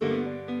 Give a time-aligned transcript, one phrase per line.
[0.00, 0.57] Lately,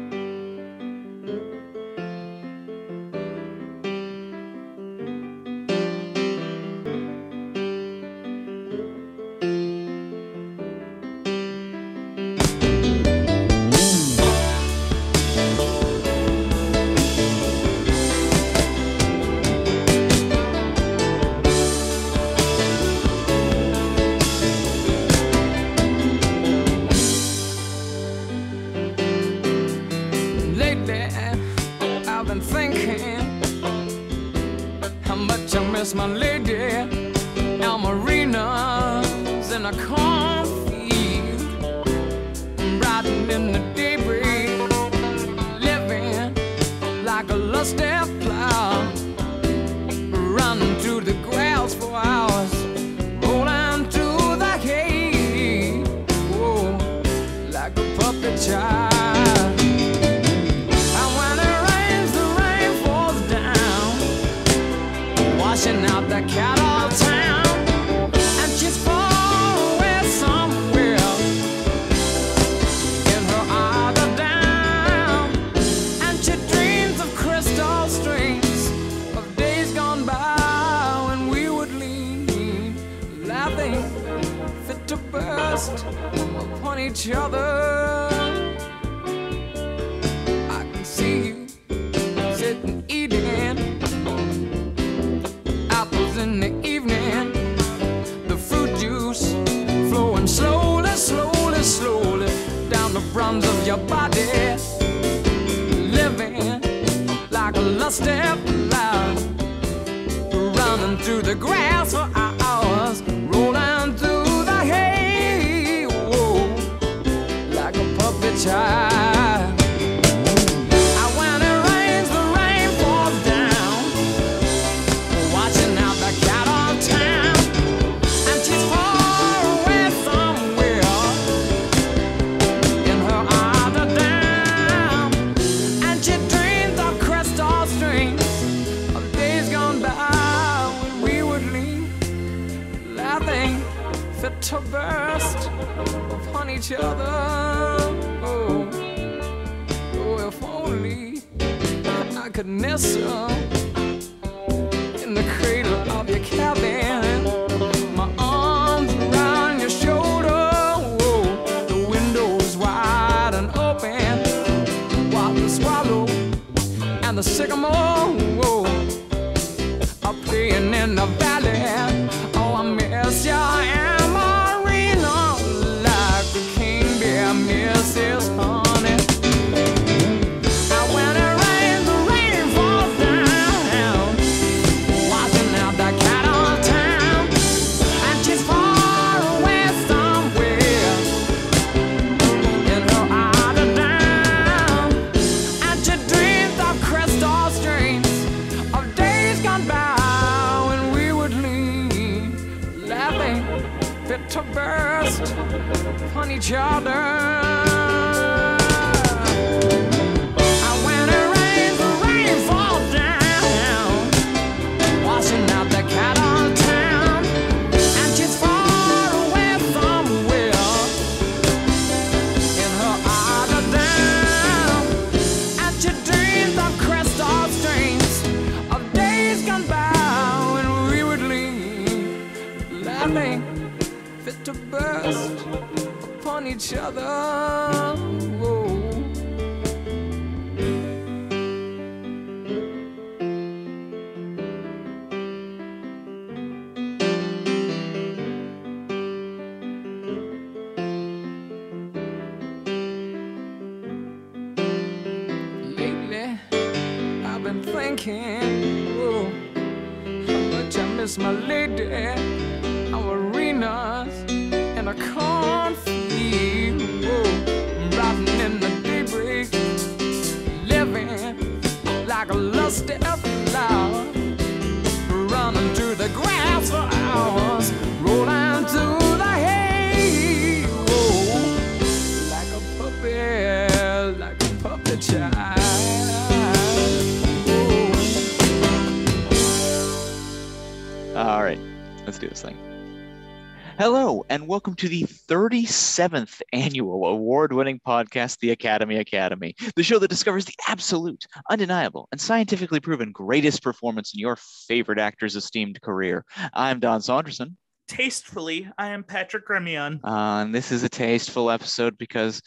[293.78, 300.00] Hello, and welcome to the 37th annual award winning podcast, The Academy Academy, the show
[300.00, 304.36] that discovers the absolute, undeniable, and scientifically proven greatest performance in your
[304.66, 306.24] favorite actor's esteemed career.
[306.52, 307.56] I'm Don Saunderson.
[307.86, 310.00] Tastefully, I am Patrick Remion.
[310.02, 312.42] Uh, and this is a tasteful episode because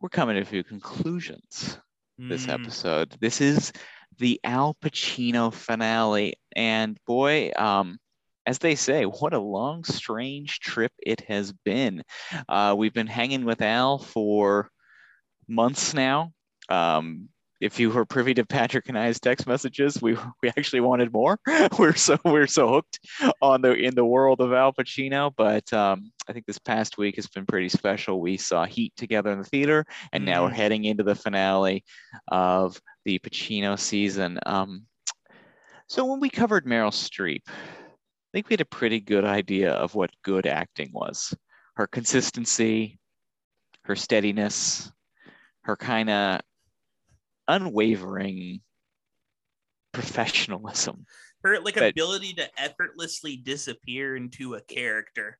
[0.00, 1.78] we're coming to a few conclusions
[2.18, 3.16] this Mm, episode.
[3.20, 3.72] This is
[4.18, 6.34] the Al Pacino finale.
[6.56, 7.98] And boy, um,
[8.46, 12.02] as they say, what a long, strange trip it has been.
[12.48, 14.70] Uh, we've been hanging with Al for
[15.48, 16.32] months now.
[16.68, 17.28] Um,
[17.60, 21.38] if you were privy to Patrick and I's text messages, we we actually wanted more.
[21.78, 23.00] we're so we're so hooked
[23.42, 25.30] on the in the world of Al Pacino.
[25.36, 28.18] But um, I think this past week has been pretty special.
[28.18, 30.54] We saw Heat together in the theater, and now we're Mm.
[30.54, 31.84] heading into the finale
[32.28, 34.38] of the Pacino season.
[34.46, 34.86] Um,
[35.86, 37.42] so when we covered Meryl Streep,
[38.30, 41.34] I think we had a pretty good idea of what good acting was.
[41.74, 43.00] Her consistency,
[43.82, 44.90] her steadiness,
[45.62, 46.40] her kind of
[47.48, 48.60] unwavering
[49.92, 51.06] professionalism,
[51.42, 55.38] her like But- ability to effortlessly disappear into a character.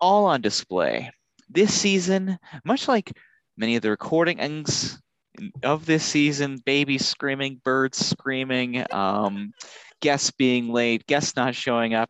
[0.00, 1.10] all on display.
[1.48, 3.12] This season, much like
[3.56, 5.00] many of the recordings
[5.62, 9.52] of this season, babies screaming, birds screaming, um,
[10.06, 12.08] guests being late, guests not showing up,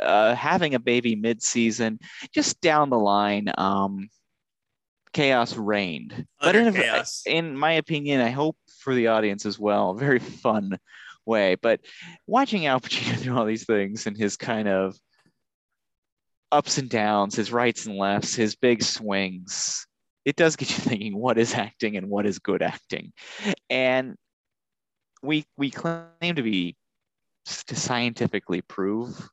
[0.00, 1.98] uh, having a baby mid-season,
[2.32, 4.08] just down the line, um,
[5.12, 6.24] chaos reigned.
[6.40, 7.22] but in, chaos.
[7.26, 10.78] in my opinion, I hope for the audience as well, a very fun
[11.26, 11.56] way.
[11.56, 11.80] But
[12.26, 14.96] watching Al Pacino do all these things and his kind of
[16.50, 19.86] ups and downs, his rights and lefts, his big swings,
[20.24, 23.12] it does get you thinking what is acting and what is good acting.
[23.68, 24.16] And
[25.22, 26.76] we we claim to be
[27.64, 29.28] to scientifically prove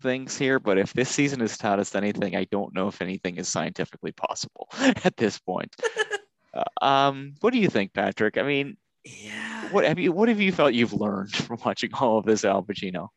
[0.00, 3.36] things here, but if this season has taught us anything, I don't know if anything
[3.36, 5.74] is scientifically possible at this point.
[6.54, 8.38] Uh, um, what do you think, Patrick?
[8.38, 9.70] I mean, yeah.
[9.70, 12.62] what have you what have you felt you've learned from watching all of this Al
[12.62, 13.08] Pacino?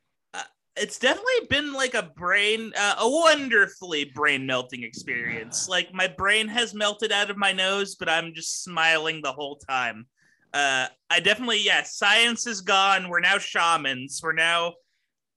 [0.76, 5.68] It's definitely been like a brain, uh, a wonderfully brain melting experience.
[5.68, 9.58] Like my brain has melted out of my nose, but I'm just smiling the whole
[9.58, 10.08] time.
[10.54, 13.10] Uh, I definitely, yeah, science is gone.
[13.10, 14.20] We're now shamans.
[14.24, 14.74] We're now,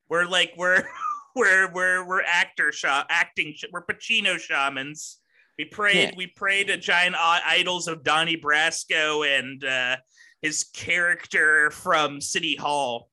[0.09, 0.85] we're like, we're,
[1.37, 5.19] we're, we're, we're actor sha- acting, we're Pacino shamans.
[5.59, 6.11] We prayed, Yeah.
[6.17, 9.97] we prayed to giant idols of Donnie Brasco and uh,
[10.43, 13.09] his character from City Hall.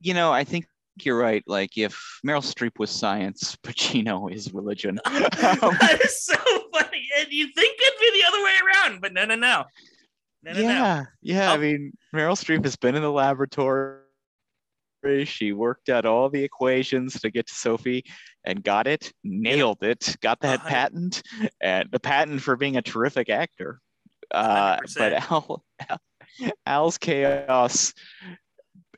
[0.00, 0.64] You know, I think
[1.02, 1.44] you're right.
[1.46, 1.94] Like if
[2.26, 4.98] Meryl Streep was science, Pacino is religion.
[5.06, 6.34] That is so
[6.72, 7.06] funny.
[7.18, 9.64] And you think it'd be the other way around, but no, no, no.
[10.44, 10.64] No, no, no.
[10.68, 11.52] yeah, yeah.
[11.52, 11.58] I Oh.
[11.58, 13.98] mean, Meryl Streep has been in the laboratory.
[15.24, 18.04] She worked out all the equations to get to Sophie
[18.44, 21.22] and got it, nailed it, got that hundred- patent,
[21.60, 23.80] and the patent for being a terrific actor.
[24.30, 25.98] Uh, but Al, Al,
[26.66, 27.92] Al's chaos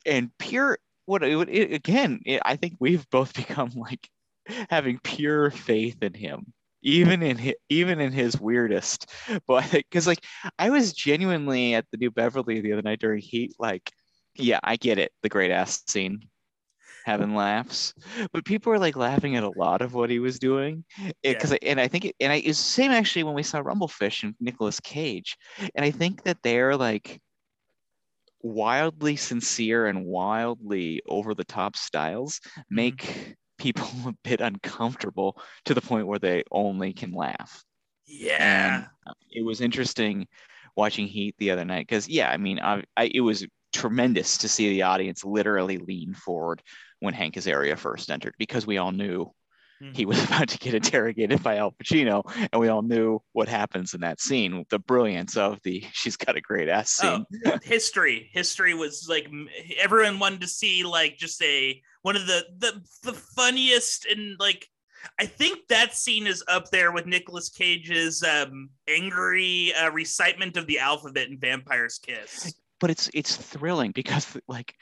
[0.07, 4.09] and pure what it, it, again, it, I think we've both become like
[4.71, 6.53] having pure faith in him,
[6.85, 9.11] even in his, even in his weirdest.
[9.49, 10.25] But because like
[10.59, 13.91] I was genuinely at the New Beverly the other night during Heat, like,
[14.37, 16.29] yeah, I get it, the great ass scene,
[17.05, 17.95] having laughs,
[18.33, 21.53] but people were like laughing at a lot of what he was doing, eh, because
[21.63, 24.35] and I think it, and I it's the same actually when we saw Rumblefish and
[24.41, 25.37] Nicolas Cage,
[25.75, 27.21] and I think that they're like
[28.43, 32.75] wildly sincere and wildly over the top styles mm-hmm.
[32.75, 37.65] make people a bit uncomfortable to the point where they only can laugh.
[38.07, 38.85] Yeah.
[39.07, 40.27] And it was interesting
[40.77, 44.49] watching Heat the other night because, yeah, I mean, I, I, it was tremendous to
[44.49, 46.63] see the audience literally lean forward
[47.01, 49.31] when Hank Azaria first entered because we all knew
[49.93, 52.23] he was about to get interrogated by Al Pacino,
[52.53, 54.65] and we all knew what happens in that scene.
[54.71, 57.25] The brilliance of the "she's got a great ass" scene.
[57.47, 58.31] Oh, history.
[58.33, 59.29] History was like
[59.81, 64.67] everyone wanted to see like just a one of the the the funniest and like
[65.19, 70.67] I think that scene is up there with Nicolas Cage's um angry uh, recitement of
[70.67, 72.55] the alphabet in Vampire's Kiss.
[72.81, 74.75] but it's it's thrilling because like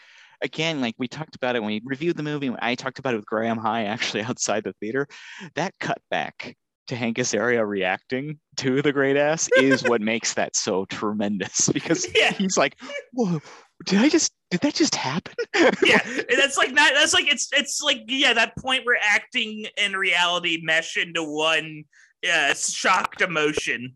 [0.42, 3.16] again like we talked about it when we reviewed the movie i talked about it
[3.16, 5.06] with graham high actually outside the theater
[5.54, 6.56] that cut back
[6.88, 12.06] to hank azaria reacting to the great ass is what makes that so tremendous because
[12.14, 12.32] Yeah.
[12.32, 12.76] he's like
[13.12, 13.40] whoa
[13.87, 15.34] did i just did that just happen
[15.84, 16.00] yeah,
[16.37, 20.61] that's like not that's like it's it's like yeah that point where acting and reality
[20.62, 21.84] mesh into one
[22.30, 23.94] uh, shocked emotion.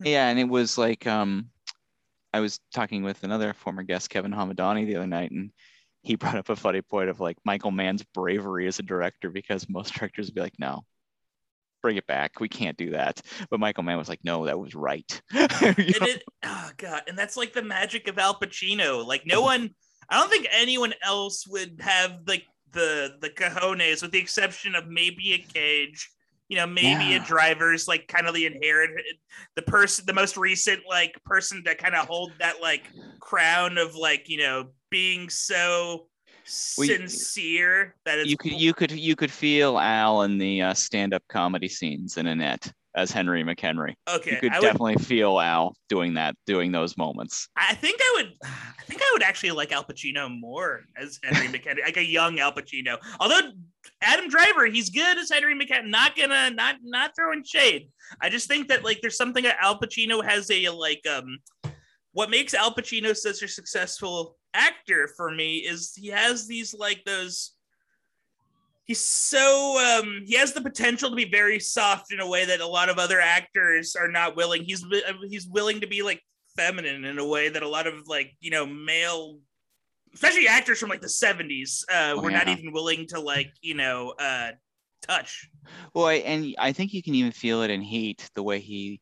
[0.00, 1.48] yeah and it was like um
[2.32, 5.50] i was talking with another former guest kevin hamadani the other night and
[6.02, 9.68] he brought up a funny point of like Michael Mann's bravery as a director because
[9.68, 10.84] most directors would be like, no,
[11.80, 12.40] bring it back.
[12.40, 13.20] We can't do that.
[13.50, 15.20] But Michael Mann was like, no, that was right.
[15.32, 19.70] And it oh god and that's like the magic of al pacino like no one
[20.08, 24.88] i don't think anyone else would have like the the cojones with the exception of
[24.88, 26.10] maybe a cage
[26.48, 27.22] you know maybe Yeah.
[27.22, 29.00] a driver's like kind of the inherent
[29.56, 32.88] the person the most recent like person to kind of hold that like
[33.20, 36.08] crown of like you know being so
[36.76, 40.74] Well, sincere that it's you could you could you could feel Al in the uh,
[40.74, 43.94] stand-up comedy scenes in Annette as Henry McHenry.
[44.08, 47.48] okay You could I would definitely feel Al doing that, doing those moments.
[47.56, 48.32] I think I would.
[48.42, 52.38] I think I would actually like Al Pacino more as Henry McHenry, like a young
[52.40, 52.98] Al Pacino.
[53.20, 53.52] Although
[54.02, 55.88] Adam Driver, he's good as Henry McHenry.
[55.88, 57.88] Not gonna, not not throwing shade.
[58.20, 61.38] I just think that like there's something that Al Pacino has a like um.
[62.14, 67.02] What makes Al Pacino such a successful actor for me is he has these like
[67.06, 67.52] those.
[68.84, 72.60] He's so um he has the potential to be very soft in a way that
[72.60, 74.64] a lot of other actors are not willing.
[74.64, 74.84] He's
[75.28, 76.20] he's willing to be like
[76.56, 79.38] feminine in a way that a lot of like you know male
[80.14, 83.74] especially actors from like the 70s uh Oh, were not even willing to like you
[83.74, 84.50] know uh
[85.00, 85.48] touch
[85.94, 89.00] Well, and I think you can even feel it in Heat, the way he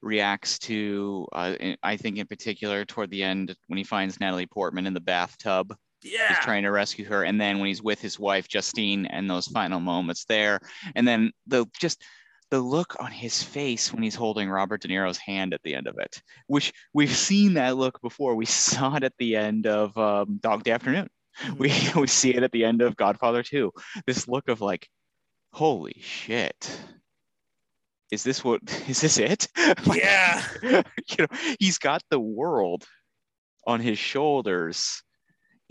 [0.00, 1.26] reacts to.
[1.32, 5.00] Uh, I think in particular toward the end when he finds Natalie Portman in the
[5.00, 9.06] bathtub, yeah he's trying to rescue her, and then when he's with his wife Justine,
[9.06, 10.60] and those final moments there,
[10.94, 12.02] and then the just
[12.50, 15.86] the look on his face when he's holding Robert De Niro's hand at the end
[15.86, 18.34] of it, which we've seen that look before.
[18.34, 21.08] We saw it at the end of um, Dog Day Afternoon.
[21.56, 23.72] We we see it at the end of Godfather 2.
[24.06, 24.88] This look of like,
[25.52, 26.70] holy shit.
[28.10, 29.48] Is this what is this it?
[29.86, 32.84] Like, yeah you know, he's got the world
[33.66, 35.02] on his shoulders.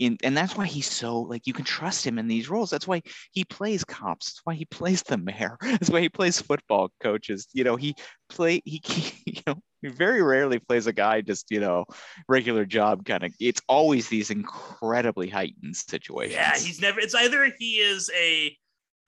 [0.02, 2.70] In, and that's why he's so like you can trust him in these roles.
[2.70, 4.32] That's why he plays cops.
[4.32, 5.56] That's why he plays the mayor.
[5.62, 7.46] That's why he plays football coaches.
[7.52, 7.94] You know, he
[8.28, 11.84] play he, he you know he very rarely plays a guy just you know
[12.28, 13.32] regular job kind of.
[13.38, 16.34] It's always these incredibly heightened situations.
[16.34, 18.56] yeah he's never it's either he is a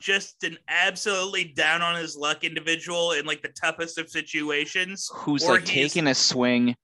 [0.00, 5.42] just an absolutely down on his luck individual in like the toughest of situations who's
[5.44, 6.76] or like taking a swing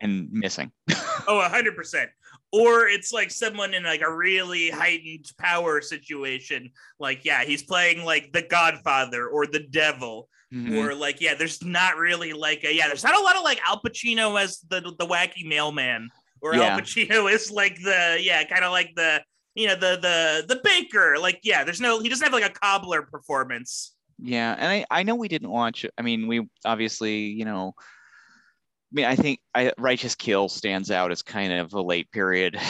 [0.00, 0.72] and missing.
[1.28, 2.10] Oh, hundred percent.
[2.52, 6.70] Or it's like someone in like a really heightened power situation.
[6.98, 10.76] Like, yeah, he's playing like the Godfather or the Devil, Mhm.
[10.78, 13.60] or like, yeah, there's not really like a yeah, there's not a lot of like
[13.68, 16.74] Al Pacino as the the wacky mailman, or Yeah.
[16.74, 19.22] Al Pacino is like the yeah, kind of like the
[19.54, 21.18] you know the the the baker.
[21.20, 23.94] Like, yeah, there's no he doesn't have like a cobbler performance.
[24.18, 25.86] Yeah, and I, I know we didn't watch.
[25.96, 27.74] I mean, we obviously, you know,
[28.90, 32.58] I mean, I think I, Righteous Kill stands out as kind of a late period,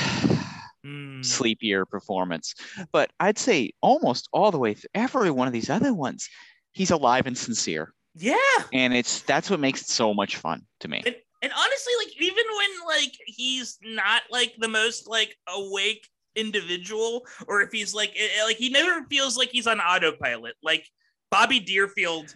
[0.82, 1.20] Hmm.
[1.22, 2.54] sleepier performance.
[2.90, 6.26] But I'd say almost all the way through every one of these other ones,
[6.72, 8.36] he's alive and sincere, Yeah.
[8.72, 11.02] and it's that's what makes it so much fun to me.
[11.04, 17.26] And, and honestly, like even when like he's not like the most like awake individual,
[17.46, 20.54] or if he's like eh, like he never feels like he's on autopilot.
[20.62, 20.86] Like
[21.30, 22.34] Bobby Deerfield,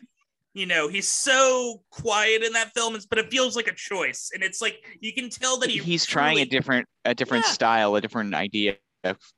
[0.55, 4.43] you know, he's so quiet in that film, but it feels like a choice, and
[4.43, 7.53] it's like you can tell that he he's trying a different a different Yeah.
[7.53, 8.77] style, a different idea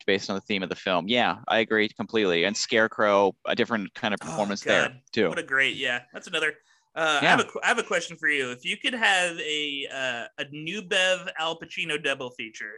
[0.06, 1.08] based on the theme of the film.
[1.08, 2.44] Yeah, I agree completely.
[2.44, 5.28] And Scarecrow, a different kind of Oh, performance there too.
[5.28, 6.02] What a great, yeah.
[6.12, 6.54] That's another.
[6.94, 8.50] Uh, I have a have a question for you.
[8.52, 12.72] If you could have a uh, a new Bev Al Pacino double feature,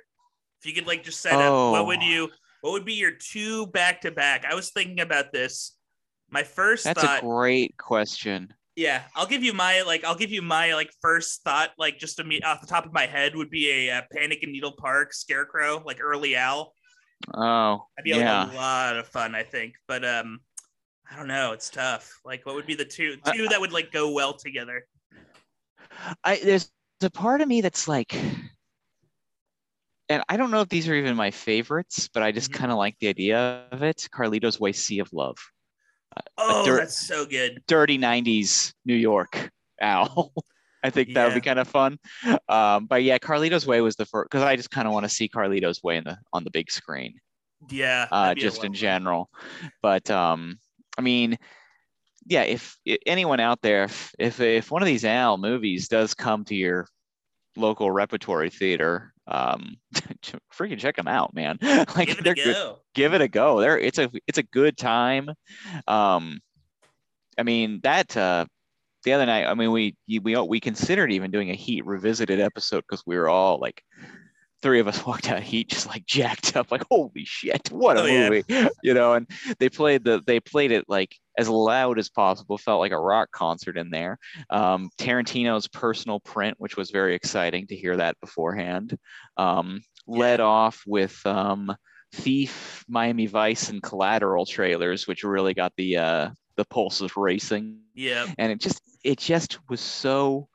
[0.60, 2.06] if you could like just set up, what would Oh.
[2.06, 2.30] you?
[2.62, 4.44] What would be your two back to back?
[4.44, 5.77] I was thinking about this.
[6.30, 8.52] My first That's thought, a great question.
[8.76, 12.16] yeah, I'll give you my like, I'll give you my like first thought, like just
[12.18, 14.72] to me off the top of my head, would be a uh, Panic in Needle
[14.76, 16.74] Park Scarecrow, like early Al.
[17.34, 18.44] Oh, That'd be yeah.
[18.44, 19.74] like a lot of fun, I think.
[19.88, 20.40] But um,
[21.10, 21.52] I don't know.
[21.52, 22.20] It's tough.
[22.24, 24.86] Like, what would be the two two that would like go well together?
[26.22, 26.70] I there's
[27.02, 28.14] a part of me that's like,
[30.10, 32.54] and I don't know if these are even my favorites, but I just Mhm.
[32.54, 34.06] kind of like the idea of it.
[34.12, 35.36] Carlito's Way Sea of Love,
[36.36, 37.62] Oh, dirt- that's so good.
[37.66, 39.50] dirty '90s New York.
[39.80, 40.32] Al.
[40.82, 41.98] I think that would be kind of fun.
[42.48, 45.10] Um, but yeah, Carlito's Way was the first because I just kind of want to
[45.10, 47.18] see Carlito's Way in the on the big screen.
[47.68, 48.06] Yeah.
[48.10, 49.28] uh, that'd be a just in general.
[49.82, 50.58] But um,
[50.96, 51.36] I mean,
[52.26, 56.14] yeah, if, i anyone out there, if, if if one of these Al movies does
[56.14, 56.86] come to your
[57.56, 59.76] local repertory theater, um,
[60.52, 61.58] freaking check them out, man.
[61.62, 62.54] like Give it they're a good.
[62.54, 62.78] go.
[62.94, 63.60] Give it a go.
[63.60, 65.30] There, it's a it's a good time.
[65.86, 66.40] Um,
[67.38, 68.16] I mean that.
[68.16, 68.46] Uh,
[69.04, 72.82] the other night, I mean, we we we considered even doing a Heat revisited episode
[72.88, 73.82] because we were all like
[74.62, 77.96] three of us walked out of heat just like jacked up like holy shit what
[77.96, 78.28] a Oh, yeah.
[78.28, 78.44] movie
[78.82, 79.26] you know and
[79.58, 83.30] they played the they played it like as loud as possible felt like a rock
[83.30, 84.18] concert in there
[84.50, 88.98] um, tarantino's personal print which was very exciting to hear that beforehand
[89.36, 91.74] um, led off with um,
[92.12, 98.26] thief miami vice and collateral trailers which really got the uh, the pulses racing Yeah.
[98.38, 100.48] and it just it just was so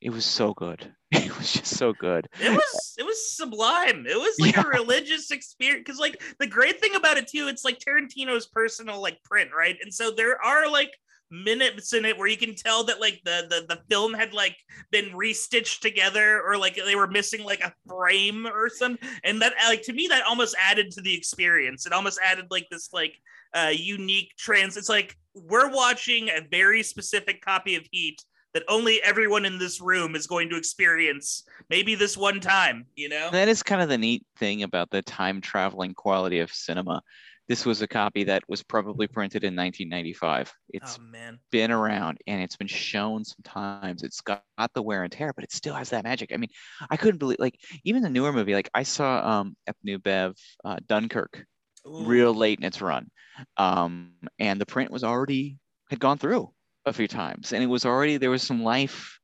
[0.00, 0.94] it was so good
[1.26, 4.06] it was just so good It was it was sublime.
[4.06, 4.62] It was like Yeah.
[4.62, 9.00] a religious experience because like the great thing about it too, it's like Tarantino's personal
[9.00, 9.76] like print, right?
[9.82, 10.92] And so there are like
[11.30, 14.56] minutes in it where you can tell that like the the, the film had like
[14.90, 19.54] been restitched together or like they were missing like a frame or something and that
[19.66, 23.14] like to me that almost added to the experience it almost added like this like
[23.54, 28.22] uh unique trans it's like we're watching a very specific copy of heat
[28.54, 33.08] that only everyone in this room is going to experience maybe this one time you
[33.08, 33.30] know?
[33.30, 37.02] That is kind of the neat thing about the time traveling quality of cinema.
[37.48, 42.40] This was a copy that was probably printed in 1995 It's oh been around and
[42.40, 44.02] it's been shown sometimes.
[44.02, 46.32] It's got, got the wear and tear but it still has that magic.
[46.32, 46.50] I mean
[46.90, 50.76] i couldn't believe like even the newer movie like i saw um Epnu Bev uh,
[50.86, 51.44] dunkirk
[51.86, 52.04] Ooh.
[52.04, 53.10] real late in its run.
[53.56, 55.58] Um, and the print was already
[55.90, 56.52] had gone through
[56.84, 59.18] a few times, and it was already there was some life.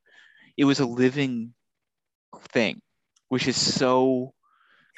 [0.56, 1.54] It was a living
[2.50, 2.80] thing,
[3.28, 4.32] which is so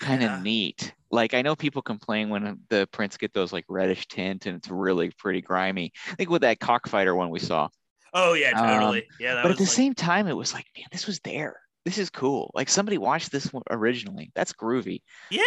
[0.00, 0.42] kind of Yeah.
[0.42, 0.94] neat.
[1.10, 4.68] Like I know people complain when the prints get those like reddish tint and it's
[4.70, 5.92] really pretty grimy.
[6.10, 7.68] I think with that cockfighter one we saw.
[8.14, 10.52] oh yeah Um, totally yeah that but was at the like- same time, it was
[10.54, 11.60] like, man, this was there.
[11.84, 12.50] This is cool.
[12.54, 14.30] Like somebody watched this one originally.
[14.34, 15.02] That's groovy.
[15.30, 15.40] Yeah.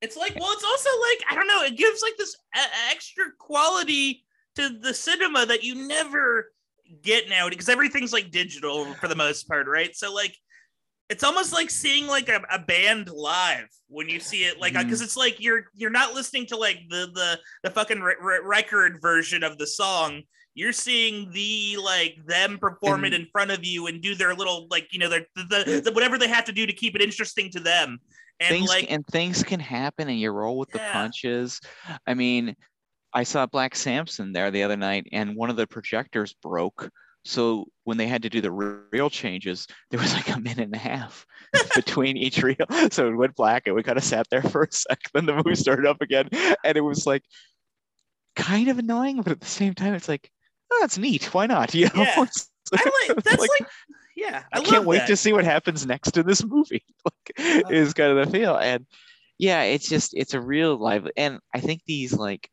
[0.00, 2.36] It's like, well, it's also like, I don't know, it gives like this
[2.92, 4.24] extra quality
[4.58, 6.50] to the cinema that you never
[7.02, 9.94] get now because everything's like digital for the most part, right?
[9.94, 10.34] So, like,
[11.08, 14.82] it's almost like seeing like a, a band live when you see it like mm-hmm.
[14.82, 18.40] because it's like you're you're not listening to like the the the fucking re- re-
[18.42, 20.22] record version of the song.
[20.54, 24.66] You're seeing the like them perform it in front of you and do their little
[24.70, 27.50] like you know their the, the, whatever they have to do to keep it interesting
[27.52, 27.98] to them.
[28.40, 31.60] And things like and things can happen and you roll with the punches.
[32.06, 32.54] I mean
[33.12, 36.90] i saw black samson there the other night and one of the projectors broke
[37.24, 40.66] so when they had to do the re- reel changes there was like a minute
[40.66, 41.26] and a half
[41.74, 42.56] between each reel
[42.90, 45.34] so it went black and we kind of sat there for a sec then the
[45.34, 46.28] movie started up again
[46.64, 47.22] and it was like
[48.36, 50.30] kind of annoying but at the same time it's like
[50.70, 52.14] oh that's neat why not you know Yeah.
[52.16, 53.68] I like that's like- like,
[54.16, 55.06] yeah I, I, can't wait that.
[55.08, 56.84] to see what happens next in this movie.
[57.04, 58.84] Like, is kind of the feel, and
[59.38, 62.50] yeah, it's just it's a real live, and I think these like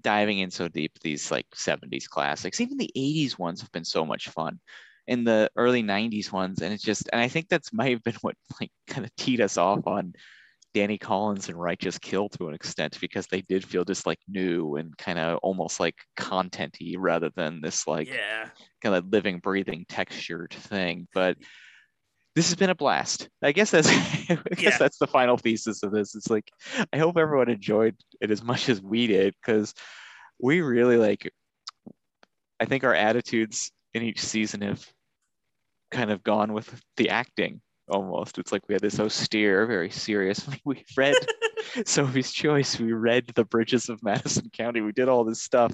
[0.00, 4.04] diving in so deep, these like '70s classics, even the '80s ones have been so
[4.04, 4.58] much fun,
[5.06, 8.16] and the early '90s ones, and it's just, and I think that's might have been
[8.22, 10.14] what like kind of teed us off on
[10.74, 14.76] Danny Collins and Righteous Kill to an extent because they did feel just like new
[14.76, 18.48] and kind of almost like contenty rather than this like yeah
[18.82, 21.06] kind of living, breathing, textured thing.
[21.14, 21.36] But
[22.34, 23.28] this has been a blast.
[23.42, 23.88] I guess that's
[24.30, 24.78] I guess Yeah.
[24.78, 26.14] that's the final thesis of this.
[26.14, 26.50] It's like
[26.92, 29.74] I hope everyone enjoyed it as much as we did because
[30.40, 31.30] we really like.
[32.60, 34.86] I think our attitudes in each season have
[35.90, 38.38] kind of gone with the acting almost.
[38.38, 40.46] It's like we had this austere, very serious.
[40.64, 41.16] We read
[41.86, 42.78] Sophie's Choice.
[42.78, 44.80] We read The Bridges of Madison County.
[44.80, 45.72] We did all this stuff,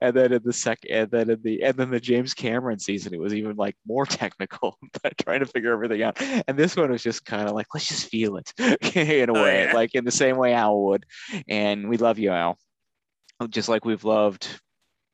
[0.00, 3.14] and then in the second, and then in the, and then the James Cameron season,
[3.14, 4.78] it was even like more technical,
[5.22, 6.20] trying to figure everything out.
[6.48, 8.52] And this one was just kind of like, let's just feel it
[8.96, 9.72] in a Oh, way, yeah.
[9.72, 11.06] like in the same way Al would.
[11.48, 12.58] And we love you, Al,
[13.48, 14.46] just like we've loved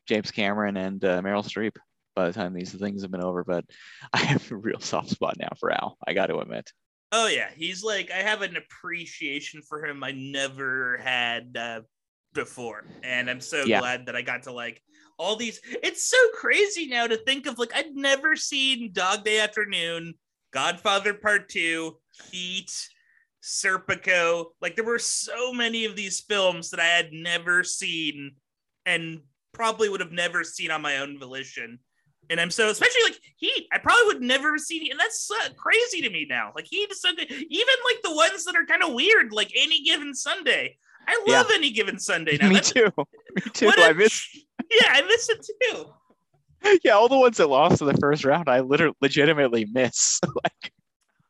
[0.06, 1.76] James Cameron and uh, Meryl Streep.
[2.14, 3.66] By the time these things have been over, but
[4.10, 5.98] I have a real soft spot now for Al.
[6.06, 6.72] I got to admit.
[7.16, 11.80] Oh yeah he's like i have an appreciation for him i never had uh,
[12.34, 13.80] before and i'm so Yeah.
[13.80, 14.82] glad that i got to like
[15.18, 19.40] all these it's so crazy now to think of like i'd never seen dog day
[19.40, 20.12] afternoon
[20.52, 21.96] godfather part two
[22.30, 22.70] heat
[23.42, 28.32] serpico like there were so many of these films that i had never seen
[28.84, 29.20] and
[29.54, 31.78] probably would have never seen on my own volition
[32.30, 34.90] and I'm so, especially like Heat, I probably would never see.
[34.90, 36.52] And that's crazy to me now.
[36.54, 37.30] Like so good.
[37.30, 40.76] Even like the ones that are kind of weird, like Any Given Sunday.
[41.08, 41.38] I Yeah.
[41.38, 42.48] love Any Given Sunday now.
[42.48, 42.90] Me That's- too.
[43.36, 43.66] Me too.
[43.66, 44.26] what a- I miss
[44.70, 45.86] Yeah, I miss it too.
[46.82, 50.20] yeah, all the ones that lost in the first round, I literally legitimately miss.
[50.42, 50.72] like,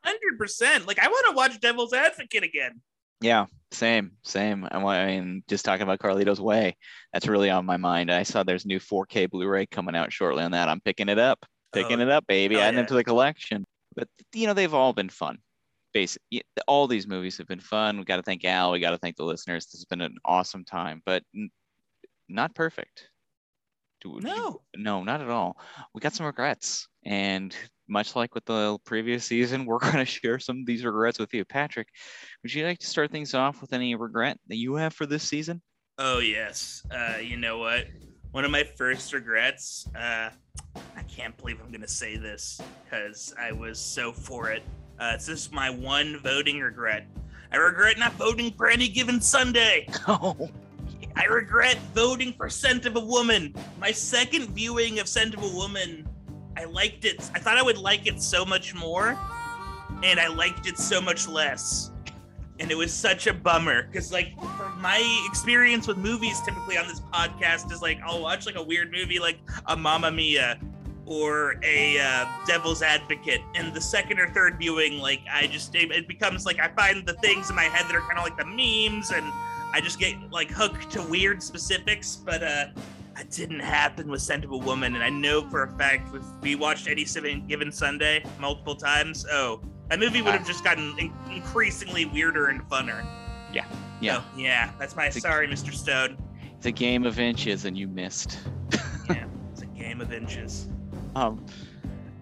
[0.06, 0.86] 100%.
[0.86, 2.80] Like I want to watch Devil's Advocate again.
[3.20, 4.66] Yeah, same, same.
[4.70, 6.76] I mean, just talking about Carlito's Way,
[7.12, 8.10] that's really on my mind.
[8.12, 10.68] I saw there's new 4K Blu-ray coming out shortly on that.
[10.68, 12.84] I'm picking it up, picking Oh, it up, baby, hell adding yeah.
[12.84, 13.64] it to the collection.
[13.94, 15.38] But you know, they've all been fun,
[15.94, 17.98] basic y- all these movies have been fun.
[17.98, 18.72] We got to thank Al.
[18.72, 19.64] We got to thank the listeners.
[19.66, 21.50] This has been an awesome time, but n-
[22.28, 23.08] not perfect.
[24.02, 24.60] Do- you- No.
[24.76, 25.58] no, not at all.
[25.94, 27.56] We got some regrets, and
[27.88, 31.32] much like with the previous season, we're going to share some of these regrets with
[31.34, 31.44] you.
[31.44, 31.88] Patrick,
[32.42, 35.22] would you like to start things off with any regret that you have for this
[35.22, 35.62] season?
[35.98, 36.82] Oh yes.
[36.90, 37.86] Uh, you know what?
[38.32, 39.88] One of my first regrets.
[39.96, 40.30] Uh,
[40.96, 44.62] I can't believe I'm gonna say this because I was so for it.
[45.00, 47.06] Uh, it's just my one voting regret.
[47.50, 49.88] I regret not voting for any given Sunday.
[50.08, 50.50] Oh,
[51.16, 53.54] I regret voting for Scent of a Woman.
[53.80, 56.06] My second viewing of Scent of a Woman,
[56.56, 57.30] I liked it.
[57.34, 59.18] I thought I would like it so much more,
[60.02, 61.90] and I liked it so much less.
[62.58, 66.88] And it was such a bummer because, like, for my experience with movies, typically on
[66.88, 70.58] this podcast is like I'll watch like a weird movie like a Mamma Mia
[71.04, 76.08] or a uh, Devil's Advocate, and the second or third viewing, like I just it
[76.08, 78.46] becomes like I find the things in my head that are kind of like the
[78.46, 79.24] memes and
[79.72, 82.66] I just get like hooked to weird specifics, but uh
[83.16, 86.22] that didn't happen with Scent of a Woman, and I know for a fact if
[86.42, 87.04] we watched any
[87.48, 92.60] given Sunday multiple times, oh, that movie would have just gotten in- increasingly weirder and
[92.68, 93.04] funner.
[93.52, 93.64] Yeah.
[94.18, 95.72] So, yeah, that's my It's a- sorry, Mr.
[95.72, 96.18] Stone.
[96.56, 98.38] it's a game of inches, and you missed.
[99.08, 100.68] Yeah, it's a game of inches.
[101.14, 101.46] Um,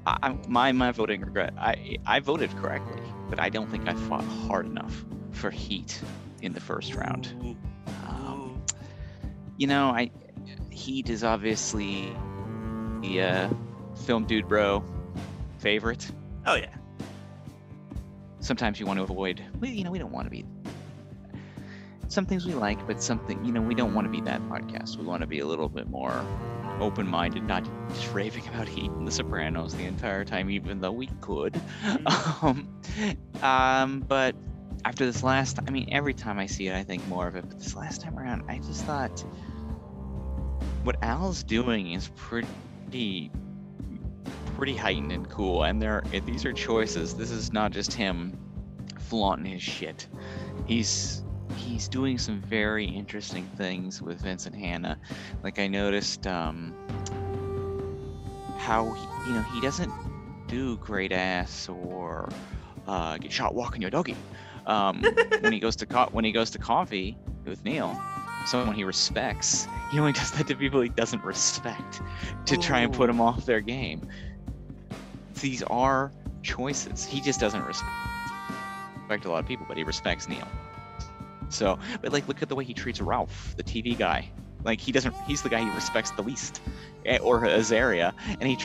[0.07, 1.55] I, I- my my voting regret.
[1.59, 5.03] I I voted correctly, but I don't think I fought hard enough
[5.33, 5.99] for Heat
[6.43, 7.33] in the first round.
[7.43, 7.57] Ooh,
[8.07, 8.77] Um, ooh.
[9.57, 10.11] you know, I
[10.75, 12.15] Heat is obviously
[13.01, 13.51] the uh,
[14.05, 14.85] film dude bro
[15.59, 16.11] favorite.
[16.47, 16.75] Oh yeah.
[18.41, 19.43] Sometimes you want to avoid.
[19.61, 20.45] We, you know, we don't want to be.
[22.09, 24.99] Some things we like, but something you know we don't want to be that podcast.
[24.99, 26.25] We want to be a little bit more
[26.81, 31.07] open-minded, not just raving about Heat and The Sopranos the entire time, even though we
[31.21, 31.59] could.
[32.43, 32.69] um,
[33.43, 34.35] um, but
[34.85, 37.49] after this last, I mean, every time I see it, I think more of it.
[37.49, 39.25] But this last time around, I just thought
[40.85, 43.31] what Al's doing is pretty,
[44.57, 45.65] pretty heightened and cool.
[45.65, 47.15] And there, and these are choices.
[47.15, 48.39] This is not just him
[49.01, 50.07] flaunting his shit.
[50.67, 51.23] He's
[51.57, 54.99] he's doing some very interesting things with Vincent Hanna.
[55.43, 56.75] Like I noticed, um,
[58.59, 59.93] how he, you know he doesn't
[60.49, 62.29] do great ass or
[62.87, 64.17] uh, get shot walking your doggy
[64.67, 65.03] um,
[65.41, 67.17] when he goes to co- when he goes to coffee
[67.47, 67.99] with Neil.
[68.47, 69.67] Someone he respects.
[69.91, 72.03] He only does that to people he doesn't respect
[72.47, 74.09] to try and put him off their game.
[75.41, 77.05] These are choices.
[77.05, 77.83] He just doesn't res-
[78.97, 80.47] respect a lot of people, but he respects Neil.
[81.49, 84.31] So, but like, look at the way he treats Ralph, the TV guy.
[84.65, 85.15] Like he doesn't.
[85.27, 86.63] He's the guy he respects the least,
[87.05, 88.59] Eh, or Azaria, and he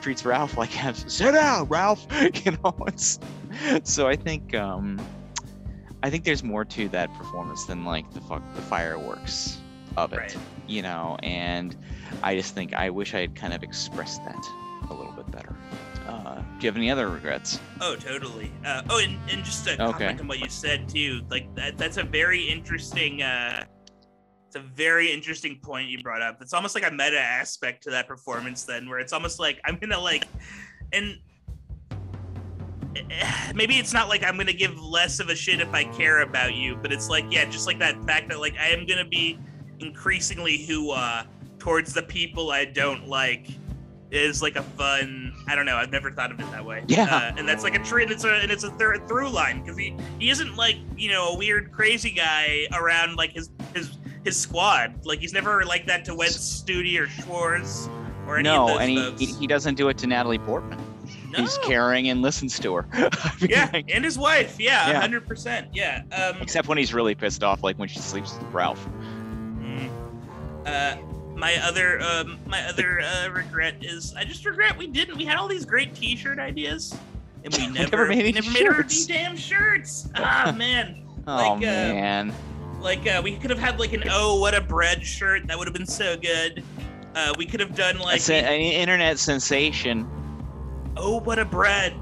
[0.00, 2.06] treats Ralph like, "Sit down, Ralph."
[2.44, 3.18] You know, it's
[3.82, 5.00] so I think um,
[6.06, 9.58] I think there's more to that performance than like the fuck the fireworks
[9.96, 10.36] of it, Right.
[10.68, 11.16] you know.
[11.24, 11.74] And
[12.22, 14.46] I just think I wish I had kind of expressed that
[14.88, 15.56] a little bit better.
[16.06, 17.58] Uh, do you have any other regrets?
[17.80, 18.52] Oh, totally.
[18.64, 19.92] Uh, oh, and, and just to Okay.
[19.98, 23.22] comment on what you said too, like that, that's a very interesting.
[23.22, 23.64] Uh,
[24.46, 26.40] it's a very interesting point you brought up.
[26.40, 29.76] It's almost like a meta aspect to that performance, then, where it's almost like I'm
[29.76, 30.28] gonna like,
[30.92, 31.18] and
[33.54, 36.54] maybe it's not like I'm gonna give less of a shit if I care about
[36.54, 39.38] you, but it's like yeah, just like that fact that like I am gonna be
[39.80, 41.24] increasingly who uh
[41.58, 43.48] towards the people I don't like
[44.10, 45.34] is like a fun.
[45.48, 45.76] I don't know.
[45.76, 46.84] I've never thought of it that way.
[46.86, 47.04] Yeah.
[47.04, 48.10] uh, and that's like a trend.
[48.10, 51.30] It's a and it's a third through line because he he isn't like you know
[51.30, 55.04] a weird crazy guy around like his his his squad.
[55.04, 57.88] Like he's never like that to Wes Studi or Schwartz
[58.26, 60.78] or any of No, those and he he doesn't do it to Natalie Portman.
[61.36, 62.86] He's caring and listens to her.
[62.92, 64.56] I mean, Yeah, like, and his wife.
[64.58, 65.00] Yeah, Yeah.
[65.00, 65.68] hundred percent.
[65.72, 66.02] Yeah.
[66.12, 68.84] Um, except when he's really pissed off, like when she sleeps with Ralph.
[69.60, 69.90] Mm.
[70.66, 70.96] Uh,
[71.36, 75.16] my other um, my other uh, regret is I just regret we didn't.
[75.16, 76.96] We had all these great T-shirt ideas,
[77.44, 79.06] and we We never never made any never made our shirts.
[79.06, 80.08] damn shirts.
[80.14, 82.32] Ah man, Oh Like, uh, man.
[82.80, 85.66] like uh, we could have had like an oh what a bread shirt that would
[85.66, 86.62] have been so good.
[87.14, 90.06] Uh, we could have done like It's an internet sensation.
[90.96, 91.94] Oh what a bread,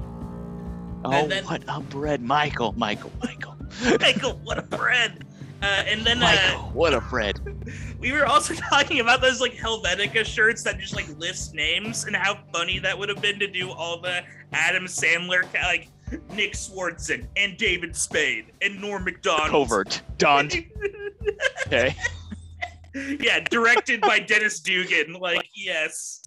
[1.03, 3.55] Oh, then- what a bread, Michael, Michael, Michael,
[3.99, 5.23] Michael, what a bread.
[5.61, 7.39] Uh, and then uh, Michael, what a bread.
[7.99, 12.15] we were also talking about those like Helvetica shirts that just like list names and
[12.15, 15.89] how funny that would have been to do all the Adam Sandler like
[16.33, 19.49] Nick Swardson and David Spade and Norm Macdonald.
[19.51, 20.49] Covert, Don.
[21.65, 21.95] Okay,
[23.19, 25.13] yeah, directed by Dennis Dugan.
[25.13, 26.21] Like, yes.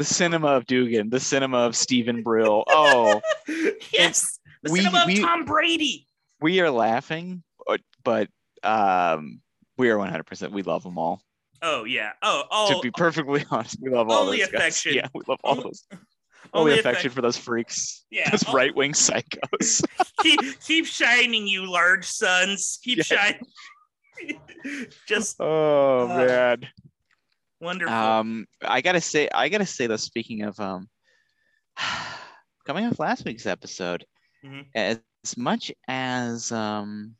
[0.00, 2.64] The cinema of Dugan, the cinema of Steven Brill.
[2.68, 3.20] Oh,
[3.92, 4.40] yes.
[4.62, 6.06] The We- cinema we- of Tom Brady.
[6.40, 7.42] We are laughing,
[8.02, 8.28] but,
[8.62, 9.42] um,
[9.76, 10.52] we are 100%.
[10.52, 11.20] We love them all.
[11.60, 12.12] Oh yeah.
[12.22, 12.72] Oh oh.
[12.72, 14.48] to be perfectly honest, we love all those guys.
[14.48, 14.94] affection.
[14.94, 15.84] Yeah, we love all those.
[16.54, 18.06] only Only affection affec- for those freaks.
[18.10, 19.84] Yeah, Those right wing psychos.
[20.22, 22.78] keep keep shining, you large sons.
[22.82, 23.04] Keep Yeah.
[23.04, 24.40] shining.
[25.06, 26.68] Just oh Uh, man.
[27.60, 27.94] Wonderful.
[27.94, 29.96] Um, I gotta say, I gotta say though.
[29.96, 30.88] Speaking of um,
[32.66, 34.04] coming off last week's episode,
[34.44, 34.66] Mhm.
[34.74, 37.14] as, as much as um,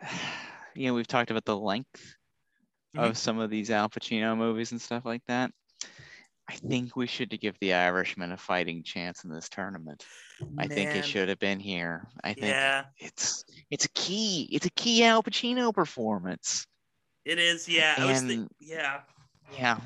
[0.74, 2.14] you know, we've talked about the length
[2.96, 3.10] Mhm.
[3.10, 5.50] of some of these Al Pacino movies and stuff like that.
[6.50, 10.06] I think we should give the Irishman a fighting chance in this tournament.
[10.56, 10.96] I think Man.
[10.96, 12.08] it should have been here.
[12.24, 14.48] I think Yeah, it's it's a key.
[14.50, 16.66] It's a key Al Pacino performance.
[17.28, 17.68] It is.
[17.68, 18.22] Yeah, I was.
[18.22, 19.00] Th- yeah.
[19.56, 19.78] Yeah.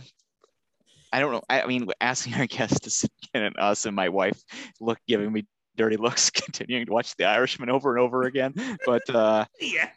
[1.12, 1.42] I don't know.
[1.50, 4.40] I, I mean, asking our guests to sit in and us and my wife
[4.80, 8.54] look giving me dirty looks, continuing to watch The Irishman over and over again.
[8.86, 9.90] But uh, Yeah.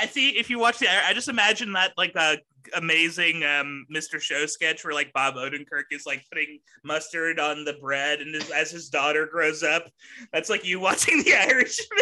[0.00, 0.30] I see.
[0.38, 2.38] If you watch the, I just imagine that like a
[2.74, 4.20] amazing um, Mr.
[4.20, 8.50] Show sketch where like Bob Odenkirk is like putting mustard on the bread, and his,
[8.50, 9.90] as his daughter grows up,
[10.32, 11.98] that's like you watching The Irishman.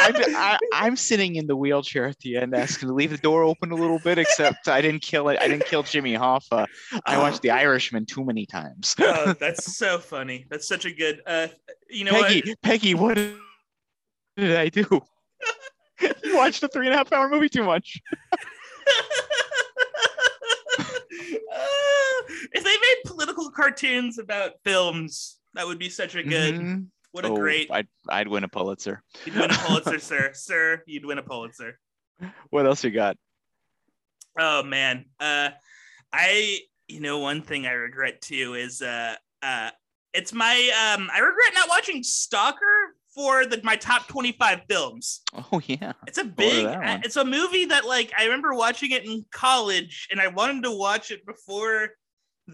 [0.00, 3.42] I'm, I, I'm sitting in the wheelchair at the end, asking to leave the door
[3.42, 4.18] open a little bit.
[4.18, 5.38] Except I didn't kill it.
[5.40, 6.66] I didn't kill Jimmy Hoffa.
[7.06, 8.94] I watched The Irishman too many times.
[8.98, 10.46] oh, that's so funny.
[10.50, 11.22] That's such a good.
[11.26, 11.48] Uh,
[11.88, 14.86] you know Peggy, Peggy, what did I do?
[16.00, 18.00] you watched a three and a half hour movie too much.
[21.52, 26.54] Uh, if they made political cartoons about films, that would be such a good.
[26.54, 26.86] Mhm.
[27.12, 27.70] What a Oh, great.
[27.70, 29.02] I'd, I'd win a Pulitzer.
[29.24, 30.30] You'd win a Pulitzer, sir.
[30.32, 31.78] Sir, you'd win a Pulitzer.
[32.50, 33.16] What else you got?
[34.38, 35.06] Oh man.
[35.18, 35.50] Uh
[36.12, 39.70] I you know one thing I regret too is uh uh
[40.12, 40.54] it's my
[40.96, 45.22] um I regret not watching Stalker for the my top 25 films.
[45.52, 45.92] Oh yeah.
[46.06, 46.66] It's a big
[47.04, 50.70] it's a movie that like I remember watching it in college and I wanted to
[50.76, 51.90] watch it before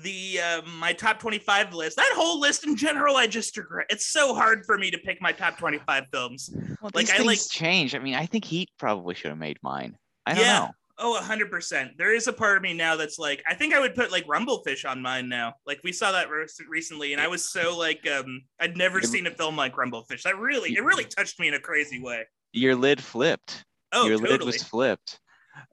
[0.02, 1.96] the uh, my top 25 list.
[1.96, 3.86] That whole list in general I just regret.
[3.90, 6.50] It's so hard for me to pick my top 25 films.
[6.80, 7.94] Well, Like, these I things like- change.
[7.94, 9.96] I mean, I think Heat probably should have made mine.
[10.26, 10.58] I don't Yeah.
[10.58, 10.70] know.
[10.98, 11.98] Oh, 100%.
[11.98, 14.26] There is a part of me now that's like, I think I would put like
[14.26, 15.52] Rumblefish on mine now.
[15.66, 19.06] Like, we saw that re- recently, and I was so like, um, I'd never It-
[19.06, 20.22] seen a film like Rumblefish.
[20.22, 22.24] That really, it really touched me in a crazy way.
[22.52, 23.64] Your lid flipped.
[23.92, 24.38] Oh, Your totally.
[24.38, 25.20] lid was flipped.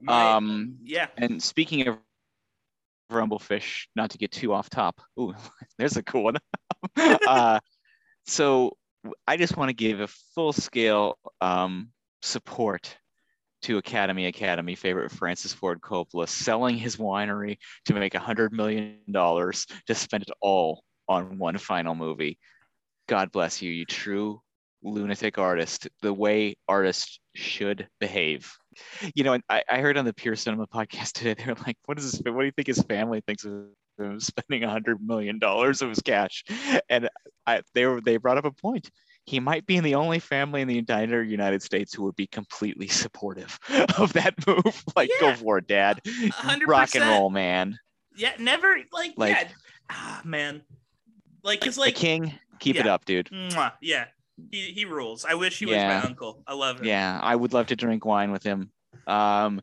[0.00, 1.06] My- Um, yeah.
[1.16, 1.98] and speaking of
[3.10, 5.00] Rumblefish, not to get too off top.
[5.18, 5.34] Ooh,
[5.78, 6.36] there's a cool one.
[6.96, 7.60] uh,
[8.26, 8.76] so
[9.26, 11.90] I just want to give a full scale um,
[12.22, 12.96] support
[13.62, 18.98] to Academy Academy favorite Francis Ford Coppola selling his winery to make a hundred million
[19.10, 22.38] dollars to spend it all on one final movie.
[23.08, 24.42] God bless you, you true
[24.82, 25.88] lunatic artist.
[26.02, 28.52] The way artists should behave.
[29.14, 31.98] You know, and I, I heard on the Pure Cinema podcast today, they're like, "What
[31.98, 32.20] is this?
[32.24, 33.52] What do you think his family thinks of
[33.98, 36.44] him spending a hundred million dollars of his cash?"
[36.88, 37.08] And
[37.46, 38.90] I, they were they brought up a point.
[39.26, 42.26] He might be in the only family in the entire United States who would be
[42.26, 43.58] completely supportive
[43.98, 44.84] of that move.
[44.96, 46.00] Like, go for it, Dad.
[46.30, 47.78] hundred Rock and roll, man.
[48.16, 49.48] Yeah, never like, Like- yeah.
[49.90, 50.62] Ah, man.
[51.42, 53.28] Like, the like, king, keep it up, dude.
[53.30, 54.06] mwah, yeah,
[54.50, 55.24] he he rules.
[55.24, 56.42] I wish he was my uncle.
[56.46, 56.86] I love him.
[56.86, 58.70] Yeah, I would love to drink wine with him.
[59.06, 59.60] Um,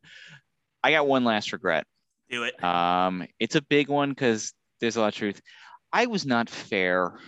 [0.83, 1.85] I got one last regret.
[2.29, 2.61] Do it.
[2.63, 5.41] Um, it's a big one because there's a lot of truth.
[5.91, 7.19] I was not fair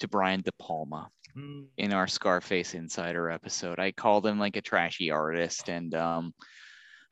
[0.00, 3.78] to Brian De Palma Mm, in our Scarface Insider episode.
[3.78, 6.34] I called him like a trashy artist, and um,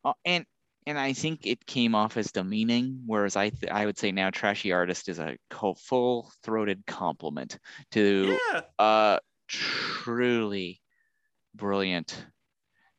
[0.04, 0.44] uh, and
[0.86, 3.02] and I think it came off as demeaning.
[3.06, 7.58] Whereas I th- I would say now trashy artist is a co- full throated compliment
[7.92, 8.60] to Yeah.
[8.80, 10.80] a truly
[11.54, 12.26] brilliant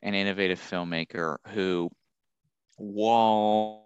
[0.01, 1.89] and innovative filmmaker who,
[2.77, 3.85] while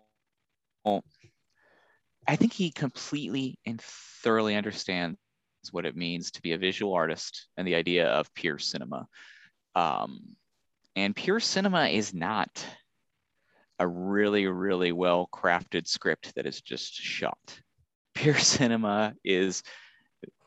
[2.27, 5.17] I think he completely and thoroughly understands
[5.71, 9.07] what it means to be a visual artist and the idea of pure cinema.
[9.75, 10.35] Um,
[10.95, 12.65] and pure cinema is not
[13.79, 17.59] a really, really well crafted script that is just shot.
[18.13, 19.63] Pure cinema is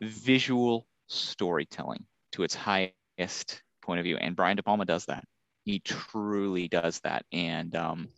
[0.00, 4.16] visual storytelling to its highest point of view.
[4.16, 5.24] And Brian De Palma does that.
[5.64, 7.24] He truly does that.
[7.32, 8.08] And um,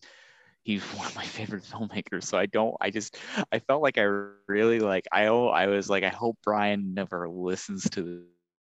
[0.62, 2.24] he's one of my favorite filmmakers.
[2.24, 3.16] So I don't, I just,
[3.52, 4.02] I felt like I
[4.46, 8.24] really like, I, I was like, I hope Brian never listens to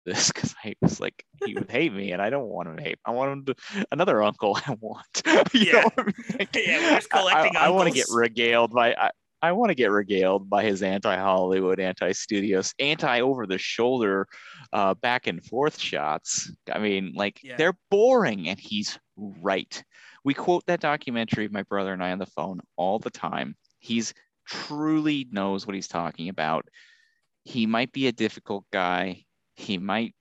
[0.06, 2.84] this because I was like, he would hate me and I don't want him to
[2.84, 3.00] hate.
[3.06, 5.06] I want him to, another uncle I want.
[5.54, 5.88] Yeah.
[5.98, 6.14] I mean?
[6.38, 9.54] Like, Yeah, we're just I- collecting I, I want to get regaled by, I, I
[9.54, 14.28] want to get regaled by his anti-Hollywood, anti-studios, anti-over-the-shoulder,
[14.74, 16.52] uh, back and forth shots.
[16.72, 17.56] I mean, like Yeah.
[17.56, 19.82] they're boring, and he's right.
[20.26, 23.56] We quote that documentary, my brother and I, on the phone all the time.
[23.80, 24.14] He's
[24.46, 26.68] truly knows what he's talking about.
[27.46, 29.24] He might be a difficult guy.
[29.56, 30.16] He might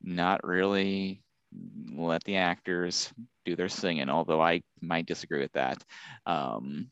[0.00, 1.22] not really
[1.92, 3.12] let the actors
[3.44, 5.82] do their singing, although I might disagree with that.
[6.24, 6.90] Um,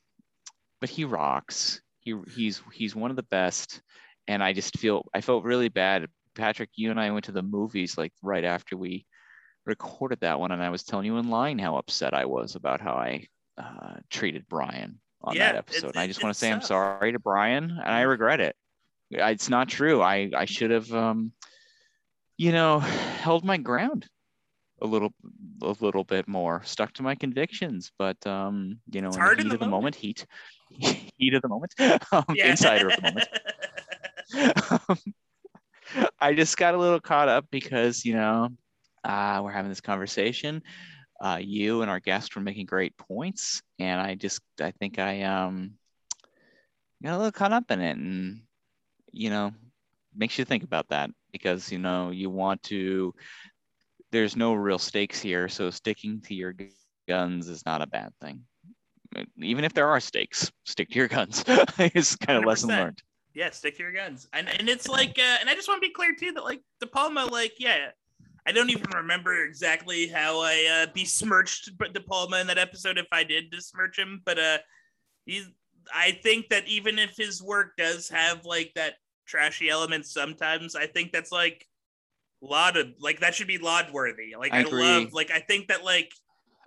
[0.80, 1.80] but he rocks.
[2.00, 3.80] He he's he's one of the best,
[4.28, 6.06] and I just feel I felt really bad.
[6.34, 9.06] Patrick, you and I went to the movies like right after we
[9.64, 12.80] recorded that one, and I was telling you in line how upset I was about
[12.80, 13.26] how I
[13.58, 15.90] uh, treated Brian on Yeah, that it- episode.
[15.94, 18.54] and I just want to say I'm sorry to Brian, and I regret it.
[19.10, 20.02] It's not true.
[20.02, 21.32] I I should have, um,
[22.36, 24.06] you know, held my ground
[24.82, 25.14] a little
[25.62, 27.90] a little bit more, stuck to my convictions.
[27.98, 29.70] But um, you know, It's in the the of the moment.
[29.70, 30.26] moment, heat
[31.16, 31.74] heat of the moment,
[32.12, 32.50] um, Yeah.
[32.50, 33.28] insider of the moment.
[34.88, 34.98] Um,
[36.20, 38.48] I just got a little caught up because you know
[39.04, 40.62] uh, we're having this conversation.
[41.20, 45.22] Uh, you and our guest were making great points, and I just I think I
[45.22, 45.72] um
[47.02, 48.42] got a little caught up in it, and
[49.12, 49.52] you know
[50.14, 53.14] makes you think about that because you know you want to.
[54.12, 56.54] There's no real stakes here, so sticking to your
[57.08, 58.42] guns is not a bad thing.
[59.38, 61.44] Even if there are stakes, stick to your guns.
[61.78, 62.78] it's kind of lesson 100%.
[62.78, 63.02] learned.
[63.34, 64.26] yeah, stick to your guns.
[64.32, 66.60] And and it's like, uh, and I just want to be clear too that like
[66.80, 67.90] De Palma, like, yeah,
[68.46, 73.08] I don't even remember exactly how I uh, besmirched De Palma in that episode if
[73.10, 74.58] I did besmirch him, but uh,
[75.24, 75.48] he's.
[75.94, 80.86] I think that even if his work does have like that trashy element sometimes, I
[80.86, 81.64] think that's like
[82.40, 84.34] laud like that should be laud worthy.
[84.36, 86.12] Like I I, love like I think that like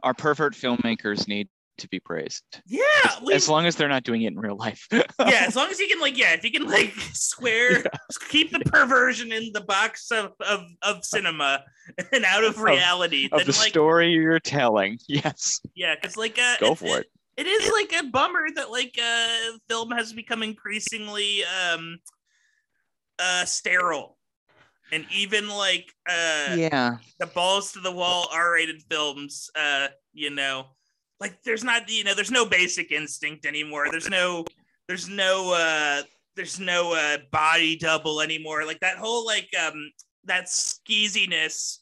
[0.04, 2.44] Our pervert filmmakers need to be praised.
[2.68, 2.82] yeah,
[3.24, 4.88] we, as long as they're not doing it in real life.
[4.92, 7.84] yeah, as long as you can like yeah, if you can like square
[8.30, 11.63] keep the perversion in the box of of, of cinema
[12.12, 15.00] and out of reality, of then the like story you're telling.
[15.08, 17.08] Yes, yeah, because like uh, go for it.
[17.38, 22.00] It is like a bummer that like uh film has become increasingly um
[23.18, 24.18] uh sterile.
[24.92, 30.65] And even like uh yeah, the balls to the wall R-rated films, uh, you know,
[31.20, 33.88] like there's not, you know, there's no basic instinct anymore.
[33.92, 34.46] There's no,
[34.88, 36.04] there's no, uh,
[36.36, 38.66] there's no uh, body double anymore.
[38.66, 39.92] Like that whole like um
[40.26, 41.80] that skeeziness,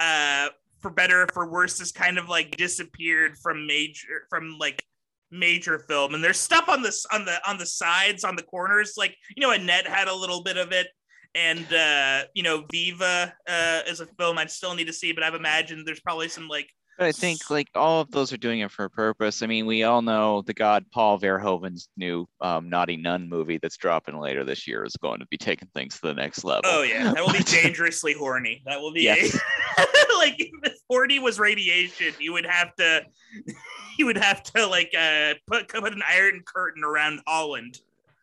[0.00, 0.48] uh,
[0.80, 4.84] for better or for worse, has kind of like disappeared from major from like
[5.30, 6.14] major film.
[6.14, 9.40] And there's stuff on this on the on the sides on the corners, like you
[9.40, 10.88] know, Annette had a little bit of it
[11.34, 15.22] and uh you know viva uh is a film i still need to see but
[15.22, 18.60] i've imagined there's probably some like but I think like all of those are doing
[18.60, 19.42] it for a purpose.
[19.42, 23.76] I mean, we all know the god Paul Verhoeven's new um, Naughty Nun movie that's
[23.76, 26.62] dropping later this year is going to be taking things to the next level.
[26.64, 29.34] oh yeah that will be dangerously horny that will be Yes.
[30.18, 33.02] like if horny was radiation you would have to
[33.98, 37.80] you would have to like uh put put an iron curtain around holland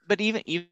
[0.08, 0.68] but even even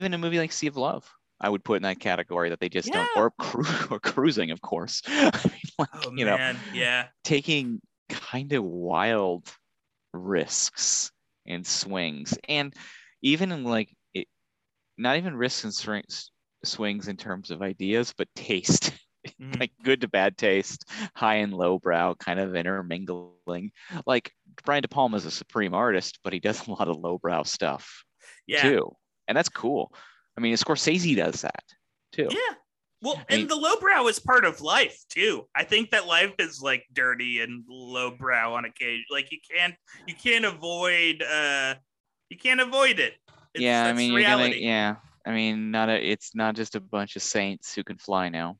[0.00, 1.10] even a movie like Sea of Love,
[1.40, 4.60] I would put in that category that they just don't, or cru- or cruising, of
[4.60, 5.02] course.
[5.08, 7.06] I mean, like oh you know, yeah.
[7.24, 9.50] taking kind of wild
[10.12, 11.10] risks
[11.46, 12.36] and swings.
[12.48, 12.74] And
[13.22, 14.28] even in like it,
[14.98, 16.30] not even risks and swings
[16.62, 18.92] swings in terms of ideas but taste.
[19.38, 19.60] Mhm.
[19.60, 23.70] like good to bad taste high and low brow kind of intermingling.
[24.06, 24.32] Like
[24.64, 28.02] brian de palma is a supreme artist but he does a lot of lowbrow stuff
[28.46, 28.62] yeah.
[28.62, 28.90] too
[29.28, 29.92] and that's cool
[30.40, 31.64] i mean scorsese does that
[32.12, 32.54] too Yeah.
[33.02, 35.48] Well, I and mean- the lowbrow is part of life too.
[35.54, 39.04] I think that life is like dirty and lowbrow on occasion.
[39.10, 39.74] Like you can't
[40.06, 41.76] you can't avoid uh
[42.28, 43.14] you can't avoid it.
[43.54, 47.16] It's, yeah i mean gonna yeah i mean not a it's not just a bunch
[47.16, 48.58] of saints who can fly now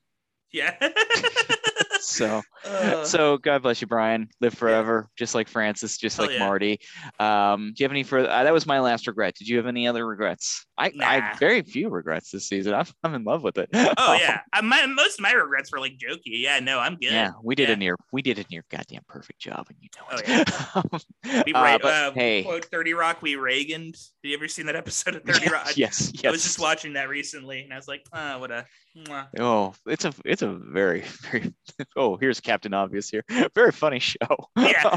[0.52, 0.74] Yeah.
[2.00, 4.28] so Uh, so God bless you, Brian.
[4.40, 6.46] Live forever, just like Francis, just Hell like yeah.
[6.46, 6.80] Marty.
[7.18, 8.28] Um, do you have any further?
[8.30, 9.34] Uh, that was my last regret.
[9.34, 10.66] Did you have any other regrets?
[10.76, 11.04] I, I Nah.
[11.06, 12.74] have very few regrets this season.
[12.74, 13.70] I'm, I'm in love with it.
[13.74, 14.40] oh yeah.
[14.52, 16.20] I, my, most of my regrets were like jokey.
[16.26, 17.12] Yeah, no, I'm good.
[17.12, 17.30] yeah.
[17.42, 17.74] We did Yeah.
[17.74, 21.44] a near, we did a near goddamn perfect job, and you know Oh, it.
[21.46, 23.22] We Uh, but uh, hey, quote Thirty Rock.
[23.22, 23.94] We Reaganed.
[24.22, 25.76] Did you ever seen that episode of Thirty Rock?
[25.76, 26.24] yes, yes.
[26.26, 28.66] I was just watching that recently, and I was like, oh, what a.
[28.96, 29.28] mwah.
[29.38, 31.52] Oh, it's a it's a very very
[31.96, 33.24] oh here's Captain Obvious here.
[33.54, 34.16] Very funny show.
[34.56, 34.96] Yeah.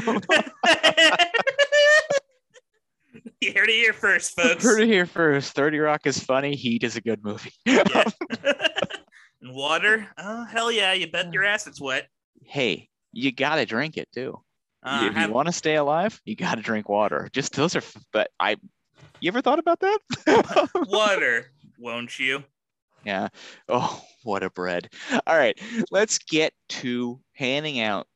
[3.40, 4.64] you heard it here first, folks.
[4.64, 5.54] Heard it here first.
[5.54, 6.54] Thirty Rock is funny.
[6.56, 7.52] Heat is a good movie.
[7.64, 7.84] Yeah.
[9.42, 10.08] and water?
[10.18, 10.92] Oh hell yeah!
[10.92, 12.08] You bet your ass it's wet.
[12.44, 14.40] hey, you gotta drink it too.
[14.82, 17.28] Uh, if have- you want to stay alive, you got to drink water.
[17.32, 17.82] Just those are.
[18.12, 18.56] But I,
[19.20, 19.98] you ever thought about that?
[20.88, 22.44] water, won't you?
[23.04, 23.28] Yeah.
[23.68, 24.88] Oh, what a bread.
[25.26, 25.58] All right,
[25.90, 28.06] let's get to handing out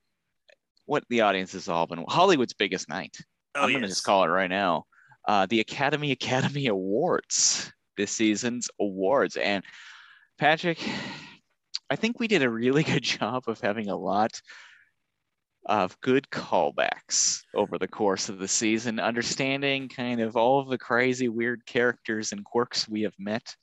[0.87, 2.05] what the audience has all been.
[2.09, 3.17] Hollywood's biggest night.
[3.55, 4.85] Oh I'm gonna just call it right now.
[5.27, 7.73] Uh, the Academy Academy Awards.
[7.97, 9.65] This season's awards, and
[10.39, 10.79] Patrick,
[11.91, 14.41] I think we did a really good job of having a lot
[15.67, 20.79] of good callbacks over the course of the season, understanding kind of all of the
[20.79, 23.55] crazy, weird characters and quirks we have met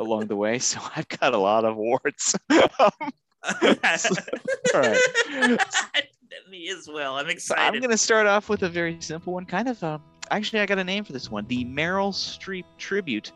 [0.00, 0.58] along the way.
[0.58, 2.34] So I've got a lot of awards.
[2.50, 2.60] All
[4.74, 5.60] right.
[6.50, 7.16] Me as well.
[7.16, 7.62] I'm excited.
[7.62, 9.44] I'm going to start off with a very simple one.
[9.44, 9.98] Kind of, uh,
[10.32, 13.30] actually, I got a name for this one the Meryl Streep Tribute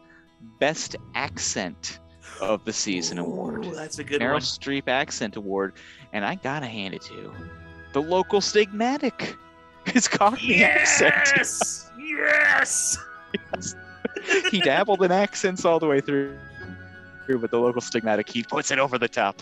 [0.59, 2.01] Best Accent
[2.41, 3.65] of the Season Award.
[3.73, 4.43] That's a good Meryl one.
[4.43, 5.75] Streep Accent Award.
[6.13, 7.33] And I got to hand it to
[7.93, 9.37] the local Stigmatic.
[9.87, 11.15] His Cockney accent.
[11.37, 11.91] Yes.
[11.99, 12.99] Yes.
[14.51, 16.39] He dabbled in accents all the way through,
[17.29, 19.41] but the local Stigmatic, he puts it over the top.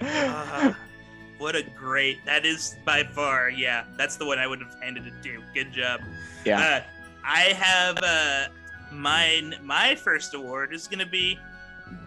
[0.00, 0.72] Uh,
[1.38, 2.24] what a great.
[2.24, 3.50] That is by far.
[3.50, 5.42] Yeah, that's the one I would have handed it to.
[5.52, 6.00] Good job.
[6.44, 6.60] Yeah.
[6.60, 6.80] Uh,
[7.24, 8.46] I have uh,
[8.92, 9.54] mine.
[9.62, 11.38] My first award is gonna be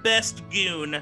[0.04, 1.02] best goon.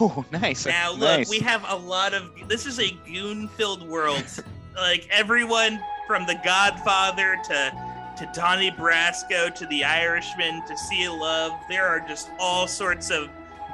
[0.00, 0.66] oh, nice.
[0.66, 1.30] Now look, nice.
[1.30, 2.30] we have a lot of.
[2.48, 4.24] This is a goon-filled world.
[4.76, 11.52] like everyone from The Godfather to to Donnie Brasco to The Irishman to Sea Love.
[11.68, 13.28] There are just all sorts of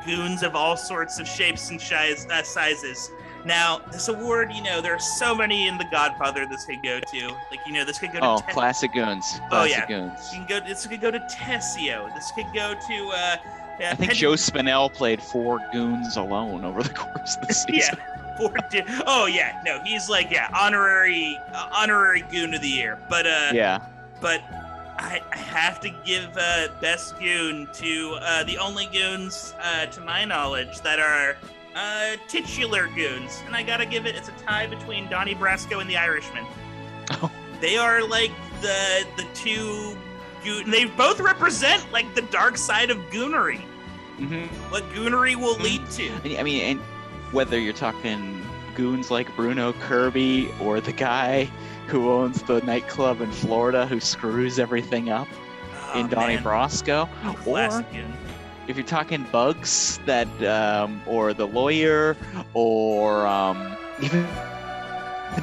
[0.07, 1.80] goons of all sorts of shapes and
[2.30, 3.11] uh, sizes.
[3.45, 7.01] Now, this award, you know, there are so many in The Godfather this could go
[7.01, 7.26] to.
[7.51, 8.24] Like, you know, this could go to.
[8.26, 9.41] Oh, Te- classic goons.
[9.49, 9.86] Classic Oh, yeah.
[9.86, 10.32] goons.
[10.32, 10.66] you can go.
[10.66, 12.14] This could go to Tessio.
[12.14, 13.09] This could go to.
[13.14, 13.36] Uh,
[13.82, 17.97] I think Joe Spinell played four goons alone over the course of the season.
[17.99, 18.36] Yeah.
[18.36, 22.99] Four di- oh yeah, no, he's like yeah, honorary uh, honorary goon of the year.
[23.09, 23.80] But uh, Yeah.
[24.21, 24.43] But
[24.99, 30.01] I, I have to give uh, best goon to uh, the only goons, uh, to
[30.03, 31.37] my knowledge, that are
[31.75, 34.14] uh, titular goons, and I gotta give it.
[34.14, 36.45] It's a tie between Donnie Brasco and the Irishman.
[37.12, 37.31] Oh.
[37.61, 39.97] They are like the the two.
[40.45, 43.61] Goon- they both represent like the dark side of goonery.
[44.16, 46.11] hmm What goonery will lead to.
[46.39, 46.81] I mean, and
[47.33, 48.43] whether you're talking
[48.75, 51.51] goons like Bruno Kirby or the guy
[51.91, 55.28] who owns the nightclub in Florida who screws everything up
[55.95, 56.45] in Oh, Donnie man.
[56.45, 57.09] Brasco,
[57.47, 57.84] or
[58.68, 62.16] if you're talking Bugs that, um, or the lawyer,
[62.55, 64.22] or um, even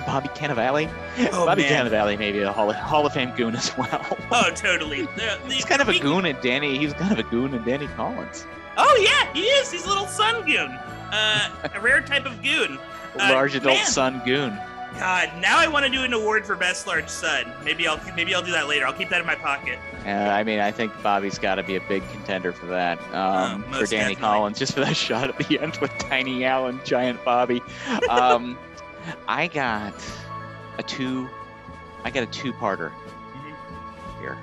[0.06, 0.90] Bobby Cannavale.
[1.34, 1.86] Oh, Bobby man.
[1.88, 4.18] Cannavale maybe a Hall of, Hall of Fame goon as well.
[4.32, 5.02] Oh, totally.
[5.02, 6.78] The- the- He's kind of a goon in Danny.
[6.78, 8.46] He's kind of a goon in Danny Collins.
[8.78, 9.72] Oh yeah, he is.
[9.72, 10.72] He's a little son goon.
[11.12, 12.80] Uh, a rare type of goon.
[13.20, 13.86] Uh, Large adult man.
[13.88, 14.56] son goon.
[15.00, 17.52] God, now I want to do an award for best large son.
[17.64, 18.86] Maybe I'll maybe I'll do that later.
[18.88, 19.78] I'll keep that in my pocket.
[20.06, 23.00] Uh, I mean, I think Bobby's got to be a big contender for that.
[23.14, 24.16] Um, Uh, for Danny definitely.
[24.16, 27.62] Collins, just for that shot at the end with Tiny Allen, Giant Bobby.
[28.10, 28.58] Um,
[29.28, 29.94] I got
[30.80, 31.30] a two.
[32.04, 32.92] I got a two-parter
[34.20, 34.38] here.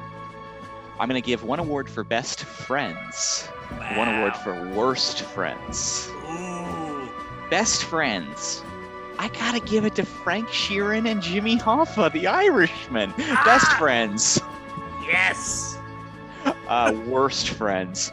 [1.00, 3.46] I'm gonna give one award for best friends,
[3.96, 6.08] one award for worst friends.
[6.30, 7.08] Ooh.
[7.50, 8.62] Best friends.
[9.18, 13.12] I gotta give it to Frank Sheeran and Jimmy Hoffa, the Irishman.
[13.16, 13.76] Best Ah!
[13.78, 14.40] friends.
[15.06, 15.78] Yes.
[16.68, 18.12] Uh, worst friends.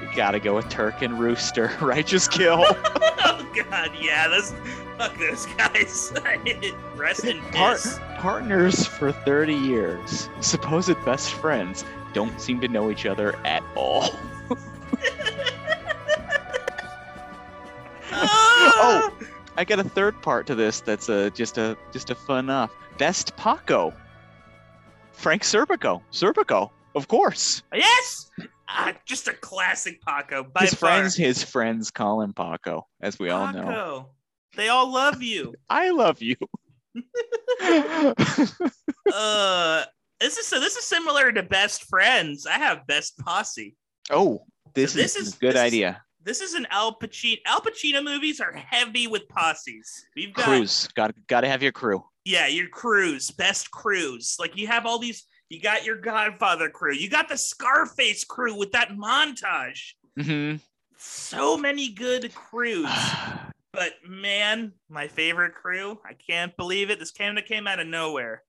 [0.00, 1.70] You gotta go with Turk and Rooster.
[1.80, 2.64] Righteous kill.
[2.64, 4.28] oh God, yeah.
[4.28, 4.54] Those
[4.96, 6.12] fuck those guys.
[6.96, 7.76] Rest in Par-
[8.18, 10.28] partners for 30 years.
[10.40, 14.14] Supposed best friends don't seem to know each other at all.
[18.12, 19.12] Oh.
[19.60, 22.72] I got a third part to this that's a just a just a fun off.
[22.96, 23.92] Best Paco.
[25.12, 26.00] Frank Serpico.
[26.10, 27.62] Serpico, of course.
[27.74, 28.30] Yes.
[28.70, 30.44] Ah, just a classic Paco.
[30.44, 30.88] By his far.
[30.92, 34.06] friends, his friends call him Paco, as we all know.
[34.56, 35.54] They all love you.
[35.68, 36.36] I love you.
[39.12, 39.84] uh
[40.20, 43.76] this is so this is similar to best friends i have best posse
[44.10, 44.44] oh,
[44.74, 46.02] this, So this is, is- a good this is- idea.
[46.22, 50.04] This is an al pacino al pacino movies are heavy with posses.
[50.16, 50.88] We've got crews.
[50.94, 52.04] Got got to have your crew.
[52.24, 54.36] yeah your crews best crews.
[54.38, 56.94] Like you have all these you got your godfather crew.
[56.94, 59.92] You got the scarface crew with that montage.
[60.20, 60.56] Hmm
[61.00, 62.88] so many good crews.
[63.72, 66.98] But man my favorite crew i can't believe it.
[66.98, 68.42] This came came out of nowhere.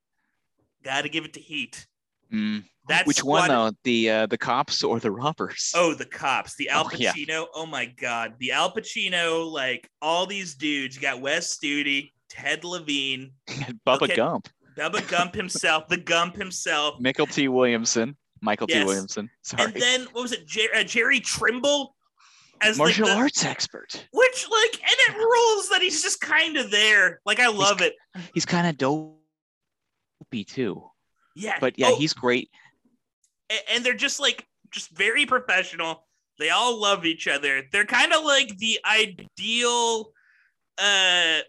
[0.84, 1.86] Gotta give it to heat.
[2.34, 2.64] Mm.
[2.88, 3.72] That's Which one though?
[3.84, 5.72] The uh, the cops or the robbers?
[5.76, 7.14] Oh, the cops, the Al Oh, yeah.
[7.14, 7.46] Pacino.
[7.54, 10.96] Oh my God, the Al Pacino, like all these dudes.
[10.96, 13.32] You got Wes Studi, Ted Levine,
[13.88, 14.16] Bubba Okay.
[14.16, 18.80] Gump, Bubba Gump himself, the Gump himself, Mykelti Williamson, Michael Yes.
[18.80, 18.86] T.
[18.86, 19.30] Williamson.
[19.44, 21.96] Sorry, and then what was it, Jer- uh, Jerry Trimble
[22.62, 24.08] as like, martial the- arts expert.
[24.12, 27.22] which like, and it rules that he's just kind of there.
[27.28, 27.94] Like I love it.
[28.34, 29.14] He's kind of dopey
[30.46, 30.84] too,
[31.36, 32.50] Yeah, but yeah, Oh, he's great.
[33.70, 36.08] And they're just like just very professional.
[36.40, 37.64] They all love each other.
[37.72, 40.12] They're kind of like the ideal,
[40.78, 41.40] uh,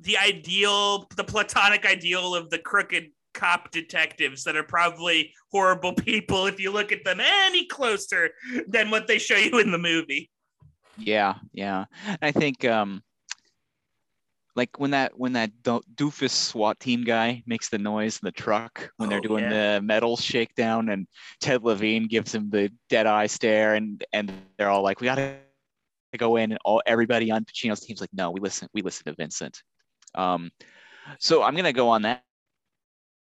[0.00, 6.46] the ideal, the platonic ideal of the crooked cop detectives that are probably horrible people
[6.46, 8.30] if you look at them any closer
[8.66, 10.30] than what they show you in the movie.
[10.98, 11.84] Yeah, yeah.
[12.22, 13.02] I think um
[14.56, 18.90] like when that when that doofus SWAT team guy makes the noise in the truck
[18.96, 19.76] when they're Oh, doing yeah.
[19.76, 21.06] the metal shakedown and
[21.40, 25.36] Ted Levine gives him the dead eye stare and and they're all like we gotta
[26.18, 29.14] go in and all everybody on Pacino's team's like no we listen we listen to
[29.14, 29.62] Vincent.
[30.14, 30.50] Um
[31.20, 32.24] so I'm gonna go on that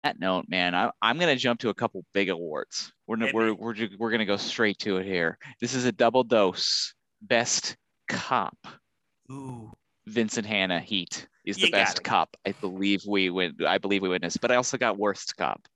[0.03, 2.93] that note, man, I, I'm gonna jump to a couple big awards.
[3.07, 5.37] We're Hit we're we're we're gonna go straight to it here.
[5.59, 6.93] This is a double dose.
[7.21, 7.75] Best
[8.07, 8.55] cop.
[9.31, 9.71] Ooh,
[10.07, 13.55] Vincent Hanna Heat is the You best cop I believe we win.
[13.67, 15.67] I believe we witnessed, but I also got worst cop.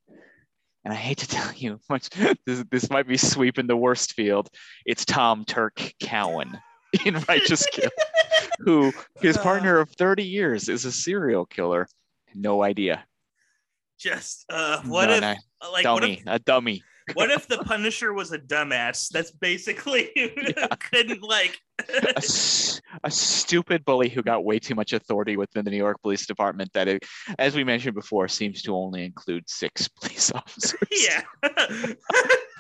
[0.86, 2.10] And I hate to tell you much
[2.46, 4.50] this, this might be sweeping the worst field.
[4.86, 6.58] It's Tom Turk Cowan
[7.06, 7.90] in Righteous Kill,
[8.60, 9.44] who his Uh.
[9.44, 11.88] partner of 30 years is a serial killer.
[12.36, 13.04] No idea.
[14.00, 15.36] just uh, what No, if no,
[15.72, 16.84] like what dummy, if a dummy.
[17.14, 19.10] What if the Punisher was a dumbass?
[19.10, 20.12] That's basically
[20.92, 21.60] couldn't like.
[23.04, 26.72] a stupid bully who got way too much authority within the New York Police Department
[26.74, 27.04] that, it,
[27.38, 30.80] as we mentioned before, seems to only include six police officers.
[30.92, 31.22] yeah.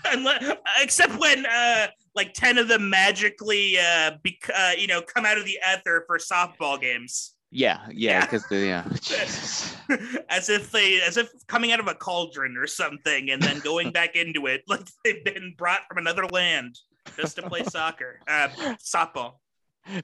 [0.05, 5.25] Unless, except when uh like 10 of them magically uh, bec- uh you know come
[5.25, 8.21] out of the ether for softball games Yeah, yeah, Yeah.
[8.21, 8.83] because the yeah.
[10.29, 13.91] As if they as if coming out of a cauldron or something and then going
[13.91, 16.77] back into it like they've been brought from another land
[17.17, 19.35] just to play soccer uh softball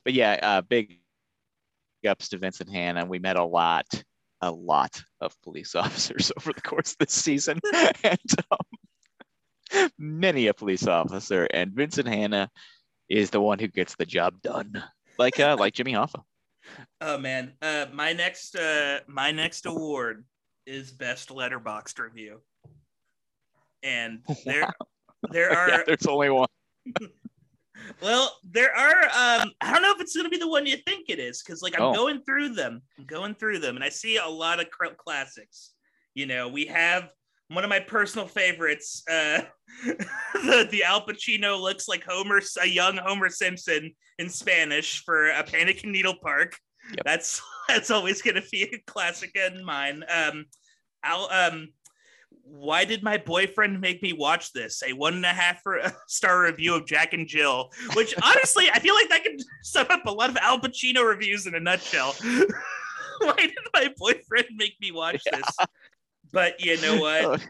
[0.04, 1.00] But yeah, uh, big
[2.08, 3.06] ups to Vincent Hanna.
[3.06, 3.86] We met a lot,
[4.42, 7.60] a lot of police officers over the course of this season,
[8.04, 8.20] and
[8.52, 11.46] um, many a police officer.
[11.46, 12.50] And Vincent Hanna
[13.10, 14.84] is the one who gets the job done,
[15.18, 16.24] like uh, like Jimmy Hoffa.
[17.02, 20.26] Oh man uh my next uh my next award
[20.66, 22.42] is best Letterboxd review
[23.84, 24.68] and there
[25.32, 26.48] there are yeah, there's only one.
[28.02, 29.04] Well, there are.
[29.04, 31.44] Um, I don't know if it's going to be the one you think it is,
[31.44, 31.94] because like I'm Oh.
[31.94, 35.74] going through them, I'm going through them, and I see a lot of classics.
[36.14, 37.10] You know, we have
[37.50, 39.04] one of my personal favorites.
[39.10, 39.42] Uh,
[39.86, 45.44] the the Al Pacino looks like Homer, a young Homer Simpson in Spanish for a
[45.44, 46.58] Panic in Needle Park.
[46.92, 47.06] Yep.
[47.06, 50.04] That's that's always going to be a classic in mine.
[50.10, 50.46] Um,
[51.04, 51.70] Al, um,
[52.44, 54.84] why did my boyfriend make me watch this?
[54.86, 55.62] A one and a half
[56.08, 60.06] star review of Jack and Jill, which honestly, I feel like that could sum up
[60.06, 62.16] a lot of Al Pacino reviews in a nutshell.
[63.20, 65.58] why did my boyfriend make me watch this?
[66.36, 67.48] But you know what?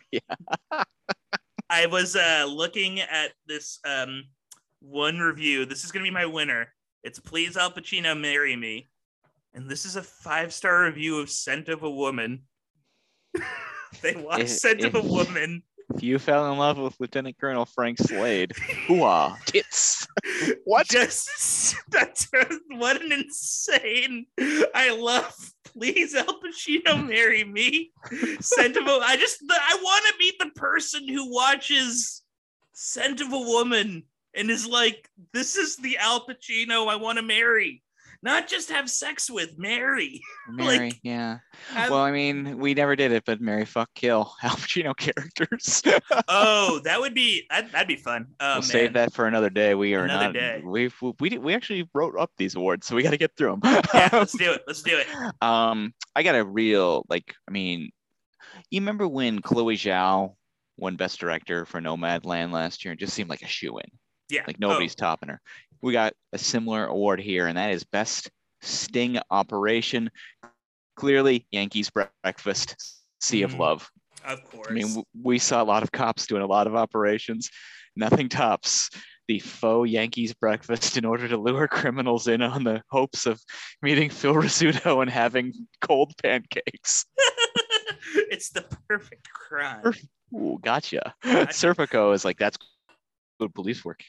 [0.10, 0.20] yeah.
[1.70, 4.24] I was uh, looking at this um,
[4.80, 5.64] one review.
[5.64, 6.74] This is going to be my winner.
[7.04, 8.90] It's Please Al Pacino Marry Me.
[9.54, 12.42] And this is a five star review of Scent of a Woman.
[14.02, 15.62] they watched If- Scent of a Woman.
[15.94, 18.52] If you fell in love with Lieutenant Colonel Frank Slade,
[18.86, 20.06] hooah, tits.
[20.64, 20.86] What?
[20.86, 22.28] Just that's
[22.68, 24.26] what an insane.
[24.72, 25.34] I love.
[25.72, 27.92] Please, Al Pacino, marry me.
[28.40, 29.00] Scent of a.
[29.02, 29.42] I just.
[29.48, 32.22] I want to meet the person who watches
[32.72, 34.04] Scent of a Woman
[34.34, 37.82] and is like, "This is the Al Pacino I want to marry,
[38.22, 39.56] not just have sex with.
[39.58, 40.20] Mary.
[40.48, 41.38] Mary, yeah.
[41.72, 45.82] Have- Well, I mean, we never did it, but Mary, fuck, kill Al Pacino characters.
[46.28, 47.46] oh, that would be.
[47.50, 48.26] That, that'd be fun.
[48.40, 49.74] Oh we'll save that for another day.
[49.74, 50.32] We are Another not.
[50.34, 50.62] day.
[50.64, 53.58] We've we did- we actually wrote up these awards, so we got to get through
[53.62, 53.82] them.
[53.94, 54.62] Yeah, let's do it.
[54.66, 55.06] Let's do it.
[55.42, 57.34] um, I got a real like.
[57.48, 57.90] I mean,
[58.70, 60.34] you remember when Chloe Zhao
[60.76, 62.92] won Best Director for Nomadland last year?
[62.92, 63.84] and just seemed like a shoe in.
[64.30, 64.42] Yeah.
[64.46, 65.40] Like Oh, nobody's topping her.
[65.82, 70.10] We got a similar award here, and that is Best Sting Operation.
[70.96, 72.76] Clearly, Yankees Breakfast,
[73.20, 73.58] Sea of Mhm.
[73.58, 73.90] Love.
[74.24, 74.66] of course.
[74.68, 77.48] I mean, we saw a lot of cops doing a lot of operations.
[77.96, 78.90] Nothing tops
[79.28, 83.40] the faux Yankees breakfast in order to lure criminals in on the hopes of
[83.80, 87.06] meeting Phil Rizzuto and having cold pancakes.
[88.30, 89.94] it's the perfect crime.
[90.34, 91.14] Ooh, gotcha.
[91.22, 91.52] Gotcha.
[91.52, 92.58] Serpico is like, that's
[93.38, 94.02] good police work.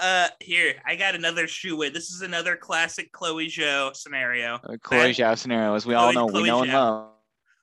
[0.00, 1.92] Uh, here I got another shoe in.
[1.92, 4.54] This is another classic Chloe Zhao scenario.
[4.64, 7.10] Uh, Chloe Zhao scenario, as we all know, Chloe we know and love.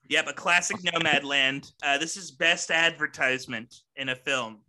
[0.10, 1.72] Yep, a classic Nomadland.
[1.82, 4.60] Uh, this is best advertisement in a film.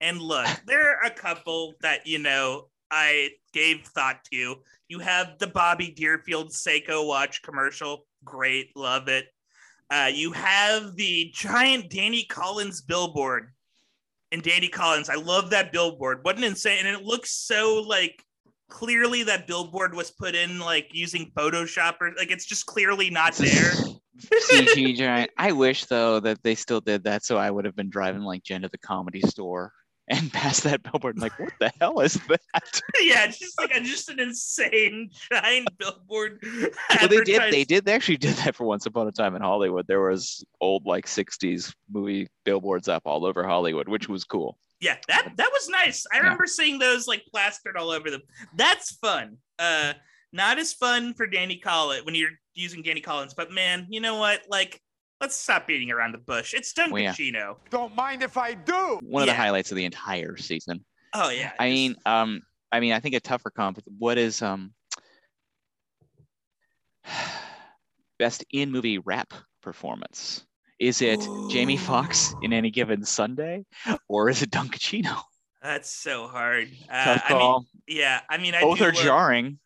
[0.00, 4.56] And look, there are a couple that you know I gave thought to.
[4.88, 8.06] You have the Bobby Deerfield Seiko watch commercial.
[8.24, 9.26] Great, love it.
[9.90, 13.52] Uh, you have the giant Danny Collins billboard.
[14.30, 16.20] And Danny Collins, I love that billboard.
[16.22, 16.86] What an insane!
[16.86, 18.22] And it looks so like
[18.68, 23.34] clearly that billboard was put in like using Photoshop or like it's just clearly not
[23.36, 23.72] there.
[24.18, 25.30] CG giant.
[25.38, 28.42] I wish though that they still did that, so I would have been driving like
[28.42, 29.72] Jen to the comedy store
[30.10, 31.16] and past that billboard.
[31.16, 32.40] and like, what the hell is that?
[33.00, 36.42] yeah, it's just like just an insane giant billboard.
[36.42, 37.52] Well, they did.
[37.52, 37.84] They did.
[37.84, 39.86] They actually did that for once upon a time in Hollywood.
[39.86, 44.58] There was old like '60s movie billboards up all over Hollywood, which was cool.
[44.80, 46.06] Yeah, that that was nice.
[46.12, 46.22] I Yeah.
[46.22, 48.22] remember seeing those like plastered all over them.
[48.56, 49.38] That's fun.
[49.58, 49.94] Uh,
[50.32, 54.16] not as fun for Danny Collins when you're using Danny Collins, but man, you know
[54.16, 54.42] what?
[54.48, 54.80] Like,
[55.20, 56.54] let's stop beating around the bush.
[56.54, 57.12] It's Don Well, yeah.
[57.12, 57.56] Pacino.
[57.70, 58.98] Don't mind if I do.
[59.02, 60.84] One of the highlights of the entire season.
[61.14, 61.52] Oh yeah.
[61.58, 63.80] I mean, um, I mean, I think a tougher comp.
[63.98, 64.72] What is um
[68.18, 70.44] best in movie rap performance?
[70.78, 73.64] Is it Jamie Foxx in any given Sunday,
[74.08, 75.20] or is it Dunkaccino?
[75.60, 76.68] that's so hard.
[76.88, 77.66] Uh, Tough I mean, call.
[77.88, 78.20] yeah.
[78.30, 79.58] I mean, I Both do are love- jarring.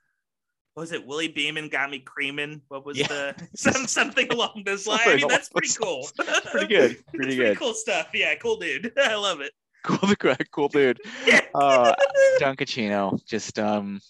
[0.75, 2.63] What was it Willie Beamen got me creaming?
[2.69, 3.07] What was Yeah.
[3.09, 5.03] the some something along those lines?
[5.07, 6.09] I mean, that's pretty cool.
[6.51, 6.91] Pretty good.
[6.97, 7.59] That's Pretty good.
[7.59, 8.09] cool stuff.
[8.15, 8.93] Yeah, cool dude.
[8.99, 9.53] I love it.
[9.85, 10.15] Cool,
[10.53, 11.01] cool dude.
[11.27, 11.41] Yeah.
[11.55, 11.93] Uh,
[12.41, 14.01] Dunkaccino, just um,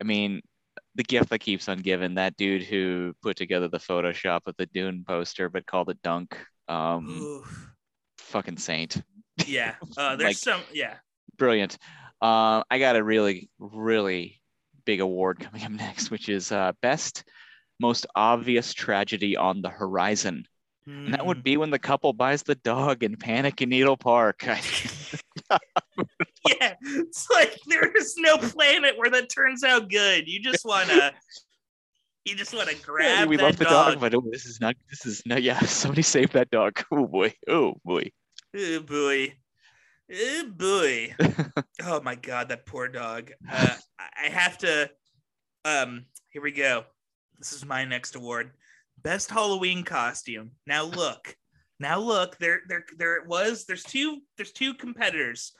[0.00, 0.40] I mean,
[0.94, 2.14] the gift that keeps on giving.
[2.14, 6.38] That dude who put together the Photoshop of the Dune poster, but called it Dunk.
[6.68, 7.70] Um, Oof.
[8.18, 9.02] fucking saint.
[9.44, 9.74] Yeah.
[9.96, 10.60] Uh, there's Like- some.
[10.72, 10.94] Yeah.
[11.36, 11.76] brilliant.
[12.22, 14.40] Uh, I got a really, really
[14.84, 17.24] big award coming up next, which is uh, best,
[17.80, 20.44] most obvious tragedy on the horizon,
[20.86, 21.26] and that Mm.
[21.26, 24.44] would be when the couple buys the dog in Panic in Needle Park.
[24.44, 24.58] yeah,
[26.82, 30.26] it's like there is no planet where that turns out good.
[30.28, 31.12] You just wanna,
[32.24, 33.94] you just wanna grab we that love the dog.
[33.94, 34.74] dog, but oh, this is not.
[34.90, 35.36] This is no.
[35.36, 36.82] Yeah, somebody save that dog.
[36.92, 37.34] Oh boy.
[37.48, 38.10] Oh boy.
[38.56, 39.34] Oh boy,
[40.12, 41.14] oh boy.
[41.82, 43.32] oh my god, that poor dog.
[43.50, 44.90] Uh, I have to.
[45.64, 46.84] Um, here we go.
[47.38, 48.50] This is my next award.
[49.02, 50.52] Best Halloween costume.
[50.66, 51.36] Now look,
[51.80, 52.38] now look.
[52.38, 53.64] There, there, there it was.
[53.64, 54.20] There's two.
[54.36, 55.52] There's two competitors,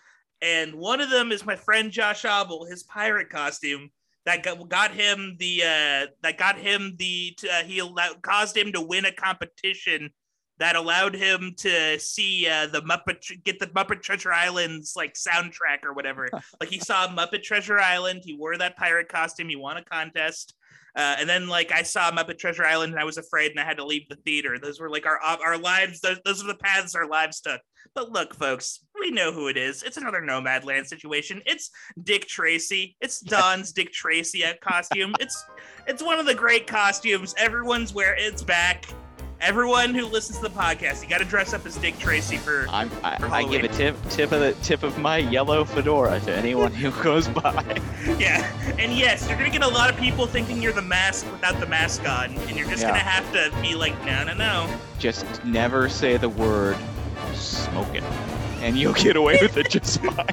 [0.42, 2.66] and one of them is my friend Josh Abel.
[2.66, 3.90] His pirate costume
[4.26, 5.62] that got, got him the.
[5.62, 7.36] Uh, that got him the.
[7.50, 10.10] Uh, he allowed, caused him to win a competition
[10.58, 15.84] that allowed him to see uh, the Muppet get the Muppet Treasure Island's like soundtrack
[15.84, 16.28] or whatever.
[16.60, 20.54] like he saw Muppet Treasure Island, he wore that pirate costume, he won a contest.
[20.96, 23.64] Uh, and then like I saw Muppet Treasure Island and I was afraid and I
[23.64, 24.58] had to leave the theater.
[24.60, 26.00] Those were like our our lives.
[26.00, 27.60] Those, those are the paths our lives took.
[27.94, 29.82] But look, folks, we know who it is.
[29.82, 31.42] It's another Nomadland situation.
[31.46, 31.70] It's
[32.02, 32.96] Dick Tracy.
[33.00, 35.14] It's Don's Dick Tracy costume.
[35.18, 35.44] It's
[35.88, 37.34] it's one of the great costumes.
[37.38, 38.86] Everyone's wear it's back.
[39.44, 42.66] Everyone who listens to the podcast, you got to dress up as Dick Tracy for.
[42.70, 46.18] I'm, I, For I give a tip tip of the tip of my yellow fedora
[46.20, 47.62] to anyone who goes by.
[48.18, 51.60] Yeah, and yes, you're gonna get a lot of people thinking you're the mask without
[51.60, 52.88] the mask on, and you're just Yeah.
[52.88, 54.78] gonna have to be like, no, no, no.
[54.98, 56.78] Just never say the word
[57.34, 58.02] smoking,
[58.62, 60.26] and you'll get away with it just fine.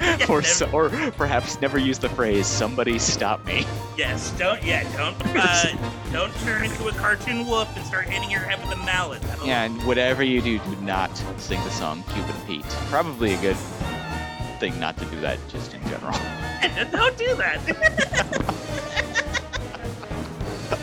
[0.00, 4.62] Yeah, or, so, or perhaps never use the phrase "somebody stop me." Yes, don't.
[4.62, 5.16] Yeah, don't.
[5.42, 5.64] Uh,
[6.12, 9.22] don't turn into a cartoon wolf and start hitting your head with a mallet.
[9.44, 13.56] Yeah, and whatever you do, do not sing the song "Cuban Pete." Probably a good
[14.58, 16.12] thing not to do that, just in general.
[16.90, 17.60] don't do that.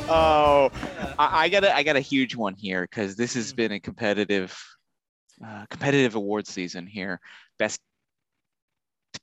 [0.09, 0.71] Oh,
[1.19, 3.55] I, I got a I got a huge one here because this has Mm.
[3.57, 4.57] been a competitive,
[5.45, 7.19] uh, competitive award season here.
[7.59, 7.79] Best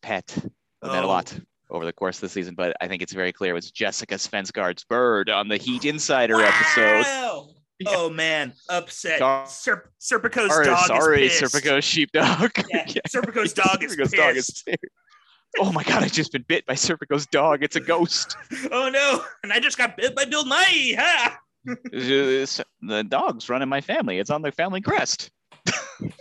[0.00, 0.36] pet.
[0.82, 1.08] We met a Oh.
[1.08, 1.38] lot
[1.70, 4.14] over the course of the season, but I think it's very clear it was Jessica
[4.16, 7.00] Svensgaard's bird on the Heat Insider episode.
[7.06, 7.40] Yeah.
[7.88, 9.20] Oh man, upset.
[9.20, 11.52] Serp- Serpico's Sorry, dog sorry, is pissed.
[11.54, 12.52] Serpico's sheepdog.
[12.72, 14.62] Yeah, Serpico's dog is Serpico's dog pissed.
[14.68, 14.76] is
[15.58, 17.64] Oh my god, I just been bit by Serpico's dog.
[17.64, 18.36] It's a ghost.
[18.70, 20.94] Oh no, and I just got bit by Bill Nye.
[20.96, 21.38] Ha!
[21.64, 24.18] The dog's running my family.
[24.18, 25.30] It's on the family crest.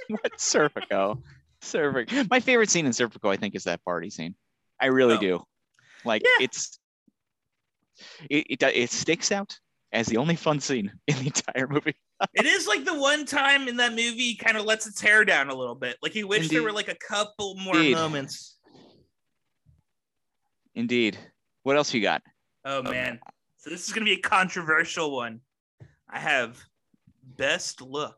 [0.07, 1.21] what Serpico?
[1.64, 2.30] Serpico.
[2.30, 4.36] My favorite scene in Serpico, I think, is that party scene.
[4.80, 5.20] I really Oh.
[5.20, 5.43] do.
[6.05, 6.45] Like Yeah.
[6.45, 6.80] it's
[8.30, 9.57] it, it it sticks out
[9.91, 11.95] as the only fun scene in the entire movie.
[12.34, 15.49] It is like the one time in that movie kind of lets its hair down
[15.49, 15.97] a little bit.
[16.01, 17.93] Like you wish there were like a couple more Indeed.
[17.95, 18.57] moments.
[20.76, 21.18] Indeed.
[21.64, 22.22] What else you got?
[22.66, 23.20] Oh, oh man.
[23.57, 25.39] So this is gonna be a controversial one.
[26.09, 26.57] I have
[27.24, 28.18] best look.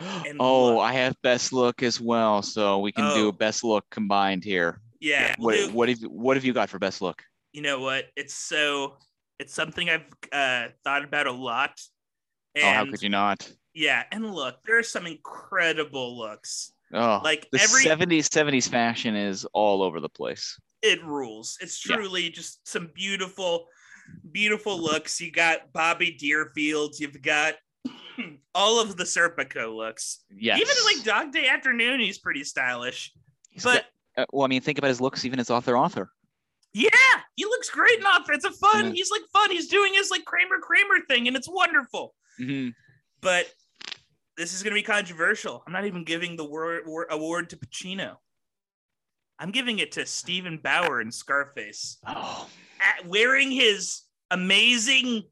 [0.26, 0.80] And oh, look.
[0.82, 3.28] I have best look as well, so we can do Oh.
[3.28, 4.80] a best look combined here.
[5.00, 5.34] Yeah.
[5.38, 7.22] What Luke, what have what have you got for best look?
[7.52, 8.06] you know what?
[8.16, 8.96] It's so
[9.38, 11.80] it's something I've uh, thought about a lot.
[12.56, 13.48] And oh, how could you not?
[13.74, 16.72] yeah, and look, there are some incredible looks.
[16.92, 20.58] Oh, Like the every 70s 70s fashion is all over the place.
[20.82, 21.58] it rules.
[21.60, 21.96] It's Yeah.
[21.96, 23.66] truly just some beautiful,
[24.32, 25.20] beautiful looks.
[25.20, 26.98] You got Bobby Deerfield.
[27.00, 27.54] You've got
[28.54, 30.20] all of the Serpico looks.
[30.30, 30.60] Yes.
[30.60, 33.12] Even like Dog Day Afternoon, he's pretty stylish.
[33.50, 33.84] He's But
[34.16, 36.10] got- uh, well, I mean, think about his looks even as author author.
[36.72, 36.88] yeah,
[37.36, 38.86] he looks great in a fun.
[38.86, 38.92] Yeah.
[38.92, 39.50] He's like fun.
[39.50, 42.14] He's doing his like Kramer Kramer thing, and it's wonderful.
[42.38, 42.68] hmm
[43.20, 43.46] But
[44.36, 45.62] this is going to be controversial.
[45.66, 48.16] I'm not even giving the wor- award to Pacino.
[49.38, 51.98] I'm giving it to Steven Bauer in Scarface.
[52.06, 52.48] Oh,
[52.80, 55.24] at wearing his amazing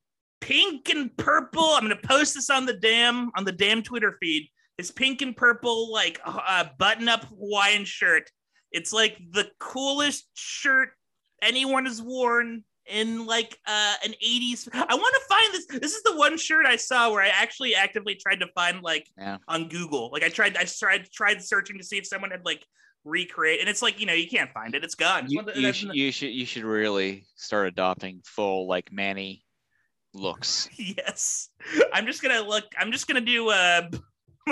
[0.43, 1.65] pink and purple.
[1.65, 4.49] I'm gonna post this on the damn on the damn Twitter feed.
[4.77, 8.31] His pink and purple like uh, button-up Hawaiian shirt.
[8.73, 10.91] It's like the coolest shirt
[11.43, 14.69] anyone has worn in like uh, an 80s.
[14.73, 15.67] I want to find this.
[15.81, 19.07] This is the one shirt I saw where I actually actively tried to find like
[19.17, 19.37] Yeah.
[19.47, 20.11] on Google.
[20.13, 22.65] Like I tried, I tried tried searching to see if someone had like
[23.05, 24.83] recreate, and it's like you know you can't find it.
[24.85, 25.27] It's gone.
[25.29, 28.21] You, one of the- you, that's should, the- you should you should really start adopting
[28.25, 29.45] full like Manny
[30.15, 30.69] looks.
[30.77, 31.49] yes
[31.93, 33.83] i'm just gonna look i'm just gonna do uh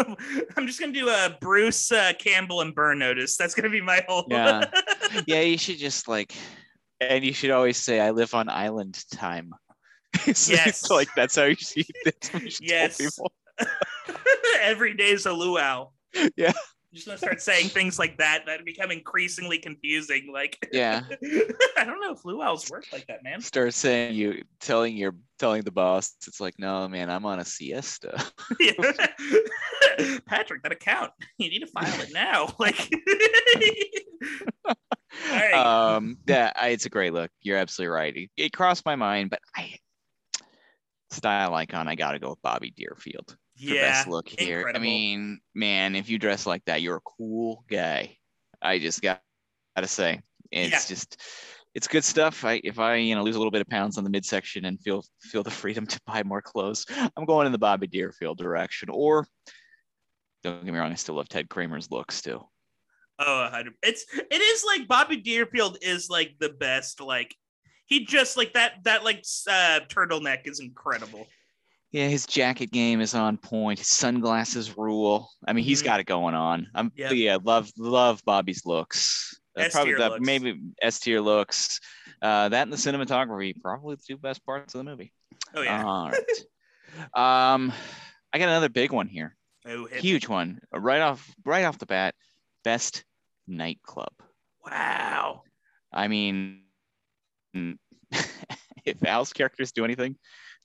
[0.56, 4.04] i'm just gonna do a bruce uh, campbell and burn notice that's gonna be my
[4.08, 4.64] whole Yeah.
[5.26, 6.32] yeah, you should just like,
[7.00, 9.52] and you should always say, "I live on island time."
[10.14, 10.88] It's- Yes.
[10.90, 12.96] like that's how you see that's what you tell Yes.
[12.98, 13.32] people.
[14.62, 15.88] every day's a luau
[16.36, 16.52] Yeah.
[16.92, 21.02] Just gonna start saying things like that that become increasingly confusing like Yeah.
[21.76, 25.62] i don't know if luau's work like that man Start saying you telling your telling
[25.62, 28.22] the boss, it's like, no, man, I'm on a siesta.
[30.26, 32.90] patrick that account you need to file it now like
[35.54, 37.30] um, yeah, I, it's a great look.
[37.42, 38.16] You're absolutely right.
[38.16, 39.74] It, it crossed my mind, but I
[41.10, 41.88] style icon.
[41.88, 44.70] I got to go with Bobby Deerfield yeah best look here.
[44.74, 48.16] I mean, man, if you dress like that, you're a cool guy.
[48.62, 49.20] I just got
[49.76, 50.94] got to say, it's Yeah.
[50.94, 51.20] just.
[51.72, 52.44] It's good stuff.
[52.44, 54.80] I, if I, you know, lose a little bit of pounds on the midsection and
[54.80, 56.84] feel feel the freedom to buy more clothes,
[57.16, 58.88] I'm going in the Bobby Deerfield direction.
[58.90, 59.24] Or,
[60.42, 62.40] don't get me wrong, I still love Ted Kramer's looks too.
[63.20, 63.74] Oh, a hundred.
[63.84, 67.00] It's it is like Bobby Deerfield is like the best.
[67.00, 67.36] Like
[67.86, 71.28] he just like that that like uh, turtleneck is incredible.
[71.92, 73.78] Yeah, his jacket game is on point.
[73.80, 75.28] His sunglasses rule.
[75.46, 75.86] I mean, he's Mhm.
[75.86, 76.68] got it going on.
[76.74, 77.12] I'm Yep.
[77.14, 79.40] yeah, love love Bobby's looks.
[79.58, 80.24] Uh, S probably that looks.
[80.26, 81.80] maybe S tier looks.
[82.22, 85.12] Uh, that and the cinematography, probably the two best parts of the movie.
[85.54, 85.84] Oh yeah.
[85.84, 87.54] All right.
[87.54, 87.72] um,
[88.32, 89.36] I got another big one here.
[89.66, 90.00] oh hit me.
[90.08, 90.60] Huge one.
[90.72, 92.14] Right off right off the bat.
[92.62, 93.04] Best
[93.48, 94.12] nightclub.
[94.64, 95.42] Wow.
[95.92, 96.62] I mean,
[97.54, 100.16] if Al's characters do anything,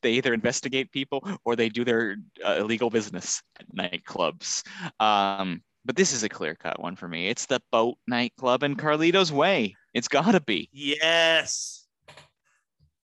[0.06, 4.62] they either investigate people or they do their uh, illegal business at nightclubs.
[5.00, 7.28] Um, but this is a clear cut one for me.
[7.28, 9.76] It's the boat nightclub in Carlito's Way.
[9.96, 11.88] It's got to be, Yes.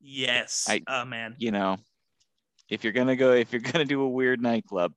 [0.00, 0.66] Yes.
[0.68, 1.34] I- oh man.
[1.38, 1.78] you know,
[2.68, 4.92] if you're gonna go, if you're gonna do a weird nightclub,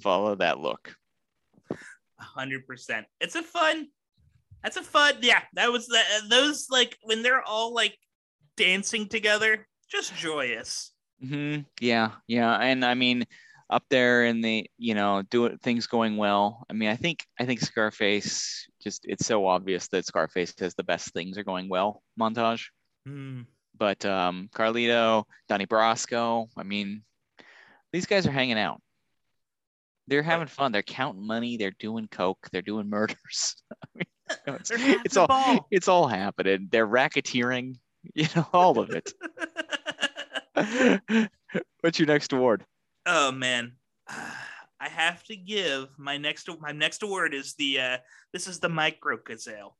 [0.00, 0.92] follow that look.
[2.18, 3.06] hundred percent.
[3.20, 3.86] It's a fun.
[4.64, 5.18] That's a fun.
[5.20, 7.96] Yeah, that was the those like when they're all like
[8.56, 10.92] dancing together, just joyous.
[11.20, 13.24] Hmm Yeah, yeah, and I mean,
[13.70, 16.64] up there in the you know, do things going well.
[16.70, 20.84] I mean, I think I think Scarface just it's so obvious that Scarface has the
[20.84, 22.66] best things are going well montage.
[23.06, 23.42] Hmm.
[23.76, 27.02] But um, Carlito, Donnie Brasco, I mean,
[27.92, 28.80] these guys are hanging out.
[30.08, 30.72] They're having fun.
[30.72, 31.58] They're counting money.
[31.58, 32.48] They're doing coke.
[32.50, 33.56] They're doing murders.
[33.72, 35.66] I mean, you know, it's, it's all ball.
[35.70, 36.68] it's all happening.
[36.70, 37.76] They're racketeering.
[38.14, 39.12] You know, all of it.
[41.80, 42.64] What's your next award?
[43.08, 43.72] oh man,
[44.80, 47.96] I have to give my next my next award is the uh
[48.32, 49.76] this is the micro gazelle.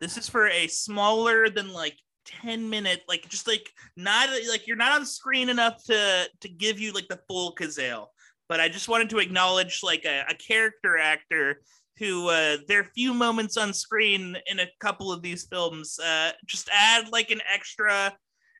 [0.00, 1.96] This is for a smaller than like
[2.26, 6.78] 10 minute like just like not like you're not on screen enough to to give
[6.78, 8.12] you like the full gazelle
[8.46, 11.62] but i just wanted to acknowledge like a, a character actor
[11.98, 16.68] who uh their few moments on screen in a couple of these films uh just
[16.72, 18.14] add like an extra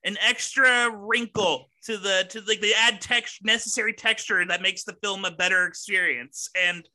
[0.04, 4.96] an extra wrinkle to the to like they add text necessary texture that makes the
[5.02, 6.88] film a better experience and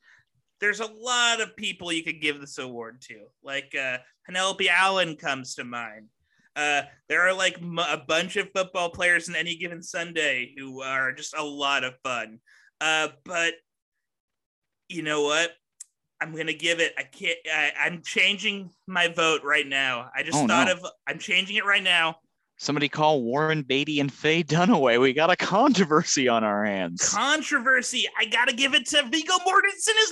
[0.61, 5.15] there's a lot of people you could give this award to like uh penelope allen
[5.15, 6.07] comes to mind
[6.55, 10.81] Uh, there are like m- a bunch of football players in any given Sunday who
[10.81, 12.39] are just a lot of fun.
[12.79, 13.55] Uh, but
[14.87, 15.51] you know what?
[16.21, 16.93] I'm gonna give it.
[16.97, 17.37] I can't.
[17.53, 20.09] I, I'm changing my vote right now.
[20.15, 20.73] I just Oh, thought no.
[20.73, 20.85] of.
[21.05, 22.19] I'm changing it right now.
[22.57, 24.99] Somebody call Warren Beatty and Faye Dunaway.
[24.99, 27.09] We got a controversy on our hands.
[27.09, 28.07] Controversy.
[28.17, 30.11] I gotta give it to Viggo Mortensen as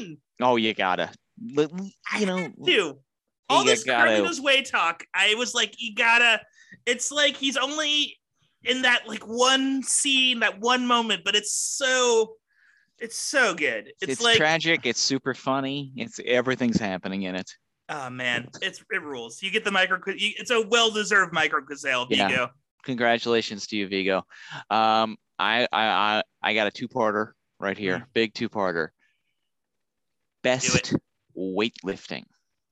[0.00, 0.18] Lalin.
[0.40, 1.10] oh, you gotta.
[1.58, 2.98] I You know, to.
[3.48, 5.04] All this Carlito's way talk.
[5.14, 6.40] I was like, you gotta.
[6.84, 8.16] It's like he's only
[8.64, 12.34] in that like one scene, that one moment, but it's so,
[12.98, 13.92] it's so good.
[14.00, 14.86] It's, it's, like, tragic.
[14.86, 15.92] It's super funny.
[15.96, 17.50] It's everything's happening in it.
[17.88, 19.42] Oh man, it's it rules.
[19.42, 19.98] You get the micro.
[20.06, 22.28] It's a well-deserved micro gazelle, Yeah.
[22.28, 22.50] Viggo.
[22.84, 24.18] Congratulations to you, Viggo.
[24.70, 27.98] Um, I I I, I got a two-parter right here.
[27.98, 28.04] Mm.
[28.12, 28.88] Big two-parter.
[30.42, 30.94] Best
[31.36, 32.24] weightlifting.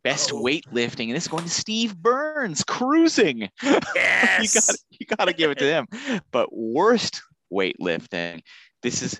[0.02, 0.42] Best Oh.
[0.42, 3.42] weightlifting, and this is going to Steve Burns cruising.
[3.62, 4.54] you Yes.
[4.54, 5.86] got you got to give it to him.
[6.30, 8.42] But worst weightlifting.
[8.82, 9.18] This is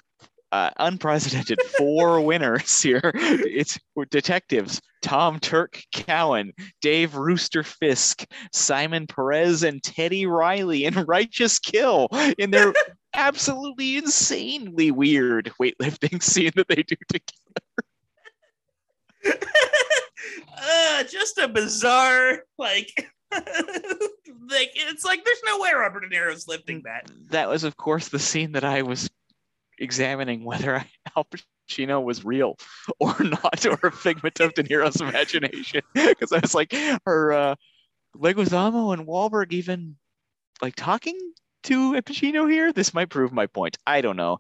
[0.55, 1.61] uh, unprecedented.
[1.77, 3.11] Four winners here.
[3.15, 3.77] It's
[4.11, 12.09] detectives Tom Turk Cowan, Dave Rooster Fisk, Simon Perez, and Teddy Riley in Righteous Kill
[12.39, 12.73] in their
[13.15, 17.33] absolutely insanely weird weightlifting scene that they do together.
[20.57, 23.11] uh, just a bizarre like.
[23.33, 27.11] like it's like there's no way Robert De Niro's lifting that.
[27.31, 29.11] That was, of course, the scene that I was
[29.79, 30.85] examining whether
[31.17, 31.27] Al
[31.71, 32.57] Pacino was real
[33.01, 35.83] or not, or a figment of De Niro's imagination.
[35.95, 36.75] Because I was like,
[37.07, 37.55] are uh,
[38.17, 39.97] Leguizamo and Wahlberg even
[40.63, 41.19] like talking
[41.65, 42.73] to Pacino here?
[42.73, 43.79] This might prove my point.
[43.87, 44.39] I don't know.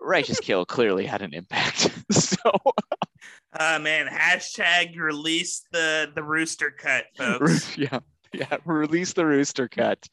[0.00, 1.90] Righteous Kill clearly had an impact.
[2.12, 2.36] so
[3.52, 7.76] Uh man, hashtag release the the rooster cut, folks.
[7.78, 8.00] yeah,
[8.32, 8.56] yeah.
[8.64, 10.08] Release the rooster cut.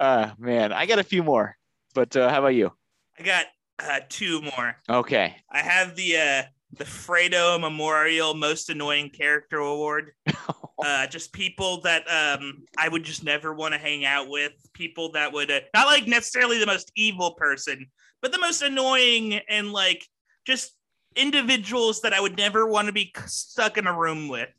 [0.00, 1.56] Uh, man, I got a few more.
[1.94, 2.72] But uh, how about you?
[3.18, 3.46] I got
[3.78, 4.76] uh two more.
[4.88, 5.36] Okay.
[5.50, 10.12] I have the uh the Fredo Memorial Most Annoying Character Award.
[10.80, 14.52] Uh, just people that um I would just never want to hang out with.
[14.74, 17.86] People that would uh, not like necessarily the most evil person,
[18.22, 20.06] but the most annoying and like
[20.46, 20.76] just
[21.16, 24.50] individuals that I would never want to be stuck in a room with.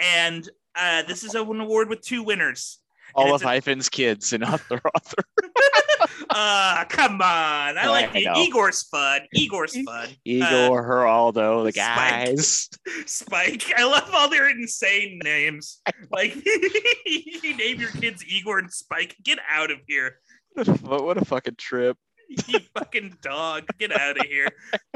[0.00, 2.80] And uh, this is an award with two winners.
[3.14, 5.24] All it's of a- Hyphen's kids and other author.
[6.30, 7.78] Uh, come on.
[7.78, 8.36] I Oh, like I it.
[8.48, 9.20] Igor Spud.
[9.22, 9.28] fun.
[9.32, 10.08] Igor's fun.
[10.24, 11.76] Igor, Geraldo, the Spike.
[11.96, 12.68] guys.
[13.06, 13.72] Spike.
[13.76, 15.80] I love all their insane names.
[16.10, 16.34] Like
[17.06, 19.16] you name your kids Igor and Spike.
[19.22, 20.18] Get out of here.
[20.54, 21.96] What a, what a fucking trip.
[22.46, 23.64] You fucking dog.
[23.78, 24.48] Get out of here.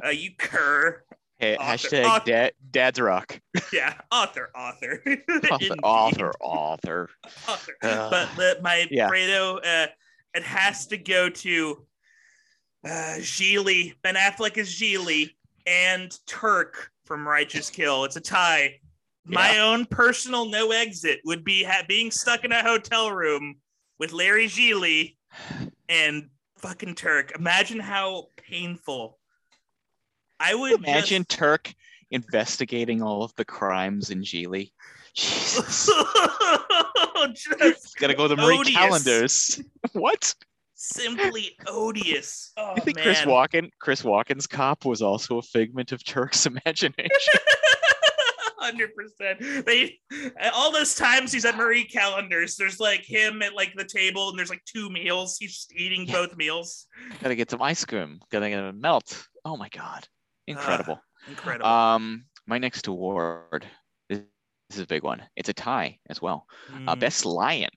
[0.05, 1.03] Uh, you cur.
[1.39, 2.25] Hey, Author- hashtag author.
[2.27, 3.41] dad, dad's rock.
[3.73, 3.95] Yeah.
[4.11, 4.51] Author.
[4.57, 5.03] Author.
[5.51, 7.11] Author, author, author.
[7.49, 7.73] Author.
[7.83, 8.11] Ugh.
[8.11, 9.09] but the, my Yeah.
[9.09, 9.89] Fredo, uh,
[10.35, 11.87] it has to go to
[12.85, 13.95] uh, Gigli.
[14.03, 15.31] Ben Affleck is Gigli
[15.67, 18.05] and Turk from Righteous Kill.
[18.05, 18.81] It's a tie.
[19.25, 23.57] My own personal no exit would be ha- being stuck in a hotel room
[23.99, 25.17] with Larry Gigli
[25.91, 27.33] and fucking Turk.
[27.39, 29.18] Imagine how painful.
[30.41, 31.73] I would Imagine Turk
[32.11, 34.73] investigating all of the crimes in Gigli.
[35.15, 35.87] Jesus.
[37.35, 38.77] just, just Gotta go to Marie odious.
[38.77, 39.63] Callender's.
[39.93, 40.35] what?
[40.81, 42.53] simply odious.
[42.57, 43.05] Oh You think man.
[43.05, 47.35] Chris Walken, Chris Walken's cop was also a figment of Turk's imagination?
[48.61, 49.67] Hundred percent.
[49.67, 49.99] They
[50.53, 52.57] all those times he's at Marie Callender's.
[52.57, 55.37] There's like him at like the table, and there's like two meals.
[55.39, 56.13] He's just eating Yeah.
[56.15, 56.87] both meals.
[57.23, 58.21] Gotta get some ice cream.
[58.31, 59.27] Gotta get a melt.
[59.45, 60.07] Oh my god.
[60.51, 61.01] Incredible.
[61.29, 61.67] Incredible.
[61.67, 63.67] Um, my next award.
[64.09, 64.21] This
[64.69, 65.23] this is a big one.
[65.37, 66.47] It's a tie as well.
[66.87, 67.01] Uh, Mm.
[67.01, 67.71] best lion,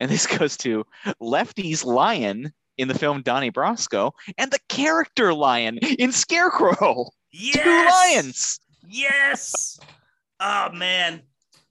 [0.00, 0.84] and this goes to
[1.20, 7.10] Lefty's lion in the film Donnie Brasco, and the character lion in Scarecrow.
[7.32, 7.54] yes!
[7.62, 8.60] Two lions.
[8.88, 9.78] Yes.
[10.40, 11.22] Oh man,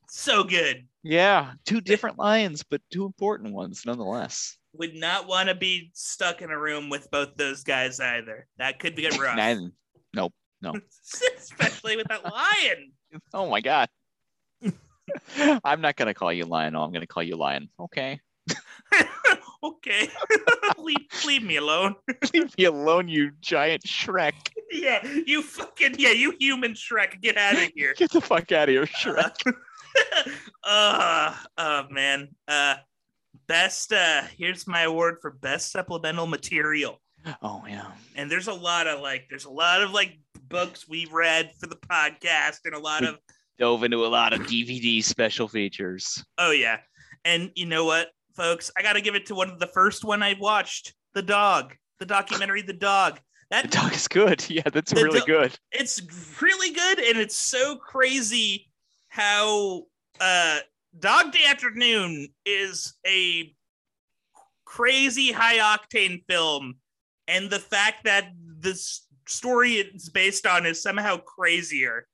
[0.08, 0.88] so good.
[1.04, 4.58] Yeah, two different lions, but two important ones nonetheless.
[4.74, 8.48] Would not want to be stuck in a room with both those guys either.
[8.58, 9.36] That could get rough.
[10.14, 10.74] Neither- no.
[11.38, 12.92] Especially with that lion.
[13.34, 13.90] Oh my god.
[15.66, 16.78] I'm not gonna call you lion.
[16.78, 17.68] I'm gonna call you lion.
[17.78, 18.22] Okay.
[19.62, 20.08] okay.
[20.78, 20.96] leave,
[21.26, 21.96] leave me alone.
[22.34, 24.32] Leave me alone, you giant Shrek.
[24.72, 27.94] yeah, you fucking yeah, you human Shrek, get out of here.
[27.98, 29.36] Get the fuck out of here, Shrek.
[30.64, 32.30] uh, oh man.
[32.48, 32.76] Uh
[33.48, 37.01] best uh here's my award for best supplemental material.
[37.42, 37.92] Oh yeah.
[38.16, 40.20] And there's a lot of like there's a lot of like
[40.50, 43.18] books we've read for the podcast and a lot of
[43.60, 46.24] Dove into a lot of DVD special features.
[46.38, 46.80] oh yeah.
[47.24, 48.72] And you know what, folks?
[48.76, 51.76] I got to give it to one of the first one I watched, The Dog,
[52.00, 53.16] the documentary The Dog.
[53.18, 54.44] The That dog is good.
[54.50, 55.56] Yeah, that's really do- good.
[55.72, 56.02] it's
[56.42, 58.68] really good and it's so crazy
[59.10, 59.84] how
[60.20, 60.60] uh
[61.00, 63.54] Dog Day Afternoon is a
[64.66, 66.76] crazy high octane film
[67.32, 68.30] and the fact that
[68.60, 72.06] this story it's based on is somehow crazier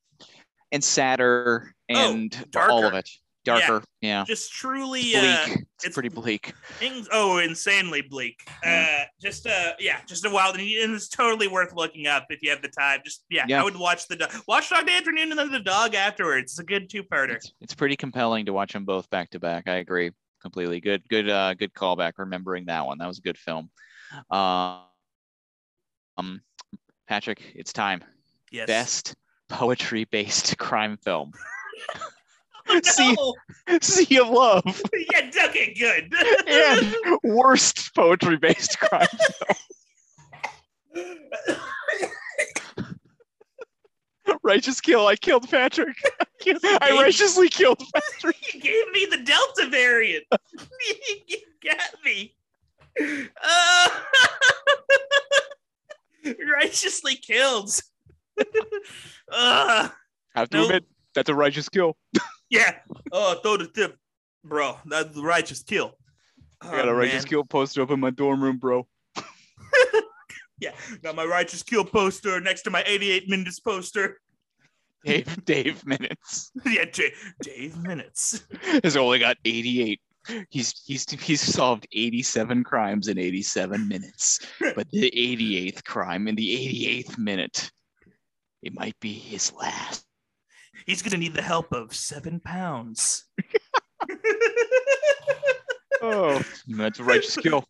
[0.72, 2.72] And sadder Oh, and darker.
[2.72, 3.10] all of it.
[3.46, 3.82] Darker.
[4.02, 4.26] Yeah.
[4.28, 5.16] just truly Bleak.
[5.24, 6.54] uh it's, it's- pretty bleak.
[6.82, 11.74] ins- oh insanely bleak uh just uh yeah just a wild and it's totally worth
[11.74, 13.62] looking up if you have the time just yeah, Yeah.
[13.62, 16.60] i would watch the do- watch dog day afternoon and then the dog afterwards it's
[16.60, 19.64] a good two-parter It's, it's pretty compelling to watch them both back to back.
[19.70, 20.12] I agree
[20.42, 20.80] completely.
[20.82, 22.14] Good, good, uh, good callback.
[22.18, 22.98] Remembering that one.
[23.00, 23.70] That was a good film.
[24.30, 24.82] Uh,
[26.18, 26.42] um,
[27.08, 28.04] Patrick, it's time.
[28.52, 29.16] yes Best
[29.50, 31.32] poetry-based crime film.
[32.70, 33.34] Oh,
[33.70, 33.80] no.
[33.82, 34.82] sea of Love.
[35.14, 36.14] yeah okay good
[36.50, 36.94] And
[37.24, 39.08] worst poetry-based crime.
[44.26, 44.38] Film.
[44.44, 45.08] Righteous kill.
[45.08, 45.96] I killed Patrick.
[46.20, 48.54] I, killed- I Gave- righteously killed Patrick.
[48.54, 50.26] you gave me the delta variant
[51.28, 52.36] you got me
[53.00, 53.90] uh,
[56.56, 57.72] righteously killed
[59.32, 59.90] uh,
[60.36, 60.64] have to No.
[60.64, 61.98] admit that's a righteous kill.
[62.50, 62.76] yeah
[63.12, 63.98] oh throw the tip
[64.44, 65.94] bro that's the righteous kill
[66.62, 67.30] I got Oh, a righteous man.
[67.30, 68.88] kill poster up in my dorm room, bro.
[70.60, 70.72] Yeah,
[71.04, 74.20] got my righteous kill poster next to my 88 minutes poster.
[75.06, 77.14] Dave, Dave minutes yeah, J-
[77.44, 78.44] Dave minutes.
[78.84, 80.02] has only got 88.
[80.50, 87.04] He's he's he's solved 87 crimes in 87 minutes, but the 88th crime in the
[87.06, 87.72] 88th minute,
[88.64, 90.06] it might be his last.
[90.86, 93.26] He's gonna need the help of seven pounds.
[96.02, 97.66] Oh, that's a righteous kill.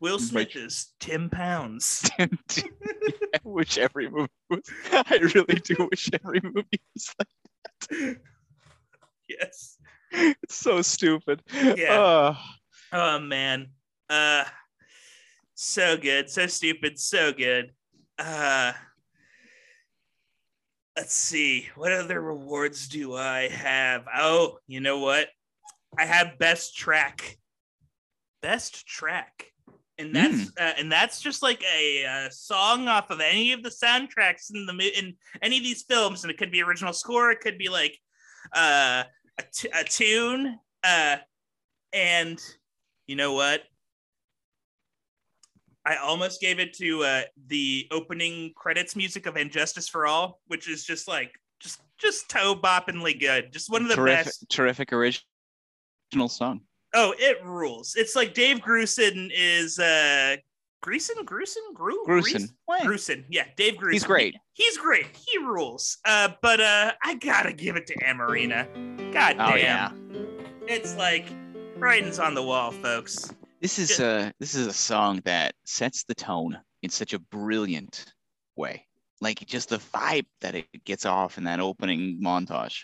[0.00, 0.56] Will Smith Right.
[0.64, 2.08] is Tim Pounds.
[2.18, 2.28] I
[3.44, 4.62] wish every movie was.
[4.92, 7.28] I really do wish every movie was like.
[7.90, 8.16] That.
[9.28, 9.76] Yes.
[10.42, 11.42] It's so stupid.
[11.52, 11.92] Yeah.
[11.92, 12.36] Uh,
[12.92, 13.68] Oh man.
[14.08, 14.44] Uh
[15.54, 17.72] so good, so stupid, so good.
[18.18, 18.72] Uh
[20.96, 24.06] let's see, what other rewards do I have?
[24.14, 25.28] Oh, you know what?
[25.98, 27.36] I have best track.
[28.42, 29.52] Best track.
[29.98, 33.68] And that's uh, and that's just like a, uh song off of any of the
[33.68, 37.40] soundtracks in the in any of these films, and it could be original score, it
[37.40, 37.98] could be like
[38.54, 39.02] uh,
[39.38, 41.16] a, t- a tune, uh,
[41.92, 42.40] and
[43.06, 43.62] you know what?
[45.86, 50.40] I almost gave it to uh, the opening credits music of And Justice for All,
[50.48, 53.52] which is just like just just toe boppingly good.
[53.52, 54.46] Just one of the terrific, best.
[54.50, 56.60] terrific original song.
[56.94, 57.94] Oh, it rules.
[57.96, 60.36] It's like Dave Grusin is uh
[60.84, 62.48] Grusin, Grusin, Gru, Grusin.
[62.66, 62.82] What?
[62.82, 63.24] Grusin.
[63.28, 63.92] Yeah, Dave Grusin.
[63.92, 64.34] He's great.
[64.52, 65.06] He- he's great.
[65.14, 65.98] He rules.
[66.04, 68.66] Uh, but uh, I gotta give it to Amarina.
[69.12, 69.52] God damn.
[69.52, 69.90] Oh yeah.
[70.66, 71.26] It's like
[71.76, 73.32] writing's on the wall, folks.
[73.60, 78.04] This is a this is a song that sets the tone in such a brilliant
[78.56, 78.86] way.
[79.20, 82.82] Like just the vibe that it gets off in that opening montage.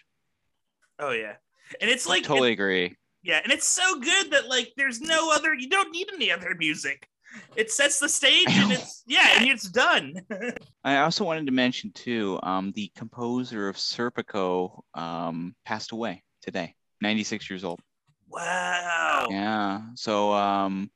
[0.99, 1.35] Oh yeah.
[1.81, 2.97] And it's like totally agree.
[3.23, 6.55] Yeah, and it's so good that like there's no other you don't need any other
[6.59, 7.09] music.
[7.57, 10.15] It sets the stage and it's yeah, and it's done.
[10.85, 16.75] I also wanted to mention too, um, the composer of Serpico um, passed away today,
[17.01, 17.81] 96 years old.
[18.29, 19.27] wow.
[19.31, 19.83] Yeah.
[19.95, 20.91] So, um,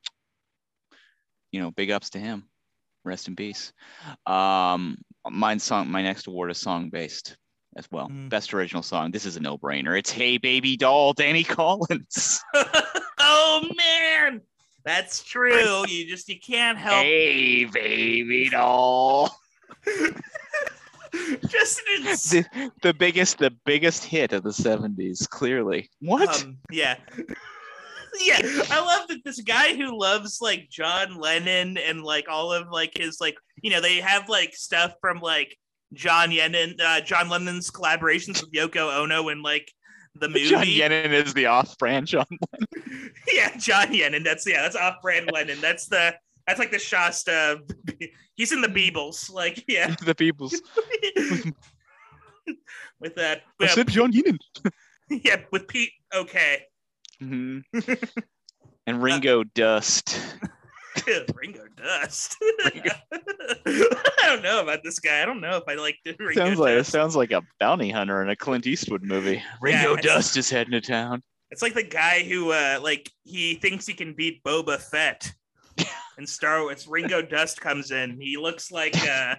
[1.53, 2.49] you know, big ups to him.
[3.05, 3.73] Rest in peace.
[4.27, 7.37] Um, mine song, my next award is song based
[7.77, 8.09] as well.
[8.09, 8.29] Mm.
[8.29, 9.11] Best original song.
[9.11, 9.99] This is a no brainer.
[9.99, 12.43] It's Hey Baby Doll, Danny Collins.
[13.19, 14.43] oh man.
[14.85, 15.85] That's true.
[15.89, 19.31] You just you can't help hey Baby Doll.
[21.49, 25.91] just it's, the, the biggest, the biggest hit of the 70s, clearly.
[26.01, 26.45] What?
[26.45, 26.97] um, yeah.
[28.21, 32.69] yeah, I love that this guy who loves like John Lennon and like all of
[32.71, 35.57] like his like you know they have like stuff from like
[35.93, 39.73] John Lennon, uh, John Lennon's collaborations with Yoko Ono and like
[40.21, 40.49] the movie.
[40.49, 42.27] John Yennon is the off-brand John.
[43.33, 44.23] yeah, John Lennon.
[44.23, 45.61] That's yeah, that's off-brand Lennon.
[45.61, 46.15] That's the
[46.47, 47.61] that's like the Shasta.
[48.35, 49.31] He's in the Beebles.
[49.33, 50.61] Like yeah, the People's.
[53.01, 53.43] with that.
[53.61, 54.39] I Yeah, said John Yennon.
[55.11, 55.91] yeah, with Pete.
[56.15, 56.63] Okay,
[57.23, 57.63] Mhm.
[58.87, 60.19] and Ringo Dust.
[61.35, 62.37] Ringo Dust.
[62.43, 65.23] I don't know about this guy.
[65.23, 68.23] I don't know if I like Ringo sounds like it sounds like a bounty hunter
[68.23, 69.43] in a Clint Eastwood movie.
[69.61, 71.23] Ringo it's- Dust is heading to town.
[71.51, 75.33] It's like the guy who uh like he thinks he can beat Boba Fett
[76.19, 76.87] in Star Wars.
[76.87, 78.21] Ringo Dust comes in.
[78.21, 79.37] He looks like uh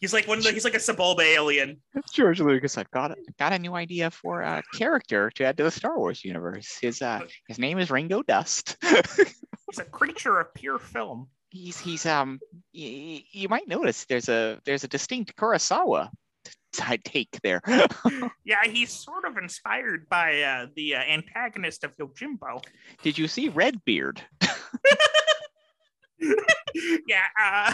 [0.00, 1.80] he's like one of the he's like a Sebulba alien.
[2.12, 5.70] George Lucas, I've got got a new idea for a character to add to the
[5.70, 6.78] Star Wars universe.
[6.80, 8.76] His uh his name is Ringo Dust.
[8.82, 11.28] He's a creature of pure film.
[11.50, 12.40] he's he's um
[12.74, 16.10] y- you might notice there's a there's a distinct Kurosawa
[17.04, 17.60] take there.
[18.44, 22.64] Yeah, he's sort of inspired by uh the uh, antagonist of Yojimbo.
[23.02, 24.22] Did you see Redbeard?
[27.06, 27.72] yeah, uh,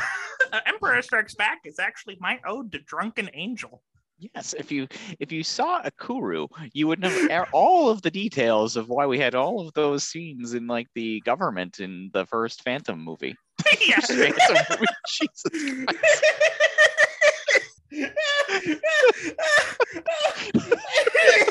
[0.66, 3.82] Emperor Strikes Back is actually my ode to Drunken Angel.
[4.18, 4.86] Yes, if you
[5.18, 9.18] if you saw a Kuru, you would know all of the details of why we
[9.18, 13.34] had all of those scenes in like the government in the first Phantom movie.
[13.86, 13.98] yeah.
[14.00, 14.86] Phantom movie.
[15.06, 15.84] Jesus
[21.30, 21.50] Christ.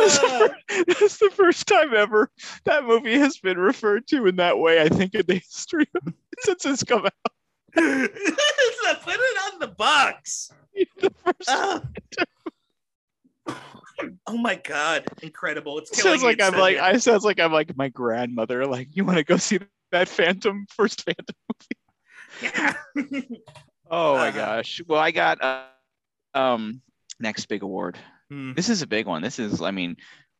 [0.00, 2.30] That's the, fir- that's the first time ever
[2.64, 4.80] that movie has been referred to in that way.
[4.80, 7.12] I think in the history of, since it's come out.
[7.74, 10.50] Put it on the box.
[11.00, 11.82] The first Ah.
[14.26, 15.78] oh my god, incredible!
[15.78, 16.76] It's It sounds like I'm like.
[16.76, 18.66] I sounds like I'm like my grandmother.
[18.66, 19.58] Like, you want to go see
[19.92, 21.34] that Phantom first Phantom?
[21.48, 22.52] Movie?
[22.54, 22.74] Yeah.
[23.90, 24.36] Oh my Uh-huh.
[24.38, 24.82] gosh.
[24.86, 25.62] Well, I got uh,
[26.34, 26.82] um
[27.20, 27.96] next big award.
[28.30, 28.52] Hmm.
[28.54, 29.22] This is a big one.
[29.22, 29.96] This is, I mean,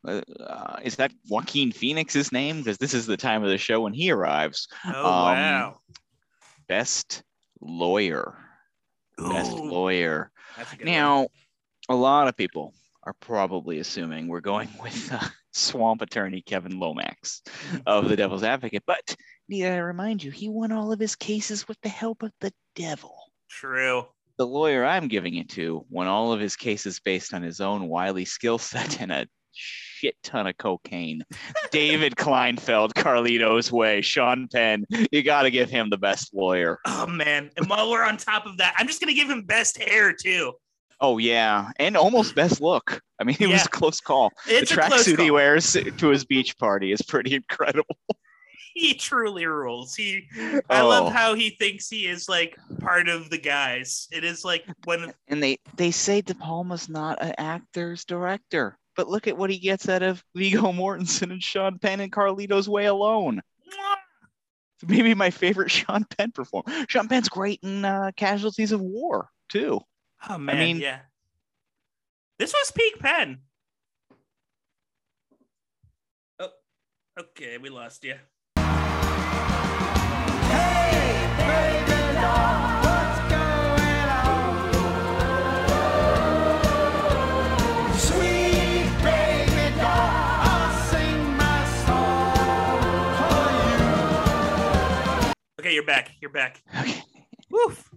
[0.06, 2.58] uh, uh, is that Joaquin Phoenix's name?
[2.58, 4.68] Because this is the time of the show when he arrives.
[4.84, 5.78] Oh Um, wow,
[6.68, 7.22] Best
[7.60, 8.36] lawyer.
[9.18, 10.30] Best lawyer.
[10.58, 10.92] a good one.
[10.94, 11.28] Now,
[11.88, 12.74] a lot of people
[13.04, 15.20] are probably assuming we're going with uh,
[15.52, 17.42] swamp attorney Kevin Lomax
[17.86, 19.16] of the Devil's Advocate, but
[19.48, 22.52] need I remind you, he won all of his cases with the help of the
[22.74, 23.14] devil.
[23.48, 24.06] True.
[24.38, 27.88] The lawyer I'm giving it to when all of his cases based on his own
[27.88, 31.22] wily skill set and a shit ton of cocaine.
[31.70, 34.84] David Kleinfeld, Carlito's Way, Sean Penn.
[35.10, 36.78] You got to give him the best lawyer.
[36.86, 39.78] Oh man, and while we're on top of that, I'm just gonna give him best
[39.78, 40.52] hair too.
[41.00, 43.00] Oh yeah, and almost best look.
[43.20, 44.32] I mean, it was a close call.
[44.46, 47.96] It's the tracksuit he wears to his beach party is pretty incredible.
[48.80, 49.94] He truly rules.
[49.94, 50.28] He,
[50.68, 51.08] I love Oh.
[51.08, 54.06] how he thinks he is like part of the guys.
[54.12, 59.08] It is like when And they they say De Palma's not an actor's director, but
[59.08, 62.84] look at what he gets out of Viggo Mortensen and Sean Penn and Carlito's Way
[62.84, 63.40] alone.
[64.86, 66.84] Maybe my favorite Sean Penn performance.
[66.90, 69.80] Sean Penn's great in uh, Casualties of War too.
[70.28, 70.98] Oh man, mean- yeah.
[72.38, 73.38] This was peak Penn.
[76.38, 76.50] Oh,
[77.18, 78.16] okay, we lost you.
[95.58, 96.12] Okay, you're back.
[96.20, 96.62] You're back.
[96.80, 97.02] Okay.
[97.50, 97.90] Woof.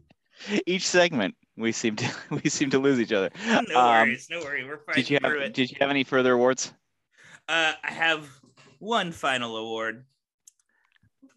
[0.66, 2.12] Each segment we seem to
[2.44, 3.30] we seem to lose each other.
[3.46, 3.66] No Um,
[4.08, 4.28] worries.
[4.32, 4.66] No worries.
[4.66, 5.54] We're fighting Did you through have it.
[5.54, 6.74] Did you have any further awards?
[7.48, 8.28] Uh, I have
[8.80, 10.06] one final award,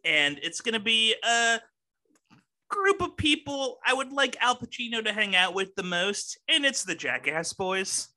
[0.05, 1.59] and it's gonna be a
[2.72, 6.64] group of people I would like Al Pacino to hang out with the most, and
[6.64, 8.08] it's the Jackass Boys.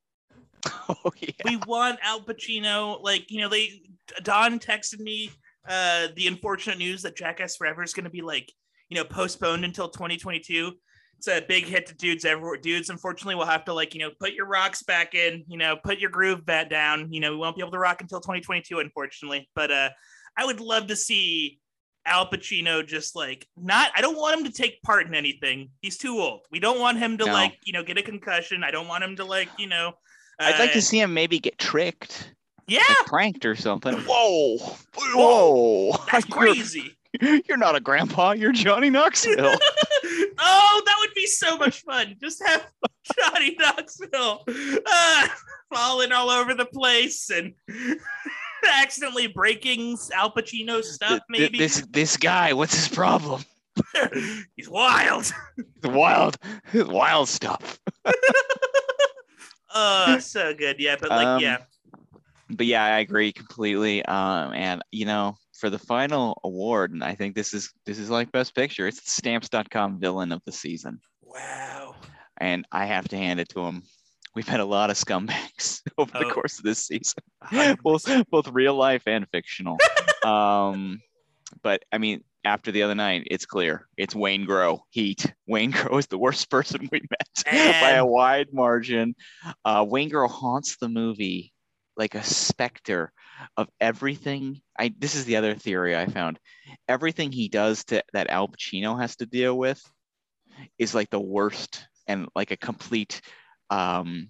[0.90, 1.30] Oh yeah.
[1.46, 3.00] we want Al Pacino.
[3.04, 3.84] Like, you know, they
[4.24, 5.30] Don texted me
[5.70, 8.52] uh the unfortunate news that Jackass Forever is gonna be like,
[8.90, 10.72] you know, postponed until 2022.
[11.20, 12.58] It's a big hit to dudes everywhere.
[12.58, 15.76] Dudes, unfortunately, will have to like, you know, put your rocks back in, you know,
[15.84, 17.14] put your groove back down.
[17.14, 19.48] You know, we won't be able to rock until 2022, unfortunately.
[19.54, 19.90] But uh
[20.36, 21.60] I would love to see
[22.06, 25.70] Al Pacino just like not I don't want him to take part in anything.
[25.82, 26.42] He's too old.
[26.52, 27.34] We don't want him to No.
[27.34, 28.64] like, you know, get a concussion.
[28.64, 29.94] I don't want him to like, you know,
[30.40, 32.34] I'd like uh, to see him maybe get tricked,
[32.68, 33.94] Yeah, like pranked or something.
[34.08, 34.58] Whoa,
[35.14, 35.98] whoa!
[36.12, 36.96] that's You're- crazy.
[37.22, 38.32] You're, not a grandpa.
[38.34, 39.56] You're Johnny Knoxville.
[40.38, 42.18] oh, that would be so much fun.
[42.20, 42.68] Just have
[43.18, 44.44] Johnny Knoxville
[44.86, 45.28] uh,
[45.74, 47.54] falling all over the place and
[48.74, 51.22] accidentally breaking Al Pacino's stuff.
[51.30, 52.54] Maybe this this guy.
[52.54, 53.44] What's his problem?
[54.56, 55.32] he's wild.
[55.84, 56.38] Wild,
[56.74, 57.80] wild stuff.
[59.76, 60.78] Oh, so good.
[60.80, 61.58] Yeah, but like, Um, yeah,
[62.50, 64.04] But yeah, I agree completely.
[64.06, 68.10] Um, and you know, for the final award, and I think this is this is
[68.10, 68.88] like best picture.
[68.88, 71.96] It's the Stamps.com villain of the season, wow.
[72.38, 73.84] and I have to hand it to him.
[74.36, 76.32] We've had a lot of scumbags over the Oh.
[76.32, 77.24] course of this season.
[77.84, 79.78] both both real life and fictional.
[80.26, 81.00] um,
[81.64, 83.88] but I mean, after the other night, it's clear.
[83.98, 84.82] It's Waingro.
[84.90, 85.26] Heat.
[85.50, 87.44] Waingro is the worst person we met
[87.82, 89.16] by a wide margin.
[89.64, 91.54] Uh, Waingro haunts the movie
[91.98, 93.14] like a specter
[93.56, 94.62] of everything.
[94.78, 96.40] I this is the other theory I found.
[96.90, 99.82] Everything he does to that Al Pacino has to deal with
[100.78, 103.22] is like the worst and like a complete
[103.70, 104.30] um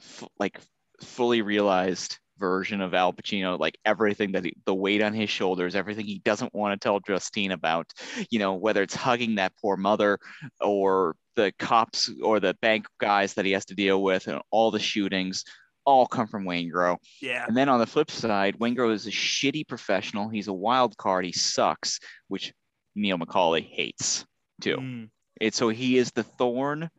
[0.00, 0.60] f- like
[1.02, 5.76] fully realized version of Al Pacino, like everything that he, the weight on his shoulders,
[5.76, 7.92] everything he doesn't want to tell Justine about,
[8.30, 10.18] you know, whether it's hugging that poor mother
[10.60, 14.70] or the cops or the bank guys that he has to deal with and all
[14.70, 15.44] the shootings
[15.84, 16.96] all come from Waingro.
[17.20, 17.44] Yeah.
[17.46, 20.28] And then on the flip side, Waingro is a shitty professional.
[20.28, 21.24] He's a wild card.
[21.24, 22.52] He sucks, which
[22.94, 24.24] Neil McCauley hates
[24.60, 24.76] too.
[24.76, 25.10] Mm.
[25.40, 26.90] It's so he is the thorn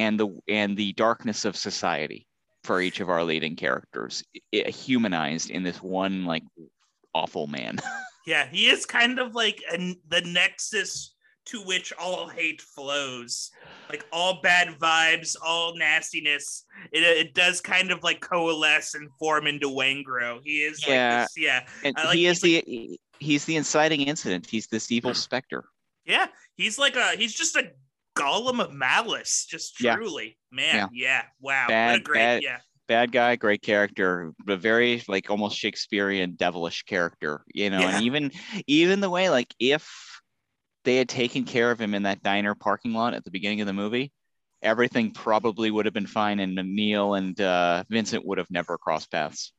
[0.00, 2.26] and the and the darkness of society
[2.64, 4.22] for each of our leading characters,
[4.54, 6.42] i- humanized in this one like
[7.14, 7.78] awful man.
[8.26, 11.14] Yeah, he is kind of like an, the nexus
[11.46, 13.50] to which all hate flows.
[13.88, 16.64] Like all bad vibes, all nastiness.
[16.92, 20.40] It, it does kind of like coalesce and form into Waingro.
[20.44, 21.20] He is Yeah.
[21.20, 24.46] like this, yeah, And like- he is the he's the inciting incident.
[24.46, 25.64] He's this evil specter.
[26.04, 26.26] yeah.
[26.56, 27.72] He's like a he's just a
[28.20, 29.96] golem of malice, just Yeah.
[29.96, 30.36] truly.
[30.50, 31.24] Man, yeah.
[31.40, 31.66] Wow.
[31.68, 32.58] what a great bad- yeah.
[32.88, 37.78] Bad guy, great character, but very like almost Shakespearean devilish character, you know.
[37.78, 37.94] Yeah.
[37.96, 38.32] And even
[38.66, 39.88] even the way like if
[40.84, 43.68] they had taken care of him in that diner parking lot at the beginning of
[43.68, 44.10] the movie,
[44.60, 49.12] everything probably would have been fine, and Neil and uh, Vincent would have never crossed
[49.12, 49.52] paths.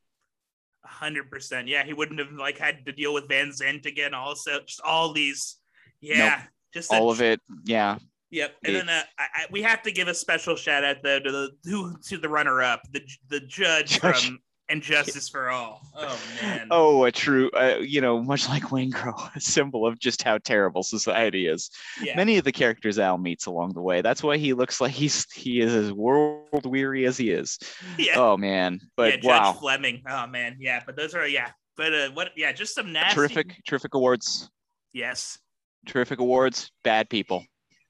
[0.84, 1.70] hundred percent.
[1.70, 4.14] Yeah, he wouldn't have like had to deal with Van Zant again.
[4.14, 5.56] Also, just all these.
[6.02, 6.18] Nope.
[6.18, 6.44] Yeah,
[6.74, 7.98] just a All of it, yeah.
[8.32, 10.98] Yep, and It- then uh, I, I, we have to give a special shout out
[11.04, 14.40] though to the who to the runner up, the the judge, from
[14.70, 15.82] And Justice for All.
[15.98, 16.68] Oh man.
[16.72, 20.82] Oh, a true, uh, you know, much like Waingro, a symbol of just how terrible
[20.82, 21.70] society is.
[22.02, 22.16] yeah.
[22.16, 24.02] Many of the characters Al meets along the way.
[24.02, 27.60] That's why he looks like he's he is as world weary as he is.
[27.98, 28.14] yeah.
[28.16, 30.04] Oh man, but yeah, Judge wow, Fleming.
[30.10, 30.82] Oh man, yeah.
[30.86, 31.50] But those are yeah.
[31.76, 32.30] But uh, what?
[32.38, 33.16] Yeah, just some nasty.
[33.16, 34.50] terrific, terrific awards,
[34.94, 35.38] Yes.
[35.86, 36.72] terrific awards.
[36.86, 37.44] Bad people.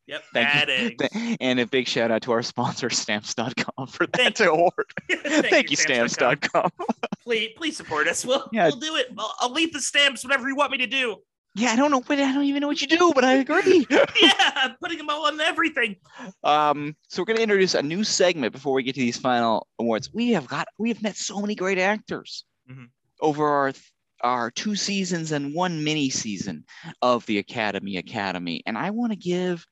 [0.07, 0.23] Yep.
[0.33, 0.73] Thank you.
[1.13, 1.37] eggs.
[1.39, 4.73] And a big shout out to our sponsor, Stamps.com, for that Thank award.
[5.09, 6.37] Thank, Thank, you, Stamps.com.
[6.39, 6.71] Stamps.com.
[7.23, 8.25] Please, please support us.
[8.25, 8.67] We'll Yeah.
[8.69, 9.07] we'll do it.
[9.17, 11.17] I'll, I'll leave the stamps, whatever you want me to do.
[11.53, 13.85] Yeah, I don't know what I don't even know what you do, but I agree.
[14.21, 15.97] Yeah, I'm putting them all on everything.
[16.43, 20.09] Um, so we're gonna introduce a new segment before we get to these final awards.
[20.13, 22.87] We have got we have met so many great actors Mhm.
[23.19, 23.73] over our
[24.21, 26.63] our two seasons and one mini season
[27.01, 29.65] of the Academy Academy, and I want to give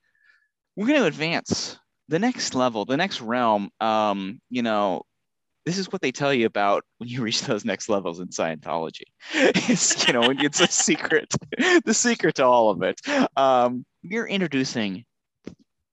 [0.80, 1.78] we're gonna advance
[2.08, 3.70] the next level, the next realm.
[3.82, 5.02] Um, you know,
[5.66, 9.04] this is what they tell you about when you reach those next levels in Scientology.
[9.34, 11.36] it's you know, it's a secret,
[11.84, 13.02] the secret to all of it.
[13.36, 15.04] Um, we're introducing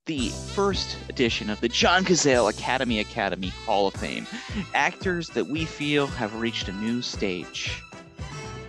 [0.05, 4.25] the first edition of the John Cazale Academy Academy Hall of Fame.
[4.73, 7.83] Actors that we feel have reached a new stage.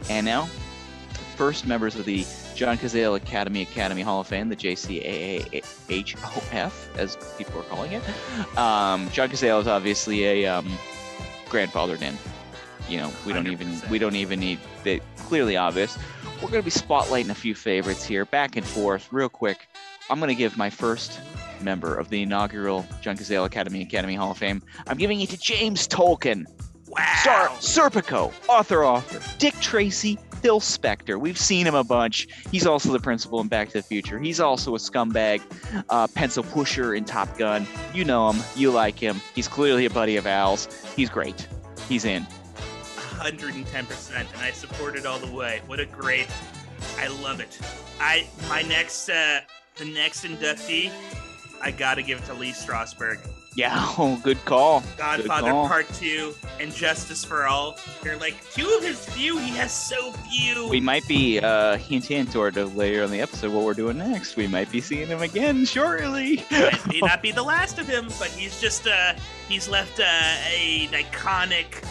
[0.10, 0.50] And now,
[1.36, 2.26] first members of the
[2.58, 5.54] John Cazale Academy Academy Hall of Fame, the JCAAHOF,
[6.98, 8.02] as people are calling it.
[8.58, 10.66] Um, John Cazale is obviously a um,
[11.50, 12.18] grandfathered in.
[12.90, 13.90] You know, we don't even 100%.
[13.92, 16.00] we don't even need the clearly obvious.
[16.42, 19.70] We're going to be spotlighting a few favorites here, back and forth, real quick.
[20.10, 21.20] I'm going to give my first
[21.62, 24.64] member of the inaugural John Cazale Academy Academy Hall of Fame.
[24.88, 26.46] I'm giving it to James Tolkan,
[26.88, 27.04] Wow.
[27.18, 31.20] Star Serpico, author, author, Dick Tracy, Phil Spector.
[31.20, 32.28] We've seen him a bunch.
[32.52, 34.20] He's also the principal in Back to the Future.
[34.20, 35.42] He's also a scumbag,
[35.90, 37.68] uh, pencil pusher in Top Gun.
[37.94, 38.42] You know him.
[38.56, 39.20] You like him.
[39.36, 40.68] He's clearly a buddy of Al's.
[40.96, 41.48] He's great.
[41.90, 42.26] He's in.
[43.18, 45.62] 110% and I support it all the way.
[45.66, 46.28] What a great
[46.98, 47.60] I love it.
[48.00, 49.42] I my next uh
[49.76, 50.92] the next inductee,
[51.62, 53.20] I gotta give it to Lee Strasberg.
[53.58, 54.84] Yeah, oh, good call.
[54.98, 55.68] Godfather call.
[55.68, 57.80] Part Two and Justice for All.
[58.04, 59.40] They're like two of his few.
[59.40, 60.70] He has so few.
[60.70, 63.98] We might be uh, hint hint toward uh, later in the episode what we're doing
[63.98, 64.36] next.
[64.36, 66.46] We might be seeing him again shortly.
[66.52, 69.16] Might may not be the last of him, but he's just uh
[69.50, 71.84] he's left uh, a iconic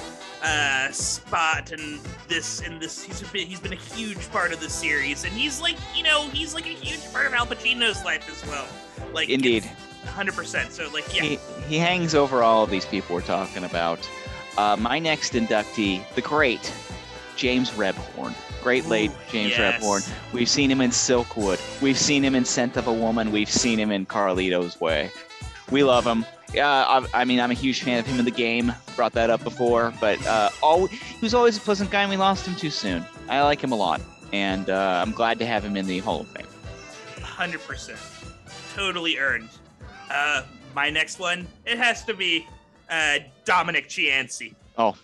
[0.44, 1.98] uh spot and
[2.28, 5.60] this and this he's been he's been a huge part of the series and he's
[5.60, 8.68] like you know he's like a huge part of Al Pacino's life as well
[9.12, 9.68] like Indeed.
[10.06, 11.38] Hundred percent so like yeah He,
[11.68, 13.98] he hangs over all of these people we're talking about.
[14.56, 16.72] Uh, my next inductee, the great
[17.36, 18.34] James Rebhorn.
[18.62, 19.82] Great late Ooh, James yes.
[19.82, 20.10] Rebhorn.
[20.32, 21.60] We've seen him in Silkwood.
[21.82, 23.30] We've seen him in Scent of a Woman.
[23.30, 25.10] We've seen him in Carlito's Way.
[25.70, 26.24] We love him.
[26.54, 28.72] Yeah, I, I mean, I'm a huge fan of him in the game.
[28.96, 32.16] Brought that up before, but uh, all, he was always a pleasant guy, and we
[32.16, 33.04] lost him too soon.
[33.28, 34.00] I like him a lot.
[34.32, 36.46] and uh, I'm glad to have him in the Hall of Fame.
[37.20, 37.98] hundred percent,
[38.74, 39.48] totally earned.
[40.10, 40.42] Uh,
[40.74, 42.46] my next one, it has to be
[42.90, 44.54] uh, Dominic Chianese.
[44.78, 44.96] Oh,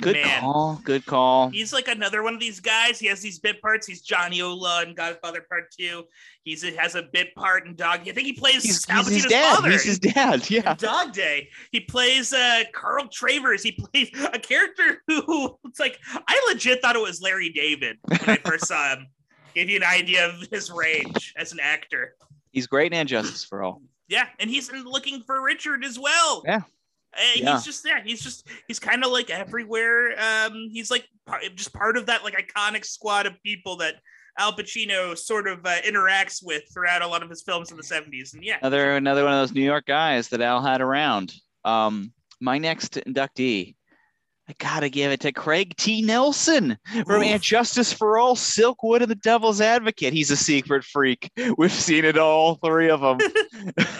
[0.00, 0.40] good Man.
[0.40, 0.80] call.
[0.84, 1.48] Good call.
[1.50, 2.98] He's like another one of these guys.
[2.98, 3.86] He has these bit parts.
[3.86, 6.04] He's Johnny Ola in Godfather Part Two.
[6.44, 8.00] He's he has a bit part in Dog.
[8.00, 9.56] I think he plays He's, he's his dad.
[9.56, 9.70] father.
[9.70, 10.48] He's his dad.
[10.50, 10.70] Yeah.
[10.72, 11.50] in Dog Day.
[11.72, 13.62] He plays uh, Carl Travers.
[13.62, 18.20] He plays a character who it's like I legit thought it was Larry David when
[18.26, 19.06] I first saw him.
[19.54, 22.14] Give you an idea of his range as an actor.
[22.52, 23.82] He's great in Justice for All.
[24.08, 26.42] Yeah, and he's looking for Richard as well.
[26.46, 26.62] Yeah.
[27.34, 27.54] And Yeah.
[27.54, 30.12] he's just yeah, he's just he's kind of like everywhere.
[30.18, 33.96] Um, he's like par- just part of that like iconic squad of people that
[34.38, 37.82] Al Pacino sort of uh, interacts with throughout a lot of his films in the
[37.82, 38.34] '70s.
[38.34, 41.32] And yeah, Another another one of those New York guys that Al had around.
[41.64, 43.74] Um, my next inductee,
[44.48, 46.00] I gotta give it to Craig T.
[46.02, 47.40] Nelson from Oof.
[47.42, 50.12] Justice for All, Silkwood, and the Devil's Advocate.
[50.14, 51.30] He's a secret freak.
[51.58, 53.18] We've seen it all, three of them.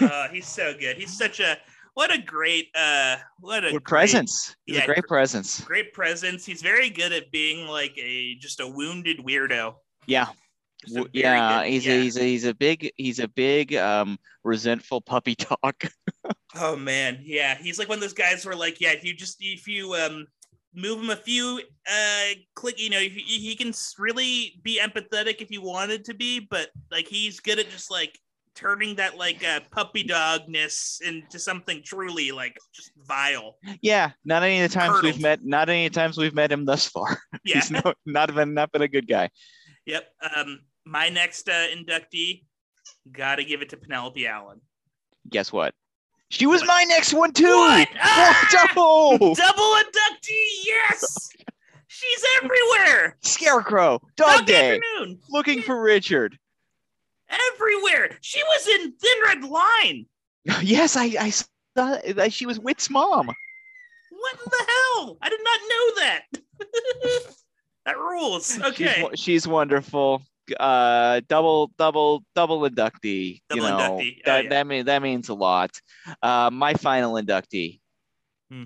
[0.01, 0.97] uh, he's so good.
[0.97, 1.59] He's such a
[1.95, 4.57] what a great uh what a great- presence.
[4.65, 5.61] He's yeah, a great presence.
[5.61, 6.47] Great presence.
[6.47, 9.75] He's very good at being like a just a wounded weirdo.
[10.07, 10.27] Yeah.
[10.81, 11.93] Just a W- very Yeah, good- he's yeah.
[11.93, 15.75] a he's a he's a big he's a big um resentful puppy dog.
[16.55, 19.37] Oh man, yeah, he's like one of those guys where like, yeah, if you just
[19.41, 20.27] if you um
[20.74, 25.49] move him a few uh click, you know, he, he can really be empathetic if
[25.49, 28.19] he wanted to be, but like he's good at just like
[28.59, 33.57] turning that like uh, puppy dogness into something truly like just vile.
[33.82, 36.51] yeah, not any of the times we've met not any of the times we've met
[36.51, 37.19] him thus far.
[37.45, 37.55] Yeah.
[37.55, 39.31] He's no, not been not been a good guy.
[39.86, 40.05] Yep.
[40.36, 42.45] Um, my next uh, inductee,
[43.11, 44.61] gotta give it to Penelope Allen.
[45.31, 45.73] Guess what?
[46.30, 46.68] She was What?
[46.68, 47.46] my next one too.
[47.46, 47.88] What?
[48.00, 48.48] Ah!
[48.52, 51.30] Double Double inductee, yes.
[51.86, 53.16] She's everywhere.
[53.22, 56.38] Scarecrow, Dog Day, Afternoon, looking for Richard.
[57.28, 58.16] everywhere.
[58.20, 60.06] She was in Thin Red Line.
[60.62, 61.44] Yes, I I saw
[62.14, 63.26] that she was Witt's mom.
[63.26, 65.18] What in the hell?
[65.20, 66.22] I did not know that.
[67.86, 68.59] that rules.
[68.60, 69.02] Okay.
[69.02, 70.22] wo- she's, wonderful.
[70.59, 73.41] Uh, double double double inductee.
[73.49, 74.16] Double you know inductee.
[74.19, 74.51] Oh, that yeah.
[74.51, 75.81] that mean that means a lot.
[76.23, 77.81] Uh, my final inductee.
[78.51, 78.65] Hmm.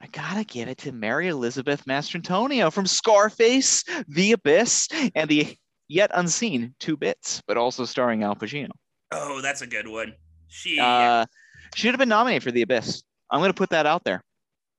[0.00, 5.56] I gotta give it to Mary Elizabeth Mastrantonio from Scarface, The Abyss, and the
[5.88, 8.70] yet unseen Two Bits, but also starring Al Pacino.
[9.12, 10.14] Oh, that's a good one.
[10.48, 10.78] She.
[10.78, 11.26] Uh,
[11.74, 13.02] should have been nominated for The Abyss.
[13.30, 14.22] I'm gonna put that out there.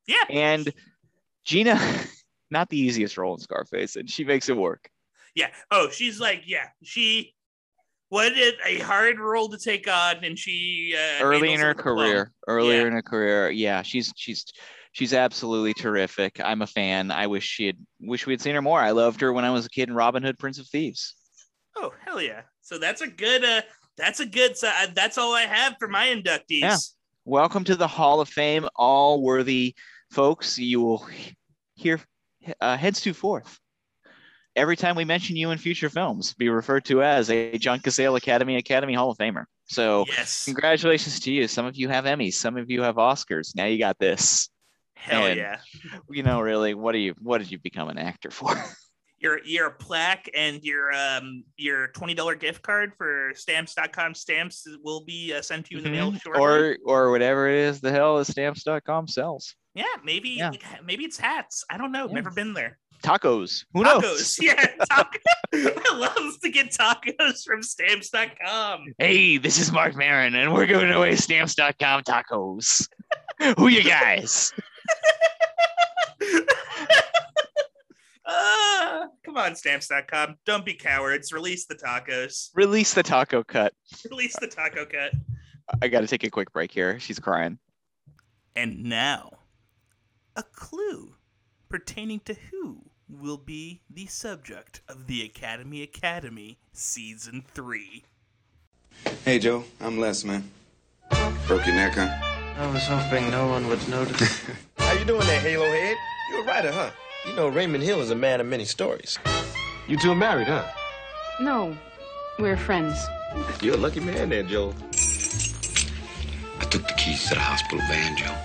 [0.08, 0.24] yeah.
[0.30, 0.72] And
[1.46, 1.80] Gina,
[2.52, 4.90] not the easiest role in Scarface, and she makes it work.
[5.36, 5.48] Yeah.
[5.72, 6.68] Oh, she's like, yeah.
[6.84, 7.34] She.
[8.10, 8.32] What
[8.64, 12.88] a hard role to take on, and she uh, early in her career earlier Yeah.
[12.88, 14.46] in her career yeah she's she's
[14.92, 18.62] she's absolutely terrific i'm a fan i wish she had wish we had seen her
[18.62, 21.16] more i loved her when i was a kid in robin hood prince of thieves
[21.76, 22.42] Oh hell yeah!
[22.62, 23.44] So that's a good.
[23.44, 23.62] uh
[23.98, 24.56] That's a good.
[24.58, 26.60] So uh, that's all I have for my inductees.
[26.62, 26.78] Yeah.
[27.26, 29.74] welcome to the hall of fame all worthy
[30.12, 31.08] folks you will
[31.74, 32.00] hear
[32.62, 33.58] uh, heads to fourth
[34.56, 38.18] every time we mention you in future films be referred to as a john cazale
[38.18, 40.46] academy academy hall of famer so Yes.
[40.46, 43.78] congratulations to you some of you have emmys some of you have oscars now you
[43.80, 44.50] got this
[44.96, 45.58] Hell and- yeah.
[46.10, 48.54] you know really what do you what did you become an actor for
[49.20, 55.06] Your your plaque and your um your twenty dollar gift card for stamps.com stamps will
[55.06, 56.22] be uh, sent to you in the mail Mhm.
[56.22, 56.42] shortly.
[56.42, 60.52] or or whatever it is the hell that stamps.com sells yeah, maybe Yeah.
[60.86, 61.64] maybe it's hats.
[61.70, 62.08] I don't know.
[62.08, 62.16] Yeah.
[62.16, 62.78] Never been there.
[63.04, 64.02] Tacos who Tacos.
[64.02, 64.66] knows Yeah.
[64.90, 65.20] Taco-
[65.54, 68.86] I love to get tacos from stamps.com.
[68.98, 72.88] hey this is Marc Maron, and we're giving away stamps.com tacos
[73.58, 74.54] who you guys
[78.26, 80.38] Ah, come on, stamps.com.
[80.46, 81.34] Don't be cowards.
[81.34, 82.50] Release the tacos.
[82.56, 83.74] release the taco cut
[84.10, 85.12] Release the taco cut.
[85.82, 87.60] i gotta take a quick break here she's crying
[88.56, 89.32] And now,
[90.38, 91.16] a clue
[91.70, 98.04] pertaining to who will be the subject of the Academy Academy Season 3.
[99.26, 99.64] Hey, Joe.
[99.82, 100.50] I'm Les, man.
[101.48, 102.10] Broke your neck, huh?
[102.58, 104.42] I was hoping no one would notice.
[104.78, 105.98] How you doing there, Halo Head?
[106.32, 106.92] You're a writer, huh?
[107.28, 109.18] You know Raymond Hill is a man of many stories.
[109.88, 110.66] You two are married, huh?
[111.40, 111.76] No,
[112.38, 112.98] we're friends.
[113.62, 114.74] You're a lucky man there, Joe.
[116.60, 118.36] I took the keys to the hospital van, Joe.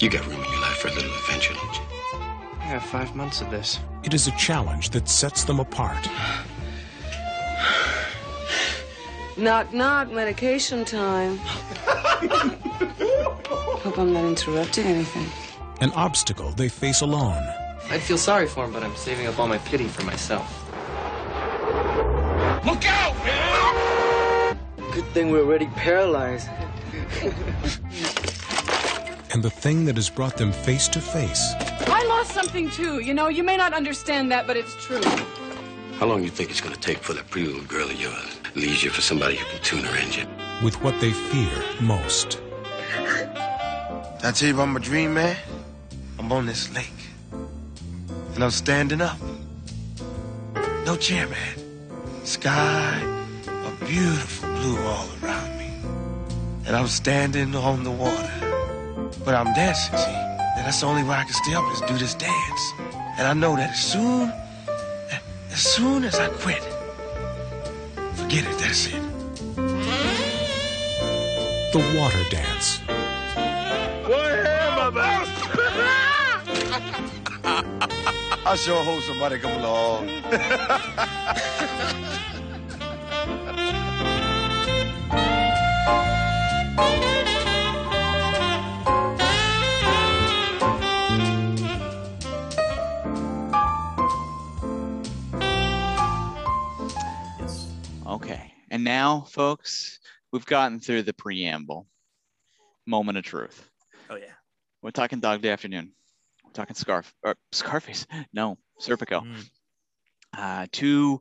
[0.00, 1.82] You got room in your life for a little adventure, don't you?
[2.58, 3.78] I have five months of this.
[4.02, 6.08] It is a challenge that sets them apart.
[9.36, 11.36] Knock, knock, medication time.
[13.82, 15.26] Hope I'm not interrupting anything.
[15.80, 17.42] An obstacle they face alone.
[17.90, 20.66] I'd feel sorry for him, but I'm saving up all my pity for myself.
[22.64, 24.58] Look out, man!
[24.92, 26.48] Good thing we're already paralyzed.
[29.32, 31.54] And the thing that has brought them face to face
[31.86, 33.00] I lost something too.
[33.00, 35.02] You know, you may not understand that, but it's true.
[35.98, 38.40] How long do you think it's gonna take for that pretty little girl of yours
[38.54, 40.28] leaves you for somebody who can tune her engine?
[40.62, 41.50] with what they fear
[41.80, 42.40] most.
[44.22, 45.36] I tell you about my dream, man.
[46.18, 46.86] I'm on this lake.
[48.34, 49.16] And I'm standing up.
[50.84, 51.56] No chair, man.
[52.24, 53.00] Sky,
[53.46, 55.70] a beautiful blue all around me.
[56.66, 58.30] And I'm standing on the water.
[59.24, 60.29] But I'm dancing, see?
[60.60, 62.74] And that's the only way I can stay up is do this dance.
[63.16, 64.30] And I know that as soon,
[65.50, 66.62] as soon as I quit,
[68.12, 69.02] forget it, that's it.
[71.72, 72.78] The Water Dance.
[74.06, 75.26] Go ahead, my man.
[78.44, 80.10] I sure hope somebody come along.
[98.90, 100.00] now, folks,
[100.32, 101.86] we've gotten through the preamble.
[102.86, 103.70] Moment of truth.
[104.08, 104.34] Oh yeah.
[104.82, 105.92] We're talking Dog Day Afternoon.
[106.44, 108.06] We're talking Scarf or Scarface.
[108.32, 109.22] No, Serpico.
[109.22, 109.50] Mm.
[110.36, 111.20] Uh, two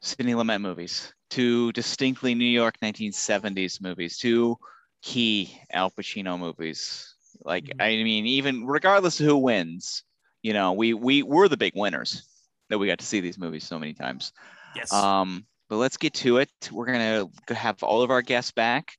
[0.00, 4.56] Sidney Lumet movies, two distinctly New York 1970s movies, two
[5.02, 7.14] key Al Pacino movies.
[7.44, 7.82] Like Mhm.
[7.82, 10.02] I mean, even regardless of who wins,
[10.42, 12.22] you know, we we we're the big winners
[12.70, 14.32] that we got to see these movies so many times.
[14.74, 14.90] Yes.
[14.92, 16.50] Um, but let's get to it.
[16.70, 18.92] We're gonna have all of our guests back,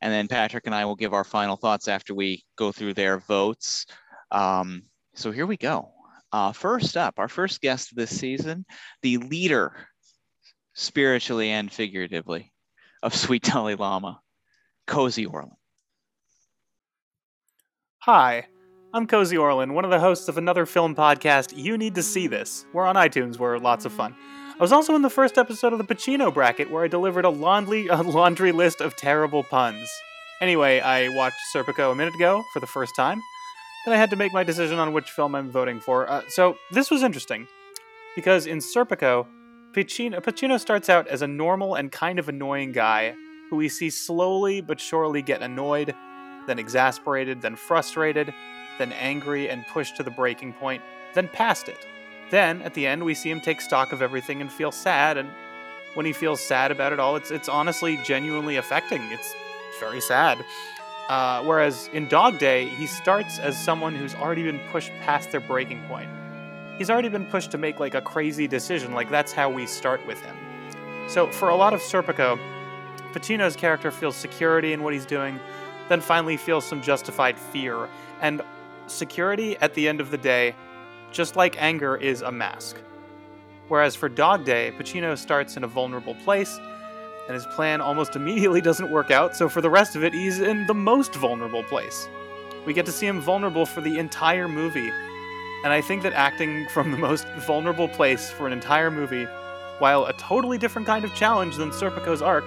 [0.00, 3.18] and then Patrick and I will give our final thoughts after we go through their
[3.18, 3.86] votes.
[4.30, 4.82] Um,
[5.14, 5.90] so here we go.
[6.32, 8.64] Uh, first up, our first guest this season,
[9.02, 9.74] the leader,
[10.74, 12.52] spiritually and figuratively,
[13.02, 14.20] of Sweet Dalai Lama,
[14.86, 15.52] Cozy Orland.
[17.98, 18.46] Hi,
[18.94, 22.28] I'm Cozy Orlin, one of the hosts of another film podcast, You Need to See
[22.28, 22.64] This.
[22.72, 24.14] We're on iTunes, we're lots of fun.
[24.60, 27.30] I was also in the first episode of the Pacino bracket where I delivered a
[27.30, 29.88] laundry, a laundry list of terrible puns.
[30.42, 33.22] Anyway, I watched Serpico a minute ago for the first time,
[33.86, 36.10] and I had to make my decision on which film I'm voting for.
[36.10, 37.48] Uh, so this was interesting,
[38.14, 39.26] because in Serpico,
[39.72, 43.14] Pacino, Pacino starts out as a normal and kind of annoying guy
[43.48, 45.94] who we see slowly but surely get annoyed,
[46.46, 48.34] then exasperated, then frustrated,
[48.78, 50.82] then angry and pushed to the breaking point,
[51.14, 51.86] then past it.
[52.30, 55.28] Then, at the end, we see him take stock of everything and feel sad, and
[55.94, 59.02] when he feels sad about it all, it's, it's honestly genuinely affecting.
[59.10, 59.34] It's
[59.80, 60.44] very sad.
[61.08, 65.40] Uh, whereas in Dog Day, he starts as someone who's already been pushed past their
[65.40, 66.08] breaking point.
[66.78, 70.06] He's already been pushed to make like a crazy decision, like that's how we start
[70.06, 70.36] with him.
[71.08, 72.38] So for a lot of Serpico,
[73.12, 75.40] Pacino's character feels security in what he's doing,
[75.88, 77.88] then finally feels some justified fear.
[78.20, 78.40] And
[78.86, 80.54] security, at the end of the day,
[81.10, 82.76] just like anger, is a mask.
[83.68, 86.58] Whereas for Dog Day, Pacino starts in a vulnerable place,
[87.26, 90.40] and his plan almost immediately doesn't work out, so for the rest of it, he's
[90.40, 92.08] in the most vulnerable place.
[92.66, 94.90] We get to see him vulnerable for the entire movie,
[95.62, 99.26] and I think that acting from the most vulnerable place for an entire movie,
[99.78, 102.44] while a totally different kind of challenge than Serpico's arc,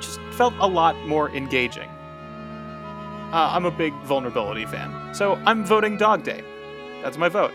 [0.00, 1.88] just felt a lot more engaging.
[3.32, 6.42] Uh, I'm a big vulnerability fan, so I'm voting Dog Day.
[7.02, 7.52] That's my vote.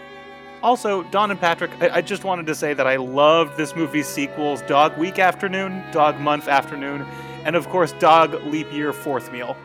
[0.61, 4.07] Also, Don and Patrick, I, I just wanted to say that I loved this movie's
[4.07, 7.05] sequels Dog Week Afternoon, Dog Month Afternoon,
[7.45, 9.55] and of course, Dog Leap Year Fourth Meal.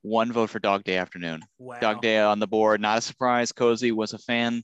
[0.00, 1.42] One vote for Dog Day Afternoon.
[1.58, 1.78] Wow.
[1.80, 2.80] Dog Day on the board.
[2.80, 3.52] Not a surprise.
[3.52, 4.62] Cozy was a fan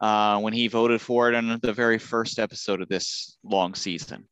[0.00, 4.28] uh, when he voted for it on the very first episode of this long season.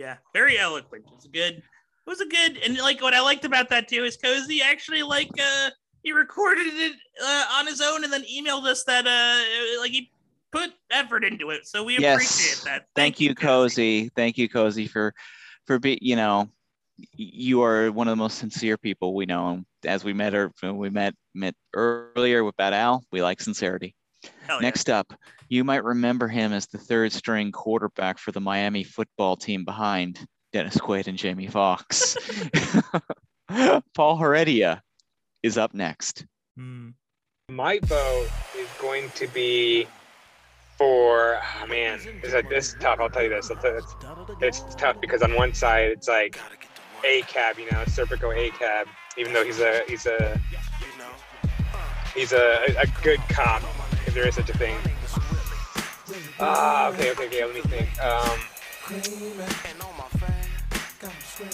[0.00, 1.04] Yeah, very eloquent.
[1.06, 1.56] It was a good.
[1.58, 1.62] It
[2.06, 5.28] was a good, and like what I liked about that too is Cozy actually like
[5.38, 5.68] uh
[6.02, 10.10] he recorded it uh, on his own and then emailed us that uh like he
[10.52, 11.66] put effort into it.
[11.66, 12.86] So we appreciate that.
[12.96, 14.08] Thank, you, Cozy.
[14.16, 15.12] Thank you, Cozy, for
[15.66, 16.48] for be you know
[17.12, 19.62] you are one of the most sincere people we know.
[19.84, 23.94] As we met or we met met earlier with Bad Al, we like sincerity.
[24.46, 24.68] Hell yeah.
[24.68, 25.12] Next up,
[25.48, 30.26] you might remember him as the third string quarterback for the Miami football team behind
[30.52, 32.16] Dennis Quaid and Jamie Foxx.
[33.94, 34.82] Paul Heredia
[35.42, 36.24] is up next.
[36.56, 36.90] Hmm.
[37.50, 39.86] My vote is going to be
[40.76, 43.00] for oh man, this is, this is tough.
[43.00, 43.50] I'll tell you this.
[43.50, 43.64] It's,
[44.40, 46.38] it's, it's tough because on one side it's like
[47.04, 48.86] A cab, you know, Serpico A cab,
[49.18, 50.40] even though he's a he's a
[52.14, 53.62] he's a, a good cop,
[54.10, 54.76] if there is such a thing.
[56.40, 57.44] Ah, okay, okay, okay.
[57.44, 57.88] Let me think.
[58.02, 58.38] Um,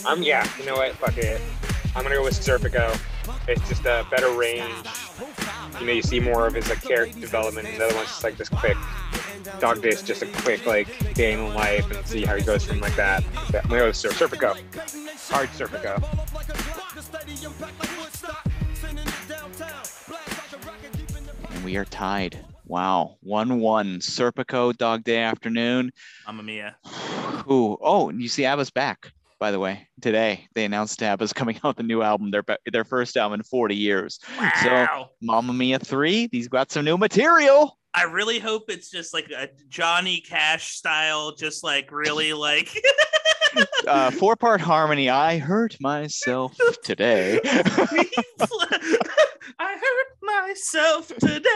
[0.07, 0.49] I'm yeah.
[0.59, 0.93] You know what?
[0.93, 1.41] Fuck it.
[1.95, 2.99] I'm gonna go with Serpico.
[3.47, 4.87] It's just a better range.
[5.81, 7.69] You know, you see more of his like character development.
[7.77, 8.77] The other one's just like this quick.
[9.61, 12.65] Dog Day is just a quick like day in life and see how he goes
[12.65, 13.23] from like that.
[13.35, 14.57] I'm gonna go with Ser- Serpico.
[15.31, 16.03] Hard Serpico.
[21.67, 22.39] We are tied.
[22.67, 23.17] Wow.
[23.23, 23.99] 1 1.
[23.99, 25.91] Serpico, Dog Day Afternoon.
[26.25, 26.77] Mamma Mia.
[27.51, 27.77] Ooh.
[27.81, 29.11] Oh, and you see ABBA's back,
[29.41, 29.89] by the way.
[30.01, 33.43] Today, they announced ABBA's coming out with a new album, their, their first album in
[33.43, 34.21] 40 years.
[34.63, 35.11] So, Wow.
[35.21, 37.77] Mamma Mia 3, these got some new material.
[37.93, 42.69] I really hope it's just like a Johnny Cash style, just like really like
[43.87, 45.09] Uh, Four part harmony.
[45.11, 47.41] I hurt myself today.
[47.45, 47.69] I
[49.59, 51.51] hurt myself today.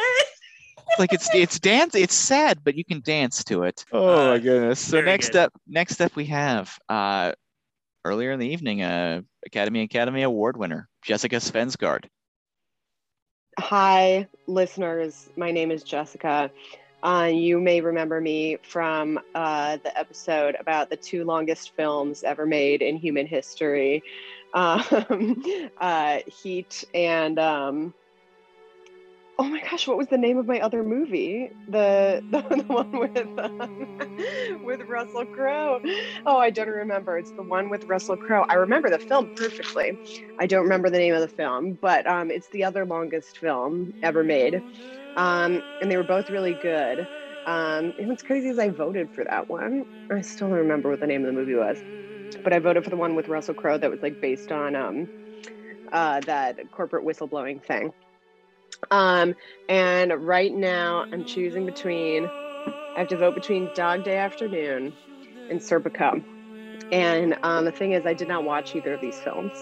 [0.99, 4.81] like it's it's dance it's sad but you can dance to it oh my goodness
[4.81, 5.43] so next good.
[5.43, 7.33] up next up we have uh
[8.05, 12.07] earlier in the evening uh academy academy award winner jessica svensgaard
[13.59, 15.29] Hi, listeners.
[15.37, 16.51] My name is Jessica.
[17.03, 22.47] Uh, you may remember me from uh, the episode about the two longest films ever
[22.47, 24.03] made in human history
[24.55, 27.39] um, uh, Heat and.
[27.39, 27.95] Um,
[29.41, 31.51] oh my gosh, what was the name of my other movie?
[31.67, 35.81] The, the, the one with, um, with Russell Crowe.
[36.27, 37.17] Oh, I don't remember.
[37.17, 38.45] It's the one with Russell Crowe.
[38.51, 39.99] I remember the film perfectly.
[40.39, 43.95] I don't remember the name of the film, but um, it's the other longest film
[44.03, 44.63] ever made.
[45.17, 47.01] Um, and they were both really good.
[47.47, 49.85] Um, and what's crazy is I voted for that one.
[50.11, 51.79] I still don't remember what the name of the movie was,
[52.45, 55.09] but I voted for the one with Russell Crowe that was like based on um,
[55.93, 57.93] uh, that corporate whistleblowing thing.
[58.91, 59.35] Um,
[59.69, 64.93] and right now I'm choosing between, I have to vote between Dog Day Afternoon
[65.51, 66.23] and Serpico.
[66.93, 69.53] And um, the thing is, I did not watch either of these films.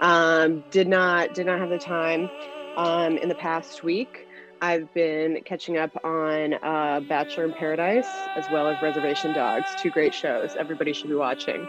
[0.00, 2.30] Um, did not did not have the time.
[2.76, 4.19] Um, in the past week,
[4.62, 9.90] I've been catching up on uh, Bachelor in Paradise as well as Reservation Dogs, two
[9.90, 10.54] great shows.
[10.58, 11.66] Everybody should be watching.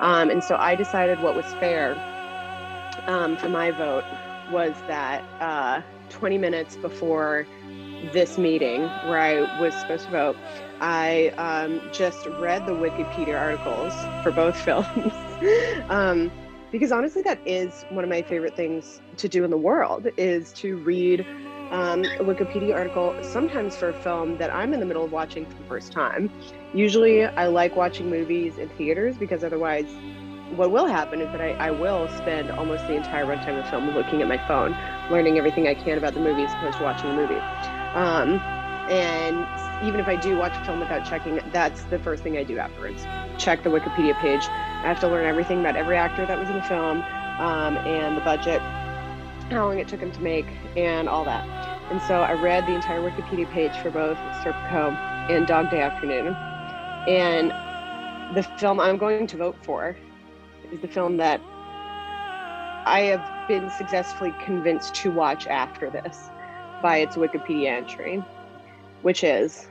[0.00, 1.94] Um, and so I decided what was fair
[3.06, 4.04] um, for my vote
[4.50, 7.46] was that uh, 20 minutes before
[8.12, 10.36] this meeting where I was supposed to vote,
[10.80, 13.94] I um, just read the Wikipedia articles
[14.24, 15.12] for both films.
[15.88, 16.32] um,
[16.72, 20.52] because honestly, that is one of my favorite things to do in the world is
[20.54, 21.24] to read
[21.72, 25.46] um, a Wikipedia article, sometimes for a film that I'm in the middle of watching
[25.46, 26.30] for the first time.
[26.74, 29.86] Usually, I like watching movies in theaters because otherwise,
[30.54, 33.70] what will happen is that I, I will spend almost the entire runtime of the
[33.70, 34.76] film looking at my phone,
[35.10, 37.40] learning everything I can about the movie as opposed to watching the movie.
[37.94, 38.38] Um,
[38.90, 39.46] and
[39.88, 42.58] even if I do watch a film without checking, that's the first thing I do
[42.58, 43.02] afterwards.
[43.38, 44.44] Check the Wikipedia page.
[44.44, 47.02] I have to learn everything about every actor that was in the film
[47.40, 48.60] um, and the budget,
[49.52, 50.46] how long it took him to make,
[50.76, 51.46] and all that.
[51.90, 54.94] And so I read the entire Wikipedia page for both Serpico
[55.30, 56.34] and Dog Day Afternoon.
[57.08, 57.50] And
[58.34, 59.96] the film I'm going to vote for
[60.72, 61.40] is the film that
[62.86, 66.30] I have been successfully convinced to watch after this
[66.82, 68.24] by its Wikipedia entry,
[69.02, 69.68] which is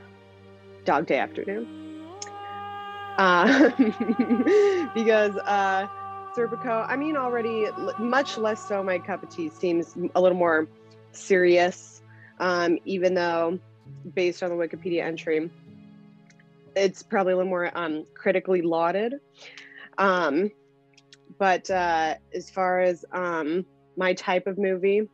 [0.84, 1.66] Dog Day Afternoon.
[3.18, 3.68] Uh,
[4.94, 5.86] because uh,
[6.36, 7.68] Serpico, I mean, already
[7.98, 10.66] much less so my cup of tea, seems a little more
[11.12, 12.02] serious,
[12.38, 13.58] um, even though
[14.14, 15.50] based on the Wikipedia entry,
[16.74, 19.14] it's probably a little more um, critically lauded.
[19.98, 20.50] Um,
[21.38, 25.08] but uh, as far as um, my type of movie,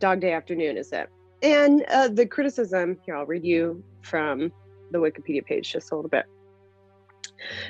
[0.00, 1.08] Dog Day Afternoon is it.
[1.42, 4.50] And uh, the criticism here, I'll read you from
[4.90, 6.26] the Wikipedia page just a little bit.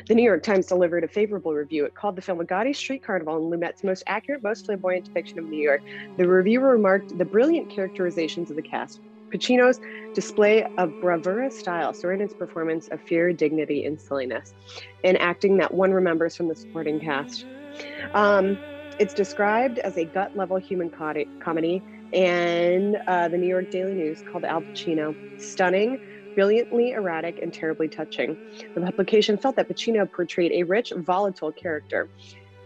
[0.06, 1.84] The New York Times delivered a favorable review.
[1.84, 5.38] It called the film a gaudy street carnival and Lumet's most accurate, most flamboyant depiction
[5.38, 5.82] of New York.
[6.16, 9.00] The reviewer remarked the brilliant characterizations of the cast.
[9.32, 9.80] Pacino's
[10.14, 14.54] display of bravura style, Sorrento's performance of fear, dignity, and silliness,
[15.04, 17.44] and acting that one remembers from the supporting cast.
[18.14, 18.56] Um,
[18.98, 21.82] it's described as a gut level human comedy,
[22.12, 26.00] and uh, the New York Daily News called Al Pacino stunning,
[26.36, 28.36] brilliantly erratic, and terribly touching.
[28.74, 32.08] The publication felt that Pacino portrayed a rich, volatile character.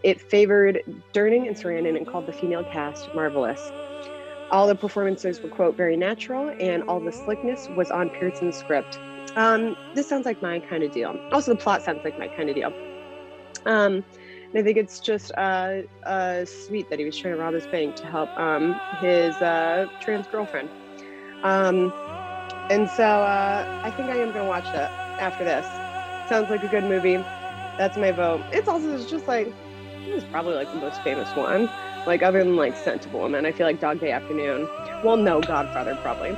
[0.03, 0.81] It favored
[1.13, 3.71] Durning and Sarandon and called the female cast marvelous.
[4.51, 8.99] All the performances were, quote, very natural, and all the slickness was on Pierson's script.
[9.35, 11.17] Um, this sounds like my kind of deal.
[11.31, 12.73] Also, the plot sounds like my kind of deal.
[13.65, 14.03] Um,
[14.53, 17.65] And I think it's just uh, uh, sweet that he was trying to rob his
[17.67, 20.67] bank to help um, his uh, trans girlfriend.
[21.43, 21.93] Um,
[22.71, 24.89] and so uh, I think I am going to watch that
[25.19, 25.65] after this.
[26.29, 27.17] Sounds like a good movie.
[27.77, 28.41] That's my vote.
[28.53, 29.53] It's also it's just like,
[30.07, 31.69] it was probably like the most famous one.
[32.07, 34.69] Like, other than like Scent of a Woman, I feel like Dog Day Afternoon.
[35.03, 36.29] Well, no, Godfather probably.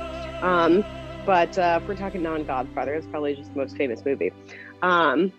[0.42, 0.84] Um,
[1.24, 4.32] but uh, if we're talking non Godfather, it's probably just the most famous movie.
[4.82, 5.32] Um,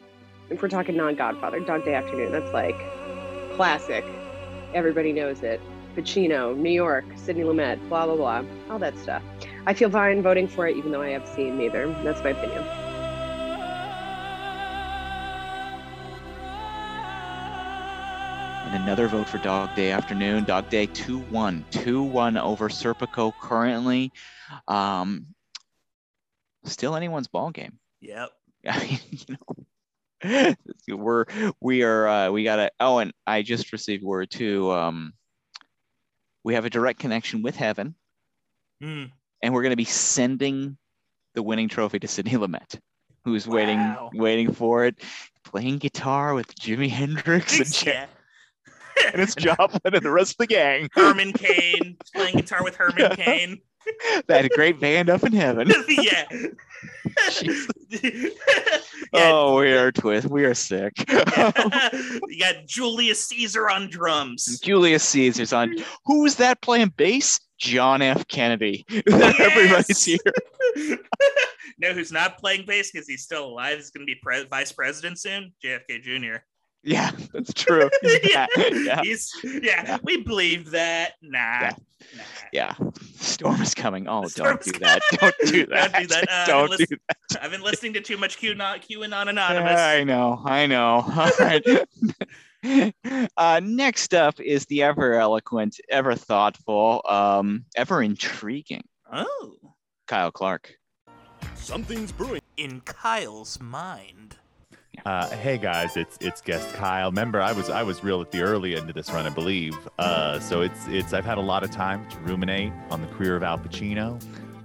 [0.49, 2.77] if we're talking non Godfather, Dog Day Afternoon, that's like
[3.57, 4.05] classic.
[4.73, 5.59] Everybody knows it.
[5.95, 9.21] Pacino, New York, Sidney Lumet, blah, blah, blah, all that stuff.
[9.67, 11.87] I feel fine voting for it, even though I have seen neither.
[12.03, 12.63] That's my opinion.
[18.65, 20.43] And another vote for Dog Day Afternoon.
[20.43, 21.65] Dog Day 2 1.
[21.71, 24.11] 2 1 over Serpico currently.
[24.67, 25.27] Um,
[26.63, 27.79] still anyone's ball game.
[28.01, 28.29] Yep.
[28.65, 29.37] you
[30.27, 30.55] know,
[30.95, 31.25] we're
[31.59, 34.71] we are uh, we got a oh and I just received word too.
[34.71, 35.13] Um,
[36.43, 37.95] we have a direct connection with heaven,
[38.81, 39.05] Hmm.
[39.45, 40.75] And we're going to be sending
[41.35, 42.79] the winning trophy to Sidney Lumet,
[43.23, 44.09] who's waiting Wow.
[44.15, 44.95] waiting for it,
[45.43, 48.05] playing guitar with Jimi Hendrix and, Yeah.
[49.13, 50.89] And it's Joplin and the rest of the gang.
[50.93, 53.61] Herman Cain playing guitar with Herman Cain.
[54.27, 55.71] That great band up in heaven.
[55.87, 56.25] yeah.
[59.13, 60.27] Oh, we are twist.
[60.27, 60.93] We are sick.
[61.09, 64.59] you got Julius Caesar on drums.
[64.59, 65.75] Julius Caesar's on.
[66.05, 67.39] Who's that playing bass?
[67.57, 68.27] John F.
[68.27, 68.85] Kennedy.
[69.07, 70.17] Everybody's here.
[71.79, 73.77] no, who's not playing bass because he's still alive?
[73.77, 75.53] He's going to be pre- vice president soon.
[75.63, 76.37] JFK Jr.
[76.85, 77.89] Yeah, that's true.
[78.23, 78.45] yeah.
[78.57, 79.01] yeah.
[79.01, 81.13] He's yeah, we believe that.
[81.21, 81.71] Nah.
[82.53, 82.75] Yeah.
[83.15, 84.07] Storm is coming.
[84.07, 85.01] Oh, don't do that.
[85.19, 85.91] Don't do that.
[85.91, 86.29] Don't do that.
[86.29, 86.99] Uh, Don't I've do been
[87.41, 89.27] I've been listening to too much QAnon, QAnon that.
[89.29, 89.79] Anonymous.
[89.79, 90.41] I know.
[90.45, 91.03] I know.
[91.07, 93.29] All right.
[93.37, 99.55] uh, next up is the ever eloquent, ever thoughtful, um, ever intriguing Oh.
[100.07, 100.73] Kyle Clark.
[101.55, 102.41] Something's brewing.
[102.57, 104.37] In Kyle's mind.
[105.05, 107.11] Uh, hey guys, it's it's guest Kyle.
[107.11, 109.75] Remember, I was I was real at the early end of this run, I believe.
[109.99, 113.35] Uh, so it's it's I've had a lot of time to ruminate on the career
[113.35, 114.19] of Al Pacino.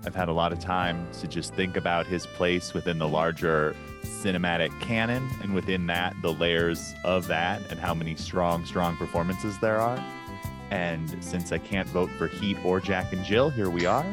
[0.06, 3.76] I've had a lot of time to just think about his place within the larger
[4.02, 9.58] cinematic canon, and within that, the layers of that, and how many strong strong performances
[9.58, 10.02] there are.
[10.70, 14.06] And since I can't vote for Heat or Jack and Jill, here we are.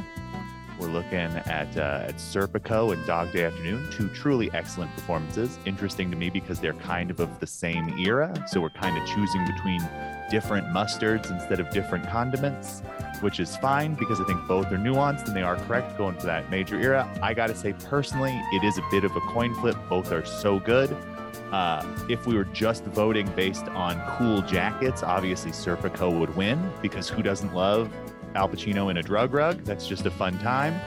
[0.79, 5.57] We're looking at uh, at Serpico and Dog Day Afternoon, two truly excellent performances.
[5.65, 9.07] Interesting to me because they're kind of of the same era, so we're kind of
[9.07, 9.81] choosing between
[10.29, 12.81] different mustards instead of different condiments,
[13.21, 16.27] which is fine because I think both are nuanced and they are correct going for
[16.27, 17.09] that major era.
[17.23, 19.77] I gotta say personally, it is a bit of a coin flip.
[19.89, 20.95] Both are so good.
[21.51, 27.09] Uh, if we were just voting based on cool jackets, obviously Serpico would win because
[27.09, 27.91] who doesn't love
[28.37, 29.63] Al Pacino in a drug rug?
[29.63, 30.79] That's just a fun time.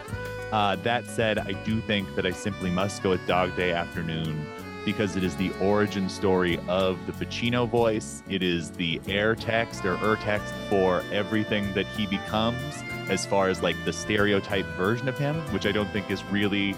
[0.52, 4.47] Uh, that said, I do think that I simply must go with Dog Day Afternoon
[4.85, 8.22] because it is the origin story of the Pacino voice.
[8.28, 13.48] It is the air text or ur text for everything that he becomes, as far
[13.48, 16.74] as like the stereotype version of him, which I don't think is really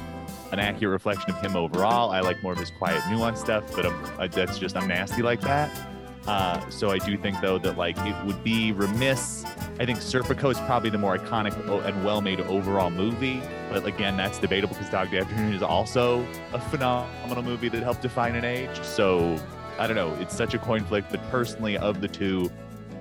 [0.52, 2.10] an accurate reflection of him overall.
[2.10, 5.22] I like more of his quiet, nuanced stuff, but I'm, uh, that's just I'm nasty
[5.22, 5.70] like that.
[6.26, 9.44] Uh, so I do think though that like it would be remiss.
[9.80, 11.52] I think Serpico is probably the more iconic
[11.86, 16.60] and well-made overall movie, but again, that's debatable because Dog Day Afternoon is also a
[16.60, 18.80] phenomenal movie that helped define an age.
[18.82, 19.36] So
[19.78, 20.14] I don't know.
[20.20, 22.52] It's such a coin flip, but personally, of the two,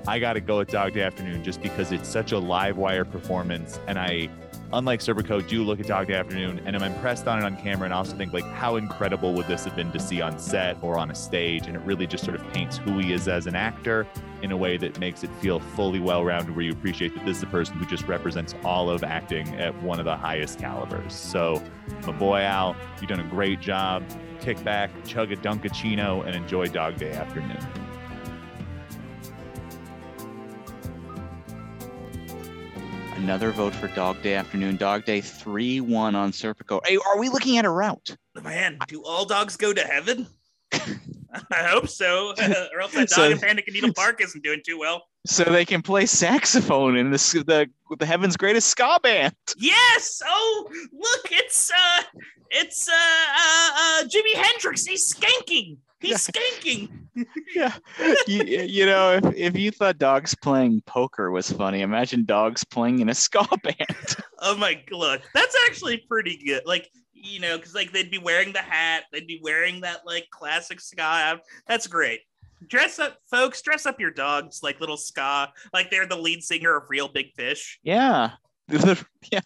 [0.07, 3.05] I got to go with Dog Day Afternoon just because it's such a live wire
[3.05, 4.29] performance, and I
[4.73, 7.85] unlike Serpico, do look at Dog Day Afternoon and I'm impressed on it on camera
[7.85, 10.97] and also think like how incredible would this have been to see on set or
[10.97, 13.55] on a stage and it really just sort of paints who he is as an
[13.55, 14.07] actor
[14.41, 17.43] in a way that makes it feel fully well-rounded where you appreciate that this is
[17.43, 21.13] a person who just represents all of acting at one of the highest calibers.
[21.13, 21.61] So
[22.05, 24.03] my boy Al, you've done a great job.
[24.39, 27.80] Kick back, chug a Dunkaccino and enjoy Dog Day Afternoon.
[33.15, 34.77] Another vote for Dog Day Afternoon.
[34.77, 36.81] Dog Day 3 1 on Serpico.
[36.85, 38.15] Hey, are we looking at a route?
[38.41, 40.27] Man, do all dogs go to heaven?
[40.73, 42.33] I hope so,
[42.73, 45.03] or else that dog So- in Panic Needle Park isn't doing too well.
[45.27, 47.69] So they can play saxophone in this, the,
[47.99, 49.35] the Heaven's Greatest Ska Band.
[49.55, 50.21] Yes.
[50.25, 52.03] Oh, look, it's uh,
[52.49, 54.83] it's uh, uh, uh Jimi Hendrix.
[54.85, 55.77] He's skanking.
[56.01, 56.89] He's skanking.
[57.55, 57.75] yeah.
[58.27, 62.99] you, you know, if, if you thought dogs playing poker was funny, imagine dogs playing
[62.99, 64.15] in a ska band.
[64.39, 65.21] Oh my god.
[65.33, 66.63] that's actually pretty good.
[66.65, 70.27] Like you know, because like they'd be wearing the hat, they'd be wearing that like
[70.31, 71.39] classic ska.
[71.67, 72.21] That's great.
[72.67, 73.61] Dress up, folks.
[73.61, 77.33] Dress up your dogs like little ska, like they're the lead singer of Reel Big
[77.33, 77.79] Fish.
[77.83, 78.31] Yeah.
[78.69, 79.41] yeah.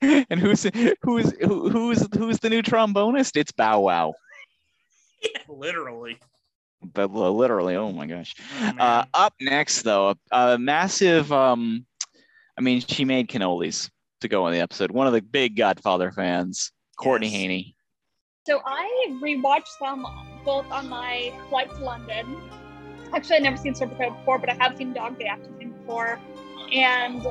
[0.00, 0.64] And who's
[1.02, 3.36] who's who, who's who's the new trombonist?
[3.36, 4.14] It's Bow Wow.
[5.22, 6.18] Yeah, literally.
[6.94, 8.34] But literally, oh my gosh.
[8.60, 8.80] man.
[8.80, 11.30] uh, up next, though, a massive.
[11.32, 11.86] Um,
[12.58, 13.88] I mean, she made cannolis
[14.20, 14.90] to go on the episode.
[14.90, 17.36] One of the big Godfather fans, Courtney Yes.
[17.36, 17.76] Haney.
[18.46, 20.04] So I rewatched them
[20.44, 22.36] both on my flight to London.
[23.14, 26.18] Actually, I'd never seen Serpico before, but I have seen Dog Day Afternoon before.
[26.72, 27.22] And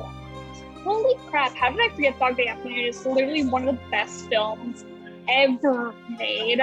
[0.82, 2.78] holy crap, how did I forget Dog Day Afternoon?
[2.78, 4.84] It's literally one of the best films
[5.28, 6.60] ever made.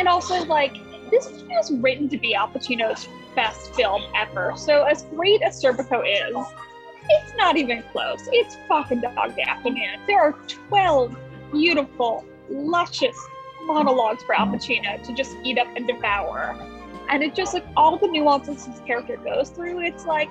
[0.00, 0.78] And also, like,
[1.10, 3.06] this was written to be Al Pacino's
[3.36, 4.54] best film ever.
[4.56, 6.34] So, as great as Serpico is,
[7.10, 8.26] it's not even close.
[8.32, 10.00] It's fucking Dog Day Afternoon.
[10.06, 11.14] There are 12
[11.52, 13.14] beautiful, luscious
[13.66, 16.56] monologues for Al Pacino to just eat up and devour.
[17.10, 20.30] And it just like all the nuances his character goes through, it's like,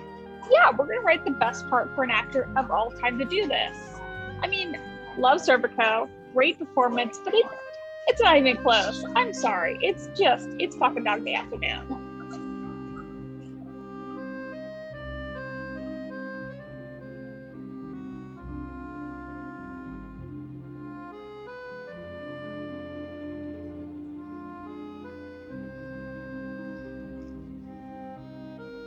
[0.49, 3.47] yeah, we're gonna write the best part for an actor of all time to do
[3.47, 3.77] this.
[4.41, 4.79] I mean,
[5.19, 7.45] love Serpico, great performance, but it
[8.07, 9.05] it's not even close.
[9.15, 9.77] I'm sorry.
[9.81, 12.05] It's just it's fucking Dog Day Afternoon.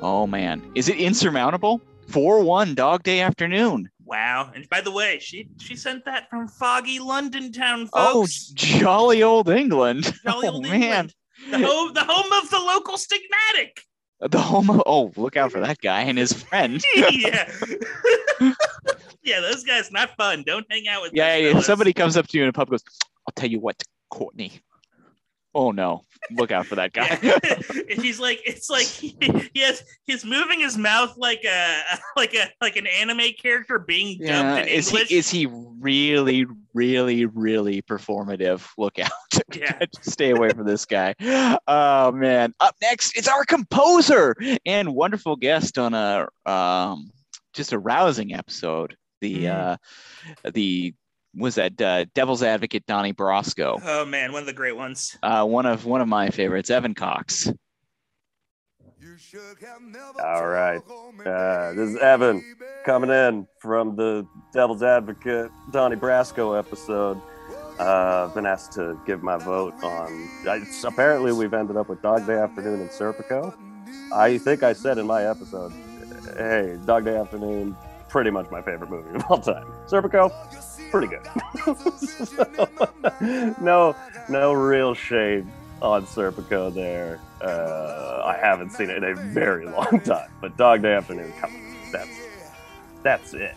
[0.05, 1.81] Oh man, is it insurmountable?
[2.09, 3.92] Four one Dog Day Afternoon.
[4.13, 4.51] Wow.
[4.55, 8.51] And by the way, she she sent that from foggy London town, oh, folks.
[8.51, 10.13] Oh, jolly old England.
[10.23, 11.11] Jolly oh old man,
[11.51, 13.79] The home, the home of the local stigmatic.
[14.21, 14.69] the home.
[14.69, 16.85] Of, oh, look out for that guy and his friend.
[16.95, 17.51] yeah.
[19.23, 20.43] yeah, those guys not fun.
[20.47, 21.65] Don't hang out with Yeah, yeah, fellas.
[21.65, 22.85] somebody comes up to you in a pub, goes,
[23.27, 24.61] "I'll tell you what, Courtney."
[25.55, 27.17] Oh no, look out for that guy.
[28.01, 29.17] he's like it's like he,
[29.53, 31.83] he has he's moving his mouth like a
[32.17, 35.09] like a like an anime character being dubbed yeah, in is English.
[35.09, 38.67] he is he really, really, really performative?
[38.79, 39.11] Look out!
[39.55, 39.81] Yeah.
[40.01, 41.15] Stay away from this guy.
[41.67, 42.55] Oh man!
[42.59, 44.35] Up next, it's our composer
[44.65, 47.11] and wonderful guest on a um
[47.53, 48.97] just a rousing episode.
[49.21, 49.77] The uh
[50.55, 50.95] the
[51.35, 53.81] was that uh, Devil's Advocate Donnie Brasco.
[53.85, 55.17] oh man, one of the great ones.
[55.23, 57.51] Uh, one of one of my favorites, Evan Cox.
[60.23, 60.81] All right.
[61.25, 62.43] Uh, this is Evan
[62.85, 67.21] coming in from the Devil's Advocate Donnie Brasco episode.
[67.79, 70.29] Uh, I've been asked to give my vote on.
[70.45, 73.55] It's, apparently, we've ended up with Dog Day Afternoon and Serpico.
[74.13, 75.73] I think I said in my episode,
[76.37, 77.77] hey, Dog Day Afternoon,
[78.13, 79.65] pretty much my favorite movie of all time.
[79.87, 80.31] Serpico,
[80.91, 81.27] pretty good.
[81.97, 82.69] So,
[83.61, 83.97] no,
[84.29, 85.47] no real shade
[85.81, 87.19] on Serpico there.
[87.41, 91.55] Uh, I haven't seen it in a very long time, but Dog Day Afternoon, come
[91.55, 92.21] on, that's
[93.03, 93.57] that's it.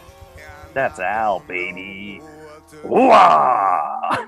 [0.74, 2.22] That's Al, baby.
[2.84, 4.28] Wah!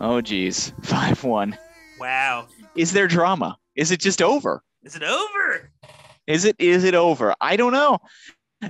[0.00, 1.56] Oh geez, five one.
[1.98, 2.48] Wow.
[2.74, 3.56] Is there drama?
[3.74, 4.62] Is it just over?
[4.82, 5.70] Is it over?
[6.26, 7.34] Is it is it over?
[7.40, 7.98] I don't know.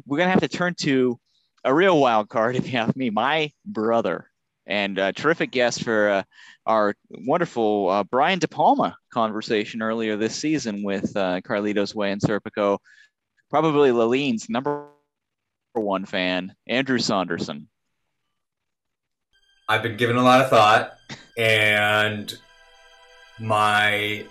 [0.04, 1.18] We're gonna have to turn to
[1.64, 3.10] a real wild card if you have me.
[3.10, 4.30] My brother
[4.66, 6.22] and a terrific guest for uh,
[6.66, 12.20] our wonderful uh, Brian De Palma conversation earlier this season with uh, Carlitos Way and
[12.20, 12.78] Serpico.
[13.48, 14.88] Probably Lalin's number
[15.74, 17.68] one fan, Andrew Saunderson.
[19.68, 20.98] I've been given a lot of thought,
[21.36, 22.32] and
[23.40, 24.24] my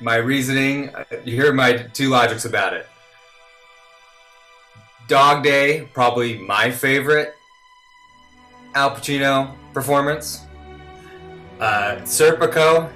[0.00, 0.90] my reasoning.
[1.24, 2.86] You hear my two logics about it.
[5.06, 7.34] Dog Day, probably my favorite
[8.74, 10.40] Al Pacino performance.
[11.60, 12.90] Uh, Serpico,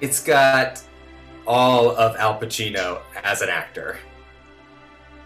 [0.00, 0.82] it's got
[1.46, 3.98] all of Al Pacino as an actor.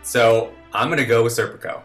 [0.03, 1.83] So I'm gonna go with Serpico.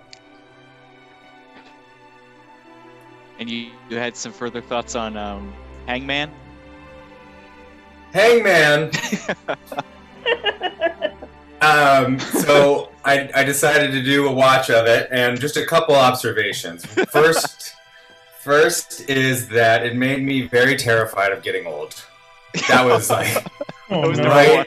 [3.40, 5.53] And you, you had some further thoughts on um,
[5.88, 6.30] Hangman?
[8.11, 8.91] Hangman.
[11.61, 15.95] um, so I, I decided to do a watch of it, and just a couple
[15.95, 16.86] observations.
[16.86, 17.76] First,
[18.40, 22.03] first is that it made me very terrified of getting old.
[22.68, 23.45] That was like
[23.90, 24.57] That was number right.
[24.57, 24.66] one.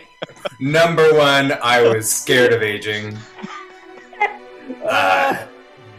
[0.60, 3.18] Number one, I was scared of aging.
[4.84, 5.46] Uh,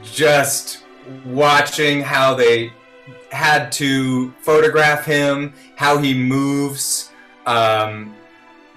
[0.02, 0.83] just
[1.26, 2.72] watching how they
[3.32, 7.12] had to photograph him, how he moves,
[7.46, 8.14] um,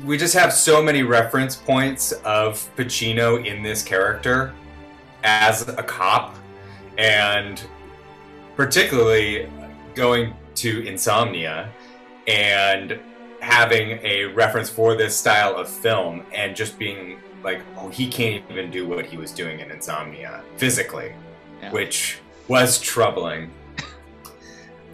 [0.04, 4.52] we just have so many reference points of Pacino in this character
[5.24, 6.36] as a cop,
[6.98, 7.62] and
[8.56, 9.48] particularly
[9.94, 11.70] going to Insomnia
[12.26, 12.98] and
[13.40, 18.42] having a reference for this style of film and just being like, oh, he can't
[18.50, 21.12] even do what he was doing in Insomnia physically,
[21.62, 21.72] Yeah.
[21.72, 22.18] which
[22.48, 23.50] was troubling.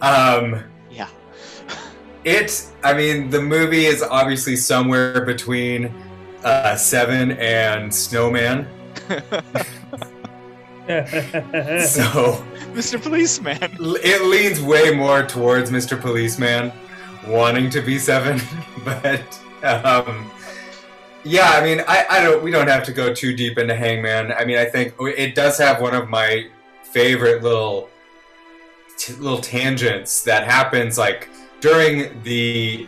[0.01, 1.07] um, Yeah.
[2.23, 5.93] it, I mean, the movie is obviously somewhere between
[6.43, 8.67] uh, Seven and Snowman.
[10.87, 13.01] so Mr.
[13.01, 13.57] Policeman.
[13.61, 15.99] it leans way more towards Mr.
[15.99, 16.71] Policeman
[17.27, 18.41] wanting to be seven,
[18.85, 20.29] but um,
[21.23, 22.43] yeah, I mean, I, I don't.
[22.43, 24.33] We don't have to go too deep into Hangman.
[24.33, 26.47] I mean, I think it does have one of my
[26.83, 27.89] favorite little
[28.97, 31.29] t- little tangents that happens like
[31.61, 32.87] during the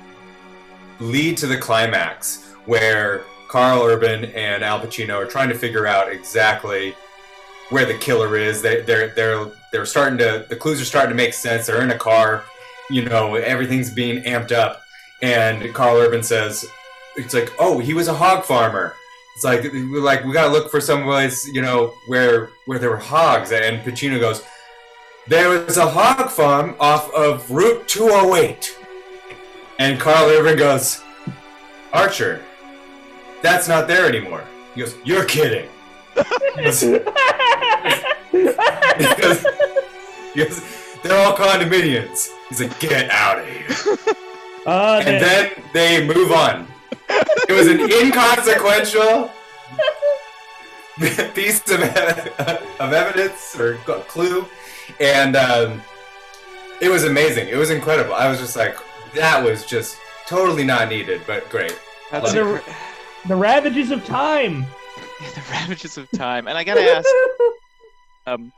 [0.99, 6.11] lead to the climax where Karl Urban and Al Pacino are trying to figure out
[6.11, 6.95] exactly
[7.69, 8.61] where the killer is.
[8.61, 11.67] They, they're they're they're starting to the clues are starting to make sense.
[11.67, 12.43] They're in a car,
[12.89, 14.81] you know, everything's being amped up,
[15.21, 16.65] and Karl Urban says,
[17.17, 18.95] "It's like, oh, he was a hog farmer."
[19.35, 22.97] It's like like we gotta look for some place, you know, where where there were
[22.97, 23.51] hogs.
[23.51, 24.43] And Pacino goes,
[25.27, 28.77] "There was a hog farm off of Route 208."
[29.79, 31.01] And Karl Urban goes,
[31.91, 32.41] "Archer,
[33.41, 34.43] that's not there anymore."
[34.73, 35.69] He goes, "You're kidding."
[36.55, 36.93] He goes, he
[39.21, 39.45] goes-
[40.33, 40.61] he goes,
[41.01, 42.29] they're all condominiums.
[42.49, 43.67] He's like, get out of here.
[44.65, 46.67] Uh, and then they move on.
[47.09, 49.31] It was an inconsequential
[51.33, 51.81] piece of,
[52.79, 53.75] of evidence or
[54.07, 54.45] clue,
[54.99, 55.81] and um,
[56.81, 57.47] it was amazing.
[57.47, 58.13] It was incredible.
[58.13, 58.77] I was just like,
[59.13, 61.77] that was just totally not needed, but great.
[62.11, 62.65] That's Love it.
[62.65, 64.65] the, the ravages of time.
[65.19, 66.47] the ravages of time.
[66.47, 67.07] And I gotta ask,
[68.27, 68.51] um,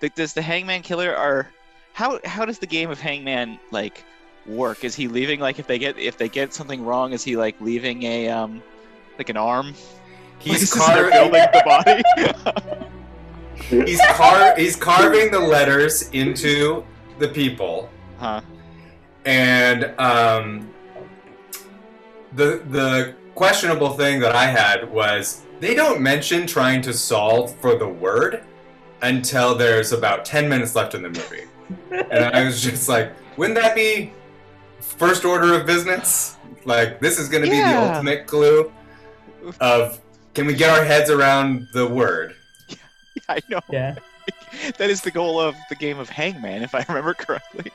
[0.00, 1.48] th- does the Hangman Killer are
[1.92, 4.04] how how does the game of Hangman like
[4.48, 4.84] work?
[4.84, 7.12] Is he leaving like if they get if they get something wrong?
[7.12, 8.62] Is he like leaving a um
[9.18, 9.74] like an arm?
[10.38, 12.02] He's Like, they're car- building the body.
[13.86, 16.84] he's car he's carving the letters into
[17.18, 17.90] the people.
[18.18, 18.40] Huh.
[19.24, 20.70] And um
[22.32, 27.76] the the questionable thing that I had was they don't mention trying to solve for
[27.76, 28.44] the word
[29.02, 31.44] until there's about 10 minutes left in the movie.
[31.90, 34.12] and I was just like, wouldn't that be
[34.98, 36.36] first order of business?
[36.64, 38.72] Like this is going to be the ultimate clue
[39.60, 40.00] of
[40.34, 42.34] can we get our heads around the word?
[42.68, 42.76] Yeah,
[43.28, 43.60] I know.
[43.70, 43.94] Yeah.
[44.76, 47.70] that is the goal of the game of Hangman, if I remember correctly.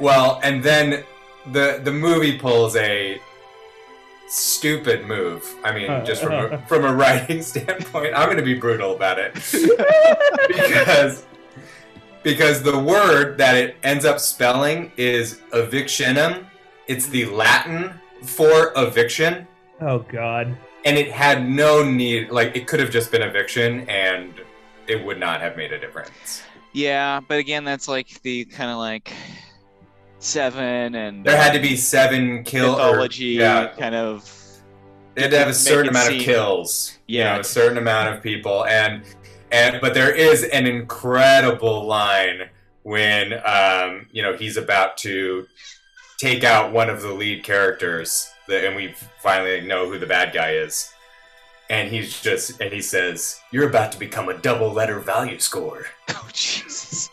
[0.00, 1.04] Well, and then
[1.52, 3.20] the the movie pulls a
[4.28, 5.54] stupid move.
[5.62, 6.56] I mean, Uh, just from uh.
[6.56, 9.34] a, from a writing standpoint, I'm going to be brutal about it
[10.48, 11.26] because
[12.22, 16.46] because the word that it ends up spelling is evictionum.
[16.86, 17.92] It's the Latin
[18.22, 19.46] for eviction,
[19.80, 20.54] Oh God.
[20.84, 22.30] and it had no need.
[22.30, 24.34] Like, it could have just been eviction, and
[24.86, 26.42] it would not have made a difference.
[26.72, 29.12] Yeah, but again, that's like the kind of like
[30.18, 33.68] seven and There had to be seven kill or- yeah.
[33.78, 34.30] kind of.
[35.14, 36.98] They had to have a certain it amount of seem- kills.
[37.06, 37.34] you Yeah.
[37.34, 39.02] know, a certain amount of people, and
[39.52, 42.48] and but there is an incredible line
[42.82, 45.46] when um, you know he's about to
[46.24, 50.32] take out one of the lead characters, the, and we finally know who the bad
[50.32, 50.90] guy is.
[51.68, 56.28] And he's just, and he says, "You're about to become a double-letter value score." Oh
[56.32, 57.10] Jesus!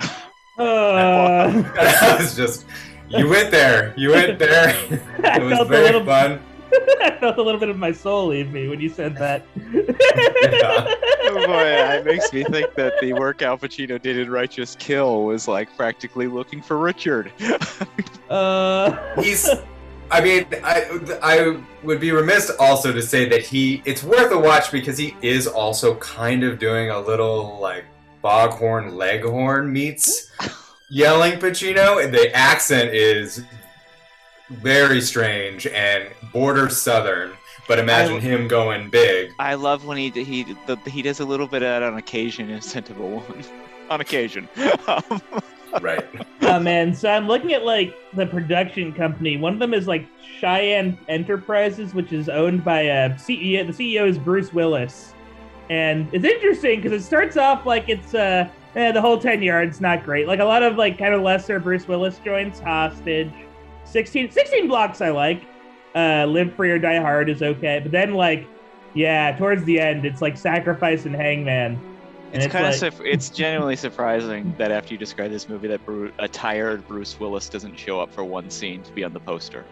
[0.00, 0.12] Uh,
[1.78, 2.66] I was just,
[3.08, 4.68] you went there, you went there.
[5.24, 6.40] It was very little- fun.
[7.00, 9.44] I felt a little bit of my soul leave me when you said that.
[11.24, 15.24] Oh boy, it makes me think that the work Al Pacino did in Righteous Kill
[15.24, 17.32] was like practically looking for Richard.
[18.28, 19.48] Uh, he's
[20.10, 20.84] i mean i
[21.22, 25.16] i would be remiss also to say that he it's worth a watch because he
[25.22, 27.86] is also kind of doing a little like
[28.20, 30.30] Foghorn Leghorn meets
[30.90, 33.42] yelling pacino and the accent is
[34.60, 37.32] very strange and border southern
[37.68, 41.24] but imagine I- him going big I love when he he the, he does a
[41.24, 43.44] little bit of that on occasion in Scent of a Woman.
[43.90, 44.48] on occasion.
[44.86, 45.22] Um,
[45.80, 46.06] right
[46.42, 49.36] oh man, so I'm looking at like the production company.
[49.36, 50.06] One of them is like
[50.38, 53.66] Cheyenne Enterprises, which is owned by a CEO.
[53.66, 55.14] The CEO is Bruce Willis,
[55.70, 59.80] and it's interesting because it starts off like it's uh eh, the whole ten yards
[59.80, 60.26] not great.
[60.26, 63.32] Like a lot of like kind of lesser Bruce Willis joints, Hostage,
[63.92, 65.42] 16, 16 blocks I like.
[65.94, 68.46] uh, Live Free or Die Hard is okay, but then like,
[68.94, 71.78] yeah, towards the end, it's like Sacrifice and Hangman.
[72.32, 75.68] And It's, kind like, of surp- it's genuinely surprising that after you describe this movie,
[75.68, 79.12] that Bru- a tired Bruce Willis doesn't show up for one scene to be on
[79.12, 79.64] the poster.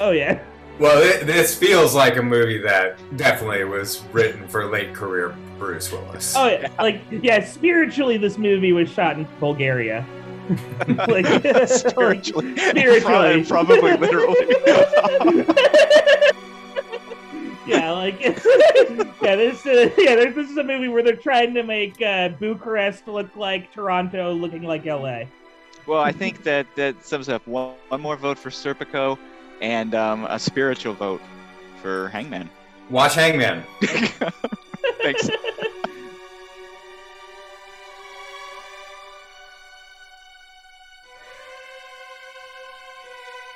[0.00, 0.42] oh yeah.
[0.78, 5.90] Well, it, this feels like a movie that definitely was written for late career Bruce
[5.90, 6.34] Willis.
[6.36, 10.04] Oh yeah, like yeah, spiritually, this movie was shot in Bulgaria.
[11.08, 11.26] like,
[11.68, 14.36] spiritually, like, spiritually, probably literally.
[17.66, 21.62] yeah, like yeah, this uh, yeah, this, this is a movie where they're trying to
[21.62, 25.24] make uh, Bucharest look like Toronto, looking like LA.
[25.86, 29.18] Well, I think that that sums up one, one more vote for Serpico
[29.60, 31.20] and um, a spiritual vote
[31.80, 32.50] for Hangman.
[32.90, 33.64] Watch Hangman.
[35.02, 35.28] Thanks.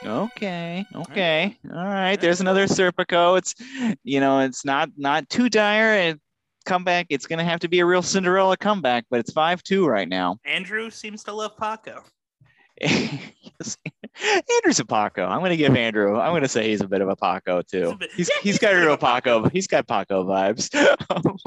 [0.04, 2.20] Okay, okay, all right.
[2.20, 3.36] There's another Serpico.
[3.38, 3.54] It's,
[4.02, 5.92] you know, it's not not too dire.
[5.94, 6.18] And
[6.66, 7.06] comeback.
[7.10, 10.38] It's gonna have to be a real Cinderella comeback, but it's five two right now.
[10.44, 12.02] Andrew seems to love Paco.
[12.82, 13.76] Yes.
[14.56, 15.26] Andrew's a Paco.
[15.26, 16.18] I'm gonna give Andrew.
[16.18, 17.98] I'm gonna say he's a bit of a Paco too.
[18.16, 19.48] He's he's got a real Paco.
[19.50, 20.70] He's got Paco vibes.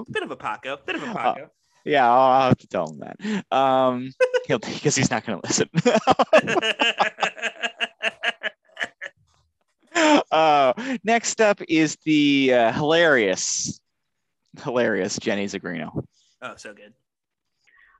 [0.12, 0.78] Bit of a Paco.
[0.86, 1.50] Bit of a Uh, Paco.
[1.86, 3.56] yeah, I'll, I'll have to tell him that.
[3.56, 4.12] Um,
[4.48, 5.70] he'll because he's not gonna listen.
[9.96, 13.80] Uh, next up is the uh, hilarious,
[14.64, 16.04] hilarious Jenny Zigrino.
[16.42, 16.94] oh, so good.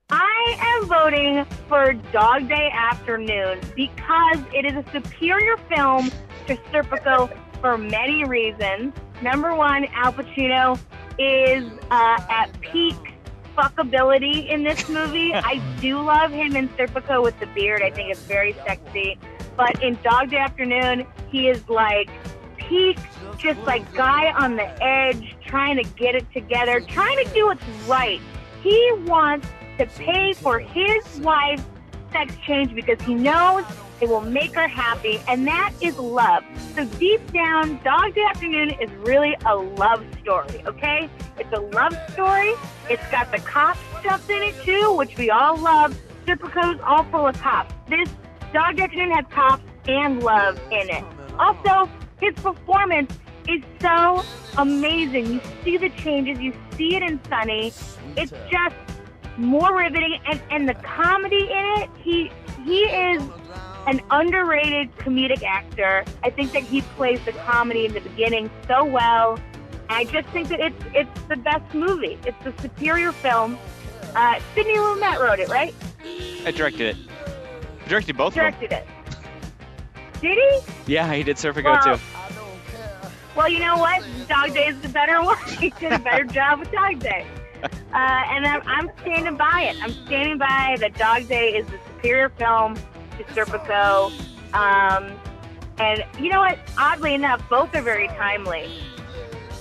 [0.10, 6.12] I am voting for Dog Day Afternoon because it is a superior film
[6.48, 8.94] to Serpico for many reasons.
[9.22, 10.78] Number one, Al Pacino
[11.18, 12.96] is uh, at peak
[13.58, 15.34] fuckability in this movie.
[15.34, 17.82] I do love him in Serpico with the beard.
[17.82, 19.18] I think it's very sexy.
[19.56, 22.10] But in Dog Day Afternoon, he is like
[22.58, 22.98] peak,
[23.38, 27.64] just like guy on the edge, trying to get it together, trying to do what's
[27.88, 28.20] right.
[28.62, 29.48] He wants
[29.78, 31.64] to pay for his wife's
[32.12, 33.64] sex change because he knows
[34.02, 36.44] it will make her happy, and that is love.
[36.76, 41.10] So deep down, Dog Day Afternoon is really a love story, okay?
[41.38, 42.54] It's a love story.
[42.90, 45.98] It's got the cop stuff in it too, which we all love.
[46.26, 47.74] Serpico's all full of cops.
[47.88, 48.10] This
[48.54, 51.04] Dog Day Afternoon has cops and love in it.
[51.40, 51.90] Also,
[52.22, 53.12] his performance
[53.48, 54.24] is so
[54.60, 55.26] amazing.
[55.26, 57.74] You see the changes, you see it in Sonny.
[58.16, 58.76] It's just
[59.38, 62.32] more riveting and, and the comedy in it, he
[62.64, 63.24] he is
[63.88, 66.06] an underrated comedic actor.
[66.22, 69.40] I think that he plays the comedy in the beginning so well.
[69.90, 72.20] And I just think that it's it's the best movie.
[72.24, 73.58] It's the superior film.
[74.16, 75.74] Uh, Sidney Lumet wrote it, right?
[76.46, 76.98] I directed it.
[77.84, 78.52] I directed both of them.
[78.54, 78.88] Directed it.
[80.22, 80.94] Did he?
[80.94, 82.04] Yeah, he did Serpico Well, too.
[83.36, 84.04] Well, you know what?
[84.28, 85.38] Dog Day is the better one.
[85.60, 87.26] He did a better job with Dog Day.
[87.64, 89.82] Uh, and I'm, I'm standing by it.
[89.82, 94.12] I'm standing by that Dog Day is the superior film to Serpico.
[94.54, 95.12] Um,
[95.78, 96.60] and you know what?
[96.78, 98.80] Oddly enough, both are very timely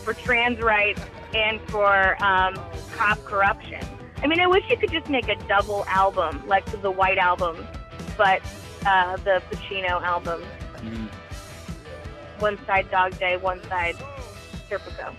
[0.04, 1.00] for trans rights
[1.34, 2.54] and for um,
[2.96, 3.80] cop corruption.
[4.22, 7.66] I mean, I wish you could just make a double album, like the White Album,
[8.22, 8.40] but
[8.86, 10.40] uh, the Pacino album.
[12.38, 13.96] One side Dog Day, one side
[14.70, 15.12] Serpico.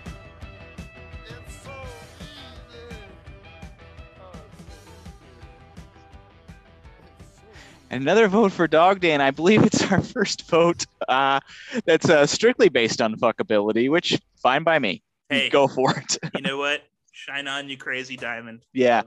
[7.91, 11.41] Another vote for Dog Day, and I believe it's our first vote uh,
[11.83, 15.03] that's uh, strictly based on fuckability, which fine by me.
[15.29, 15.49] Hey.
[15.49, 16.17] Go for it.
[16.33, 16.83] You know what?
[17.11, 18.61] Shine on, you crazy diamond.
[18.71, 19.03] Yeah.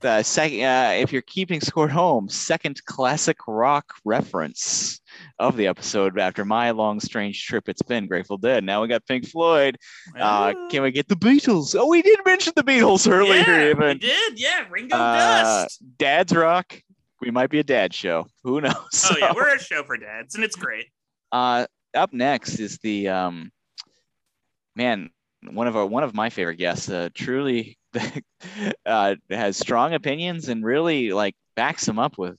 [0.00, 5.00] The second, uh, if you're keeping score at home, second classic rock reference
[5.38, 7.68] of the episode after my long strange trip.
[7.68, 8.62] It's been Grateful Dead.
[8.62, 9.78] Now we got Pink Floyd.
[10.18, 11.74] Uh, can we get the Beatles?
[11.78, 13.36] Oh, we did mention the Beatles earlier.
[13.42, 13.88] Yeah, even.
[13.88, 14.38] we did.
[14.38, 15.82] Yeah, Ringo Uh, Dust.
[15.98, 16.78] Dad's rock.
[17.22, 18.26] We might be a dad show.
[18.44, 18.74] Who knows?
[19.10, 20.86] Oh yeah, we're a show for dads, and it's great.
[21.32, 23.50] uh, up next is the um,
[24.74, 25.08] man.
[25.50, 26.90] One of our one of my favorite guests.
[26.90, 27.78] Uh, truly,
[28.86, 32.36] uh, has strong opinions and really like backs them up with.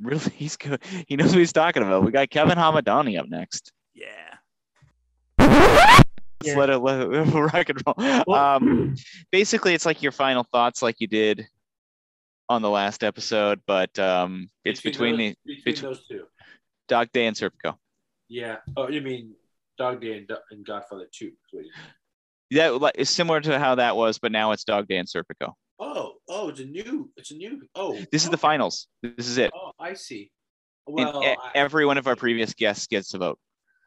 [0.00, 0.82] Really, he's good.
[1.06, 2.04] He knows what he's talking about.
[2.04, 3.72] We got Kevin Hamadani up next.
[3.94, 4.06] Yeah.
[5.38, 8.34] Let's let it let it rock and roll.
[8.36, 8.96] Um,
[9.30, 11.46] basically, it's like your final thoughts, like you did
[12.48, 16.24] on the last episode, but um, it's between, those, the between bet- those two.
[16.88, 17.76] Dog Day and Serpico.
[18.28, 18.56] Yeah.
[18.76, 19.34] Oh, you mean
[19.78, 21.26] Dog Day and, and Godfather Two?
[21.26, 21.70] is what you-
[22.52, 25.52] That like, is similar to how that was, but now it's Dog Day and Serpico.
[25.78, 27.10] Oh, oh, it's a new.
[27.16, 27.62] It's a new.
[27.74, 28.86] Oh, This is the finals.
[29.02, 29.50] This is it.
[29.54, 30.30] oh, I see.
[30.86, 33.38] And Well, I- every one of our previous guests gets to vote.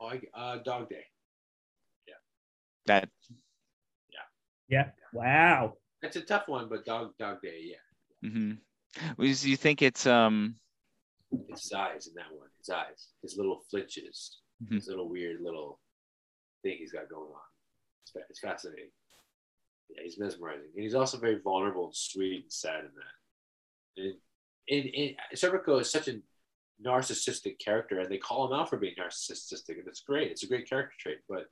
[0.02, 1.06] Oh, I, uh, Dog Day.
[2.08, 2.14] Yeah.
[2.88, 3.10] That
[4.10, 4.20] Yeah.
[4.68, 4.90] Yeah.
[5.14, 5.74] Wow.
[6.02, 8.30] That's a tough one, but Dog Dog Day, yeah.
[8.30, 10.56] Mm hmm Was you think it's um
[11.50, 12.48] It's his eyes in that one.
[12.60, 14.76] His eyes, his little flinches, Mhm.
[14.76, 15.80] his little weird little
[16.64, 17.42] thing he's got going on.
[18.30, 18.90] It's, fascinating.
[19.90, 24.03] Yeah, he's mesmerizing, and he's also very vulnerable and sweet and sad in that.
[24.03, 24.15] And,
[24.69, 26.19] and, and Serpico is such a
[26.84, 30.32] narcissistic character, and they call him out for being narcissistic, and it's great.
[30.32, 31.45] It's a great character trait, but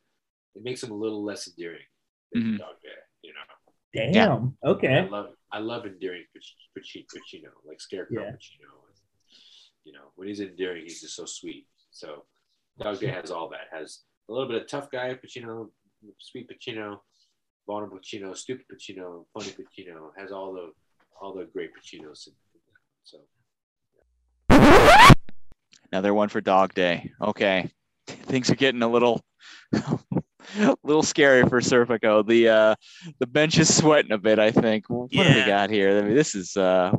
[0.55, 1.85] it makes him a little less endearing
[2.31, 2.57] than Mhm.
[2.59, 2.89] Dog Day.
[3.21, 4.11] You know.
[4.11, 4.57] Damn.
[4.63, 5.07] I Okay.
[5.09, 6.43] love I love endearing Pac-
[6.75, 8.31] Pac- Pacino, like Scarecrow Yeah.
[8.31, 8.71] Pacino.
[9.83, 11.67] You know, when he's endearing, he's just so sweet.
[11.91, 12.25] So
[12.79, 13.67] Dog Day has all that.
[13.71, 15.71] Has a little bit of tough guy Pacino,
[16.19, 16.99] sweet Pacino,
[17.67, 20.09] vulnerable Pacino, stupid Pacino, funny Pacino.
[20.17, 20.71] Has all the
[21.21, 22.27] all the great Pacinos.
[22.27, 22.81] In, in that.
[23.03, 23.19] So
[25.91, 27.11] another one for Dog Day?
[27.21, 27.69] Okay,
[28.07, 29.21] things are getting a little
[29.73, 29.99] a
[30.83, 32.25] little scary for Serpico.
[32.27, 32.75] The uh
[33.19, 34.39] the bench is sweating a bit.
[34.39, 34.89] I think.
[34.89, 35.97] What do we got here?
[35.97, 36.91] I mean, this is uh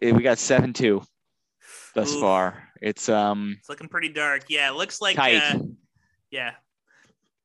[0.00, 1.02] we got seven two
[1.94, 2.20] thus Oof.
[2.20, 2.68] far.
[2.80, 4.44] It's um It's looking pretty dark.
[4.48, 5.36] Yeah, it looks like Tight.
[5.36, 5.58] uh
[6.32, 6.54] yeah.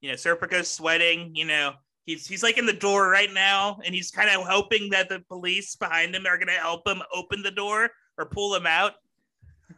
[0.01, 1.73] You know, Serpico's sweating, you know.
[2.05, 5.19] He's he's like in the door right now, and he's kind of hoping that the
[5.27, 8.93] police behind him are gonna help him open the door or pull him out.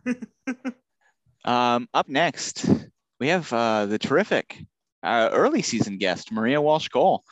[1.45, 2.69] Um, up next,
[3.19, 4.61] we have uh, the terrific
[5.03, 7.23] uh, early season guest, Maria Walsh Cole.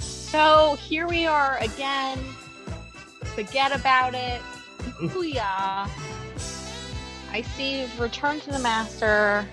[0.00, 2.18] So here we are again.
[3.34, 4.40] Forget about it.
[5.02, 5.88] Booyah.
[7.32, 9.46] I see Return to the Master.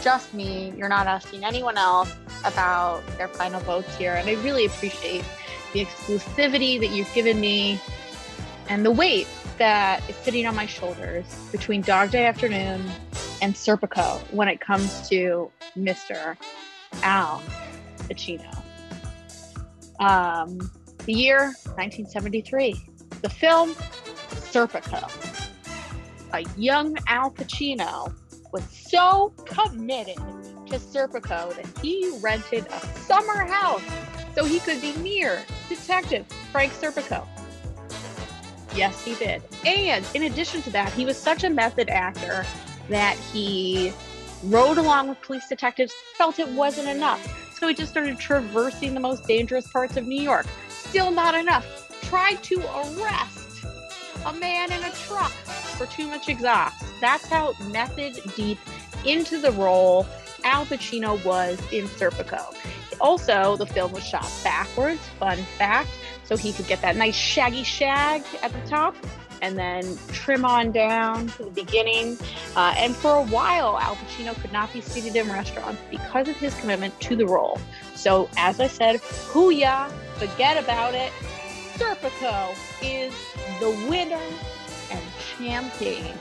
[0.00, 0.72] Just me.
[0.76, 2.14] You're not asking anyone else
[2.44, 4.14] about their final votes here.
[4.14, 5.24] And I really appreciate
[5.72, 7.80] the exclusivity that you've given me
[8.68, 9.26] and the weight
[9.58, 12.88] that is sitting on my shoulders between Dog Day Afternoon
[13.42, 16.36] and Serpico when it comes to Mr.
[17.02, 17.42] Al
[17.98, 18.56] Pacino.
[19.98, 20.70] Um,
[21.04, 22.74] the year 1973.
[23.22, 25.39] The film Serpico.
[26.32, 28.14] A young Al Pacino
[28.52, 30.16] was so committed
[30.66, 33.82] to Serpico that he rented a summer house
[34.34, 37.26] so he could be near Detective Frank Serpico.
[38.76, 39.42] Yes, he did.
[39.64, 42.46] And in addition to that, he was such a method actor
[42.88, 43.92] that he
[44.44, 47.58] rode along with police detectives, felt it wasn't enough.
[47.58, 50.46] So he just started traversing the most dangerous parts of New York.
[50.68, 51.66] Still not enough.
[52.02, 53.64] Tried to arrest
[54.24, 55.32] a man in a truck
[55.86, 56.84] too much exhaust.
[57.00, 58.58] That's how method deep
[59.04, 60.06] into the role
[60.44, 62.54] Al Pacino was in Serpico.
[63.00, 65.90] Also, the film was shot backwards, fun fact,
[66.24, 68.94] so he could get that nice shaggy shag at the top
[69.42, 72.18] and then trim on down to the beginning.
[72.56, 76.36] Uh, and for a while, Al Pacino could not be seated in restaurants because of
[76.36, 77.58] his commitment to the role.
[77.94, 81.12] So, as I said, hooyah, forget about it.
[81.74, 83.14] Serpico is
[83.60, 84.20] the winner
[84.90, 85.02] and
[85.36, 86.16] champion.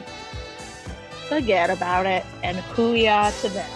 [1.28, 3.70] Forget about it and hooyah to them.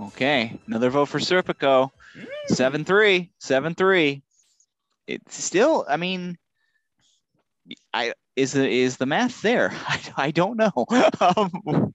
[0.00, 1.90] Okay, another vote for Serpico.
[2.14, 2.26] Mm.
[2.48, 4.22] Seven three, seven three.
[5.06, 6.36] It's still, I mean,
[7.94, 9.70] I is the is the math there?
[9.86, 10.72] I, I don't know.
[11.20, 11.94] um,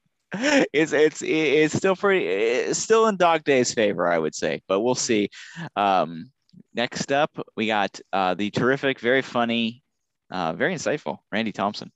[0.74, 4.82] it's it's it's still pretty it's still in Dog Day's favor, I would say, but
[4.82, 5.30] we'll see.
[5.76, 6.32] Um,
[6.74, 9.84] next up, we got uh, the terrific, very funny,
[10.32, 11.92] uh, very insightful Randy Thompson.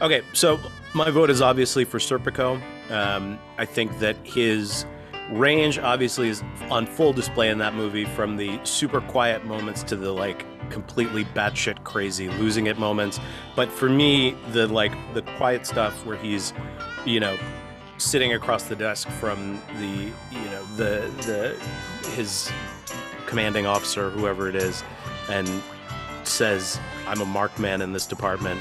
[0.00, 0.58] Okay, so
[0.94, 2.60] my vote is obviously for Serpico.
[2.90, 4.86] Um, I think that his
[5.30, 9.96] range obviously is on full display in that movie from the super quiet moments to
[9.96, 13.20] the like completely batshit crazy losing it moments.
[13.56, 16.52] But for me, the like the quiet stuff where he's,
[17.04, 17.38] you know,
[17.98, 22.50] sitting across the desk from the, you know, the the his
[23.26, 24.82] commanding officer, whoever it is,
[25.28, 25.48] and
[26.24, 28.60] says, "I'm a marked man in this department."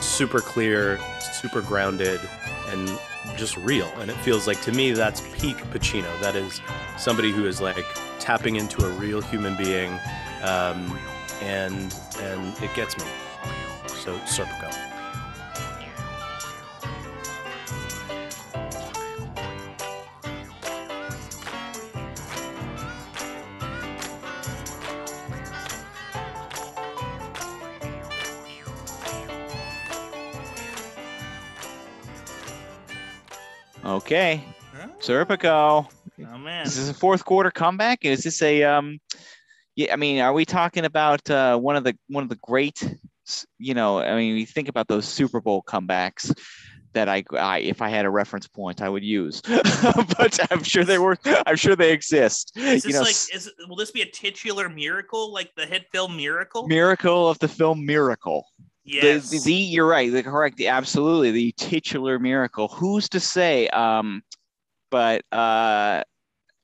[0.00, 2.20] Super clear, super grounded,
[2.68, 2.88] and
[3.36, 3.88] just real.
[3.98, 6.20] And it feels like to me that's peak Pacino.
[6.20, 6.60] That is
[6.98, 7.84] somebody who is like
[8.18, 9.92] tapping into a real human being,
[10.42, 10.98] um,
[11.42, 13.04] and and it gets me.
[13.86, 14.89] So Serpico.
[34.00, 34.42] Okay.
[34.98, 35.86] Serpico.
[36.26, 36.66] Oh man.
[36.66, 38.02] Is this a fourth quarter comeback?
[38.02, 38.98] Is this a um
[39.76, 42.82] yeah, I mean, are we talking about uh one of the one of the great
[43.58, 46.34] you know, I mean, you think about those Super Bowl comebacks
[46.94, 49.42] that I, I if I had a reference point I would use.
[49.42, 52.52] but I'm sure they were I'm sure they exist.
[52.56, 56.16] Is you know, like is will this be a titular miracle like the hit film
[56.16, 56.66] Miracle?
[56.66, 58.46] miracle of the film Miracle.
[58.90, 59.30] The- Yes.
[59.30, 60.10] The, the, you're right.
[60.12, 60.56] The correct.
[60.56, 61.30] The, absolutely.
[61.30, 62.68] The titular miracle.
[62.68, 63.68] Who's to say?
[63.68, 64.22] Um,
[64.90, 66.02] but uh,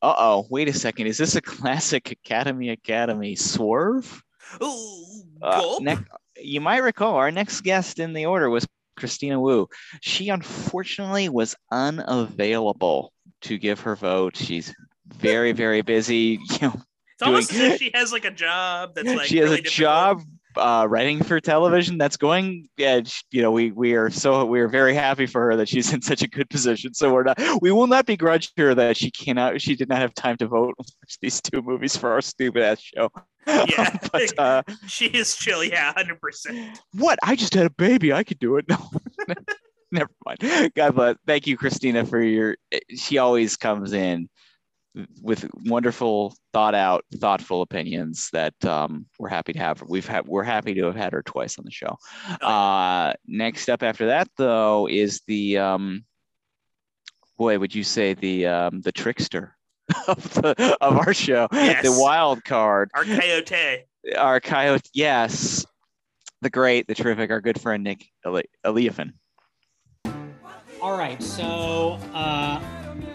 [0.02, 0.46] uh oh.
[0.50, 1.06] Wait a second.
[1.06, 4.22] Is this a classic Academy Academy swerve?
[4.62, 6.04] Ooh, Uh, next,
[6.40, 8.66] you might recall our next guest in the order was
[8.96, 9.68] Christina Wu.
[10.00, 13.12] She unfortunately was unavailable
[13.42, 14.36] to give her vote.
[14.36, 14.74] She's
[15.06, 16.38] very, very busy.
[16.60, 16.74] You know,
[17.14, 19.62] It's almost as if she has like a job that's like she has really a
[19.62, 20.22] job
[20.56, 22.68] uh, writing for television that's going.
[22.76, 25.68] Yeah, sh- you know, we we are so we are very happy for her that
[25.68, 26.94] she's in such a good position.
[26.94, 30.14] So we're not we will not begrudge her that she cannot she did not have
[30.14, 33.10] time to vote and watch these two movies for our stupid ass show.
[33.46, 33.96] Yeah.
[34.12, 36.80] but uh, She is chill, yeah, hundred percent.
[36.92, 37.18] what?
[37.22, 38.12] I just had a baby.
[38.12, 38.66] I could do it.
[38.68, 38.90] No.
[39.92, 40.72] Never mind.
[40.74, 41.16] God bless.
[41.26, 42.56] Thank you, Christina, for your.
[42.96, 44.28] She always comes in
[45.22, 49.82] with wonderful, thought out, thoughtful opinions that um, we're happy to have.
[49.82, 50.26] We've had.
[50.26, 51.96] We're happy to have had her twice on the show.
[52.40, 55.58] Uh, next up after that, though, is the.
[55.58, 56.04] Um,
[57.38, 59.56] boy, would you say the um, the trickster
[60.08, 61.82] of the of our show, Yes.
[61.84, 63.84] the wild card Our coyote.
[64.16, 65.64] our coyote, yes,
[66.42, 69.12] the great, the terrific, our good friend Nick Eli- Eliafen.
[70.82, 72.60] All right, so uh,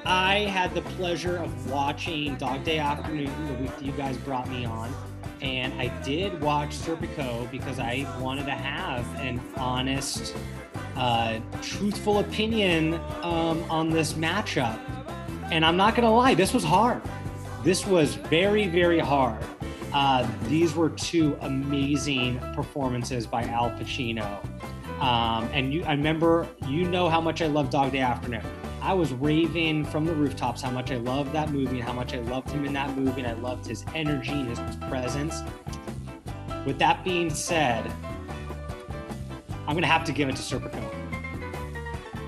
[0.06, 4.50] I had the pleasure of watching Dog Day Afternoon the week that you guys brought
[4.50, 4.92] me on,
[5.42, 10.36] and I did watch Serpico because I wanted to have an honest,
[10.96, 14.80] uh, truthful opinion um, on this matchup.
[15.52, 17.02] And I'm not gonna lie, this was hard.
[17.64, 19.44] This was very, very hard.
[19.94, 24.44] Uh, these were two amazing performances by Al Pacino.
[25.00, 28.44] Um, and you, I remember, you know how much I love Dog Day Afternoon.
[28.82, 32.16] I was raving from the rooftops how much I loved that movie and how much
[32.16, 35.44] I loved him in that movie and I loved his energy and his presence.
[36.66, 37.92] With that being said,
[39.68, 40.91] I'm gonna have to give it to Serpico.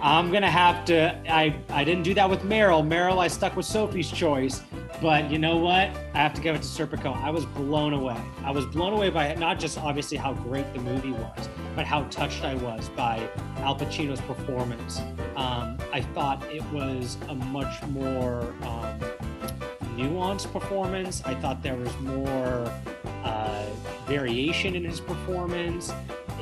[0.03, 1.17] I'm gonna have to.
[1.33, 2.85] I I didn't do that with Meryl.
[2.85, 4.61] Meryl, I stuck with Sophie's choice.
[5.01, 5.91] But you know what?
[6.13, 7.15] I have to give it to Serpico.
[7.23, 8.17] I was blown away.
[8.43, 12.03] I was blown away by not just obviously how great the movie was, but how
[12.05, 14.99] touched I was by Al Pacino's performance.
[15.37, 18.99] Um, I thought it was a much more um,
[19.95, 21.23] nuanced performance.
[21.23, 22.69] I thought there was more
[23.23, 23.65] uh,
[24.05, 25.93] variation in his performance.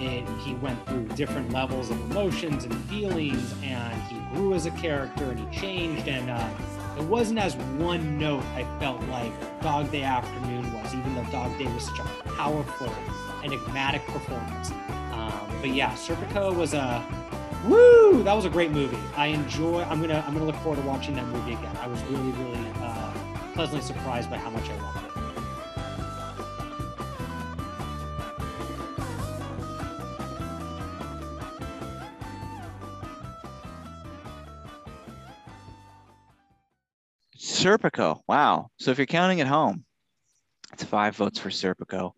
[0.01, 4.71] It, he went through different levels of emotions and feelings, and he grew as a
[4.71, 6.07] character and he changed.
[6.07, 6.49] And uh,
[6.97, 11.55] it wasn't as one note I felt like Dog Day Afternoon was, even though Dog
[11.59, 12.03] Day was such a
[12.35, 12.91] powerful,
[13.43, 14.71] enigmatic performance.
[15.11, 17.05] Um, but yeah, Serpico was a
[17.65, 18.23] woo.
[18.23, 18.97] That was a great movie.
[19.15, 19.83] I enjoy.
[19.83, 21.77] I'm gonna I'm gonna look forward to watching that movie again.
[21.79, 23.13] I was really really uh,
[23.53, 25.10] pleasantly surprised by how much I loved it.
[37.61, 38.21] Serpico.
[38.27, 38.69] Wow.
[38.79, 39.85] So if you're counting at home,
[40.73, 42.13] it's five votes for Serpico.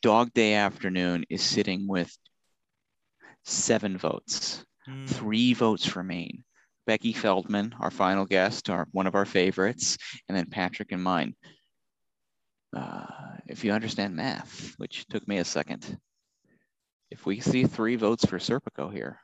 [0.00, 2.16] Dog Day Afternoon is sitting with
[3.44, 4.64] seven votes.
[5.06, 6.44] Three votes remain.
[6.86, 9.98] Becky Feldman, our final guest, our one of our favorites,
[10.28, 11.34] and then Patrick and mine.
[12.74, 13.06] Uh,
[13.48, 15.98] if you understand math, which took me a second,
[17.10, 19.18] if we see three votes for Serpico here,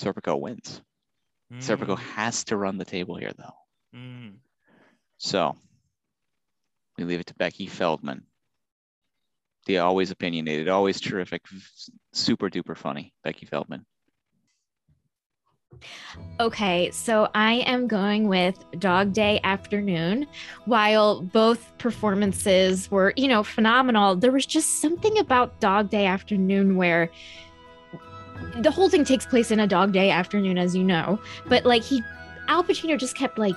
[0.00, 0.80] Serpico wins.
[1.60, 3.54] Serpico has to run the table here, though.
[3.96, 4.34] Mm.
[5.18, 5.56] So
[6.98, 8.24] we leave it to Becky Feldman.
[9.66, 11.42] The always opinionated, always terrific,
[12.12, 13.84] super duper funny Becky Feldman.
[16.38, 20.26] Okay, so I am going with Dog Day Afternoon.
[20.64, 26.76] While both performances were, you know, phenomenal, there was just something about Dog Day Afternoon
[26.76, 27.10] where
[28.60, 31.18] the whole thing takes place in a dog day afternoon, as you know.
[31.46, 32.02] But like he,
[32.48, 33.56] Al Pacino just kept like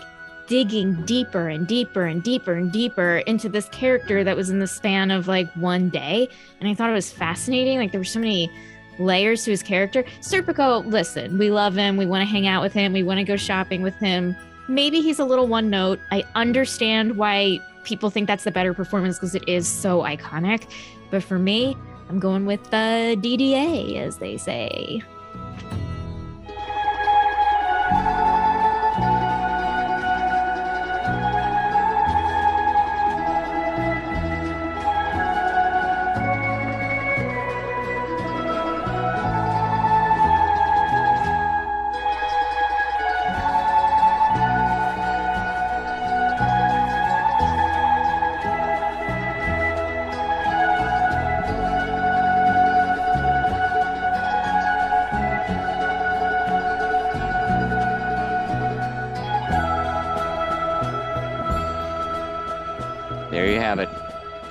[0.49, 4.67] digging deeper and deeper and deeper and deeper into this character that was in the
[4.67, 6.27] span of like one day.
[6.59, 7.77] And I thought it was fascinating.
[7.77, 8.51] Like there were so many
[8.97, 10.03] layers to his character.
[10.21, 11.97] Serpico, listen, we love him.
[11.97, 12.91] We want to hang out with him.
[12.93, 14.35] We want to go shopping with him.
[14.67, 15.99] Maybe he's a little one note.
[16.11, 20.67] I understand why people think that's the better performance because it is so iconic.
[21.11, 21.77] But for me,
[22.09, 25.03] I'm going with the DDA, as they say.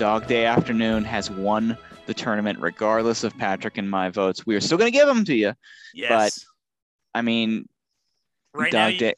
[0.09, 1.76] Dog Day Afternoon has won
[2.06, 4.47] the tournament, regardless of Patrick and my votes.
[4.47, 5.52] We are still going to give them to you.
[5.93, 6.09] Yes.
[6.09, 7.68] But I mean,
[8.55, 9.14] Right Dog you- Day,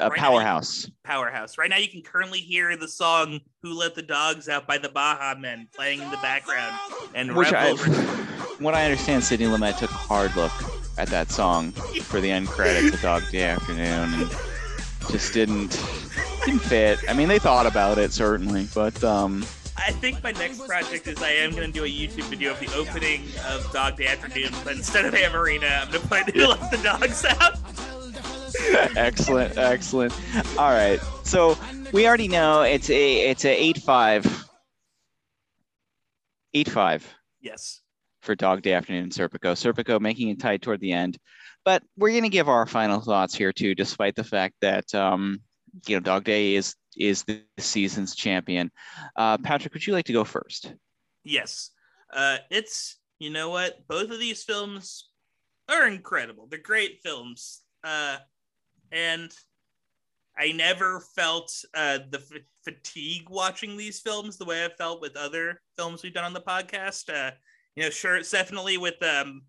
[0.00, 0.88] uh, right powerhouse.
[1.02, 1.58] Powerhouse.
[1.58, 4.90] Right now, you can currently hear the song "Who Let the Dogs Out" by the
[4.90, 6.76] Baha Men playing in the background,
[7.16, 7.72] and Which I,
[8.60, 10.52] what I understand, Sidney Lumet took a hard look
[10.98, 14.30] at that song for the end credits of Dog Day Afternoon, and
[15.10, 15.70] just didn't
[16.44, 17.00] didn't fit.
[17.10, 19.44] I mean, they thought about it certainly, but um,
[19.78, 22.60] I think my next project is I am going to do a YouTube video of
[22.60, 26.46] the opening of Dog Day Afternoon, but instead of Amarina, I'm going to put "Who
[26.46, 27.58] Let the Dogs Out."
[28.96, 30.12] excellent, excellent.
[30.58, 31.56] All right, so
[31.92, 34.44] we already know it's a it's a eight five,
[36.54, 37.06] eight five
[37.40, 37.80] Yes.
[38.20, 39.52] for Dog Day Afternoon Serpico.
[39.54, 41.18] Serpico making it tight toward the end,
[41.64, 45.40] but we're gonna give our final thoughts here too, despite the fact that um,
[45.86, 48.70] you know Dog Day is is the season's champion.
[49.16, 50.72] Uh, Patrick, would you like to go first?
[51.24, 51.70] Yes.
[52.12, 53.86] Uh, it's you know what?
[53.88, 55.10] Both of these films
[55.68, 56.46] are incredible.
[56.48, 57.62] They're great films.
[57.84, 58.16] Uh,
[58.90, 59.30] and
[60.38, 65.16] I never felt uh, the f- fatigue watching these films the way I felt with
[65.16, 67.12] other films we've done on the podcast.
[67.12, 67.32] Uh,
[67.76, 69.42] you know, sure, it's definitely with um,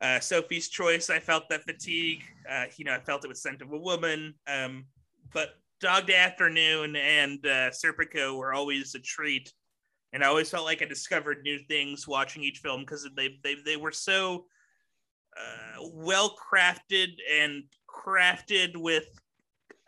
[0.00, 2.22] uh, Sophie's Choice, I felt that fatigue.
[2.48, 4.34] Uh, you know, I felt it with Scent of a Woman.
[4.46, 4.86] Um,
[5.32, 9.52] but Dog Day Afternoon and uh, Serpico were always a treat
[10.12, 13.56] and I always felt like I discovered new things watching each film because they, they
[13.64, 14.46] they were so
[15.36, 19.06] uh, well crafted and crafted with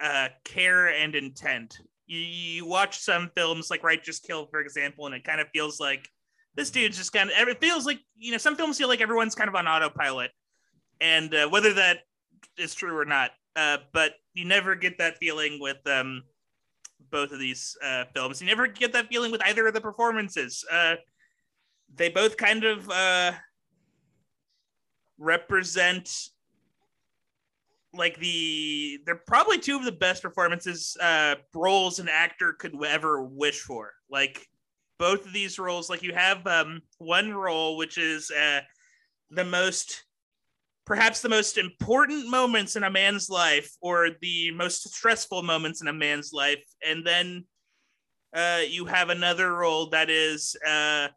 [0.01, 1.79] uh, care and intent.
[2.07, 5.81] You, you watch some films like Righteous Kill, for example, and it kind of feels
[5.81, 6.09] like
[6.55, 7.49] this dude's just kind of.
[7.49, 10.31] It feels like you know some films feel like everyone's kind of on autopilot,
[11.01, 12.01] and uh, whether that
[12.57, 16.23] is true or not, uh, but you never get that feeling with um,
[17.11, 18.41] both of these uh, films.
[18.41, 20.65] You never get that feeling with either of the performances.
[20.71, 20.95] Uh,
[21.95, 23.33] they both kind of uh,
[25.19, 26.29] represent
[27.95, 33.23] like the they're probably two of the best performances uh roles an actor could ever
[33.23, 34.49] wish for like
[34.99, 38.33] both of these roles like you have um one role which is
[39.31, 40.05] the most
[40.85, 45.89] perhaps the most important moments in a man's life or the most stressful moments in
[45.89, 47.45] a man's life and then
[48.35, 51.09] uh you have another role that is uh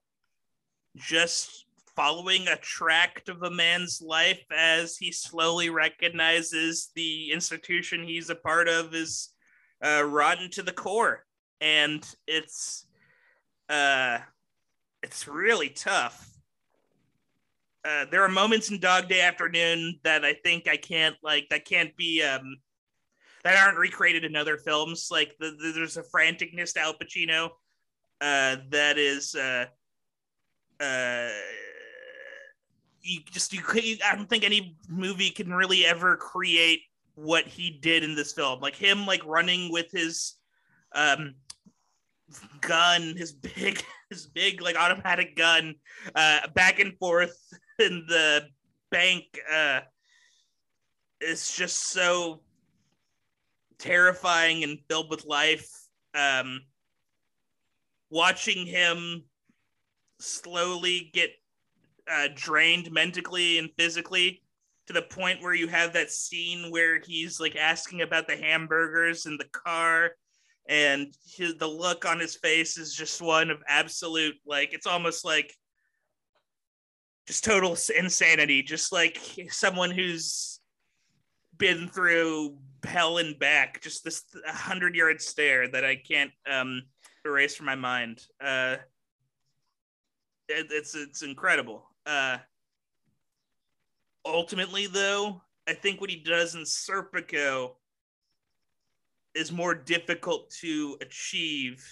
[0.95, 1.65] just
[1.95, 8.35] following a tract of a man's life as he slowly recognizes the institution he's a
[8.35, 9.29] part of is
[9.83, 11.25] uh, rotten to the core,
[11.61, 12.85] and it's
[13.69, 14.19] uh,
[15.03, 16.29] it's really tough.
[17.85, 21.65] Uh, there are moments in Dog Day Afternoon that I think I can't like that
[21.65, 22.57] can't be um,
[23.43, 25.09] that aren't recreated in other films.
[25.11, 27.49] Like the, the, there's a franticness to Al Pacino
[28.21, 29.35] uh, that is.
[29.35, 29.65] Uh,
[30.79, 31.29] uh,
[33.01, 36.81] you just you could I don't think any movie can really ever create
[37.13, 38.61] what he did in this film.
[38.61, 40.33] Like him like running with his
[40.95, 41.35] um
[42.61, 45.75] gun, his big his big like automatic gun
[46.15, 47.37] uh back and forth
[47.79, 48.47] in the
[48.91, 49.23] bank
[49.53, 49.79] uh
[51.21, 52.41] it's just so
[53.77, 55.69] terrifying and filled with life.
[56.13, 56.61] Um
[58.09, 59.23] watching him
[60.19, 61.31] slowly get
[62.09, 64.41] uh, drained mentally and physically
[64.87, 69.25] to the point where you have that scene where he's like asking about the hamburgers
[69.25, 70.11] in the car
[70.67, 75.25] and his, the look on his face is just one of absolute like it's almost
[75.25, 75.53] like
[77.27, 78.61] just total insanity.
[78.61, 79.19] Just like
[79.49, 80.59] someone who's
[81.57, 86.83] been through hell and back just this 100 yard stare that i can't um
[87.25, 88.21] erase from my mind.
[88.43, 88.75] Uh
[90.47, 91.89] it, it's it's incredible.
[92.05, 92.37] Uh
[94.25, 97.75] ultimately though i think what he does in serpico
[99.35, 101.85] is more difficult to achieve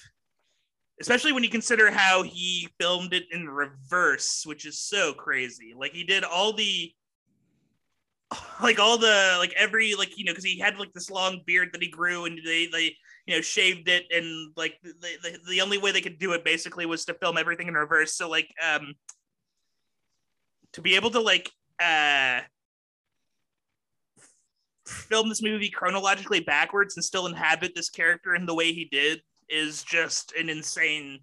[1.02, 5.74] especially when you consider how he filmed it in reverse which is so crazy.
[5.76, 6.92] Like he did all the
[8.62, 11.70] like all the like every like you know because he had like this long beard
[11.74, 12.96] that he grew and they they
[13.26, 16.46] you know shaved it and like the, the, the only way they could do it
[16.46, 18.16] basically was to film everything in reverse.
[18.16, 18.94] So like um
[20.74, 21.52] to be able to like
[21.82, 22.42] uh
[24.86, 29.22] film this movie chronologically backwards and still inhabit this character in the way he did
[29.54, 31.20] is just an insane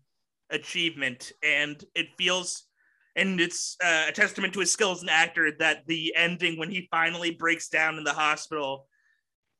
[0.50, 2.64] achievement and it feels
[3.16, 6.70] and it's uh, a testament to his skill as an actor that the ending when
[6.70, 8.86] he finally breaks down in the hospital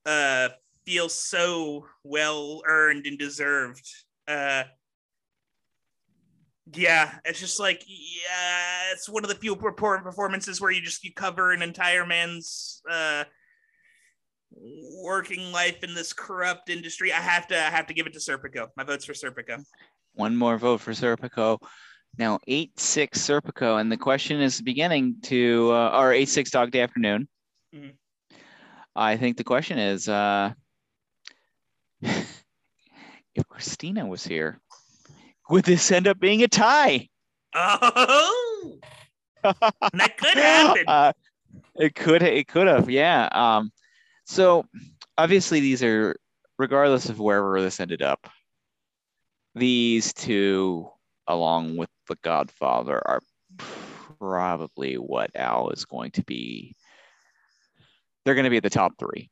[0.06, 0.48] uh
[0.86, 3.86] feels so well earned and deserved.
[4.28, 4.64] Uh
[6.72, 11.12] Yeah, it's just like yeah, it's one of the few performances where you just you
[11.12, 13.24] cover an entire man's uh
[14.52, 17.12] working life in this corrupt industry.
[17.12, 18.68] I have to I have to give it to Serpico.
[18.76, 19.62] My vote's for Serpico.
[20.14, 21.58] One more vote for Serpico.
[22.18, 26.70] Now eight six Serpico, and the question is beginning to uh, or eight six Dog
[26.70, 27.28] Day Afternoon.
[27.74, 27.92] Mhm.
[28.96, 30.52] I think the question is uh,
[32.02, 34.60] if Christina was here,
[35.48, 37.08] would this end up being a tie?
[37.54, 38.78] Oh,
[39.42, 40.84] that could happen.
[40.86, 41.12] Uh,
[41.76, 43.28] it could it could have, yeah.
[43.30, 43.70] Um,
[44.30, 44.64] so
[45.18, 46.16] obviously these are
[46.58, 48.28] regardless of wherever this ended up,
[49.54, 50.88] these two,
[51.26, 53.20] along with the Godfather, are
[53.58, 56.76] probably what Al is going to be.
[58.24, 59.30] They're going to be at the top three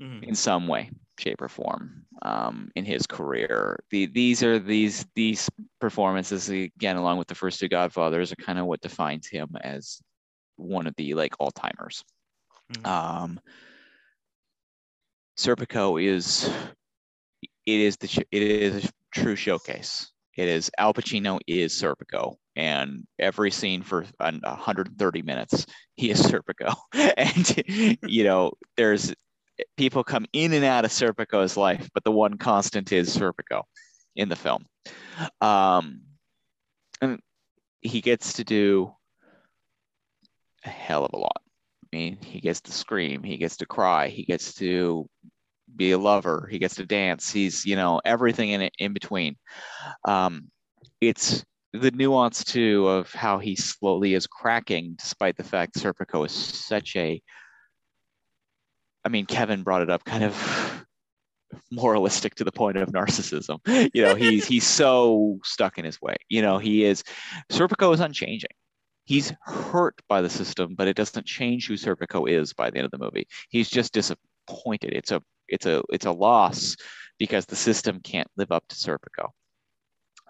[0.00, 0.22] Mhm.
[0.22, 3.80] in some way, shape, or form um, in his career.
[3.90, 5.50] The, these are these these
[5.80, 10.00] performances again, along with the first two Godfathers, are kind of what defines him as
[10.56, 12.04] one of the like all timers.
[12.84, 13.40] Um,
[15.38, 16.50] Serpico is
[17.64, 20.10] it is the it is a true showcase.
[20.36, 26.74] It is Al Pacino is Serpico, and every scene for 130 minutes, he is Serpico,
[26.92, 29.14] and you know there's
[29.76, 33.62] people come in and out of Serpico's life, but the one constant is Serpico
[34.16, 34.64] in the film.
[35.40, 36.02] Um,
[37.00, 37.20] and
[37.80, 38.92] he gets to do
[40.64, 41.42] a hell of a lot.
[41.92, 45.08] I mean, he gets to scream, he gets to cry, he gets to
[45.78, 47.30] be a lover, he gets to dance.
[47.30, 49.36] He's, you know, everything in in between.
[50.04, 50.50] Um,
[51.00, 56.32] it's the nuance too of how he slowly is cracking, despite the fact Serpico is
[56.32, 57.22] such a.
[59.04, 60.84] I mean, Kevin brought it up, kind of
[61.70, 63.58] moralistic to the point of narcissism.
[63.94, 66.16] You know, he's he's so stuck in his way.
[66.28, 67.02] You know, he is.
[67.50, 68.50] Serpico is unchanging
[69.08, 72.84] he's hurt by the system, but it doesn't change who Serpico is by the end
[72.84, 73.26] of the movie.
[73.48, 74.92] He's just disappointed.
[74.92, 76.76] It's a it's a it's a loss
[77.18, 79.30] because the system can't live up to Serpico.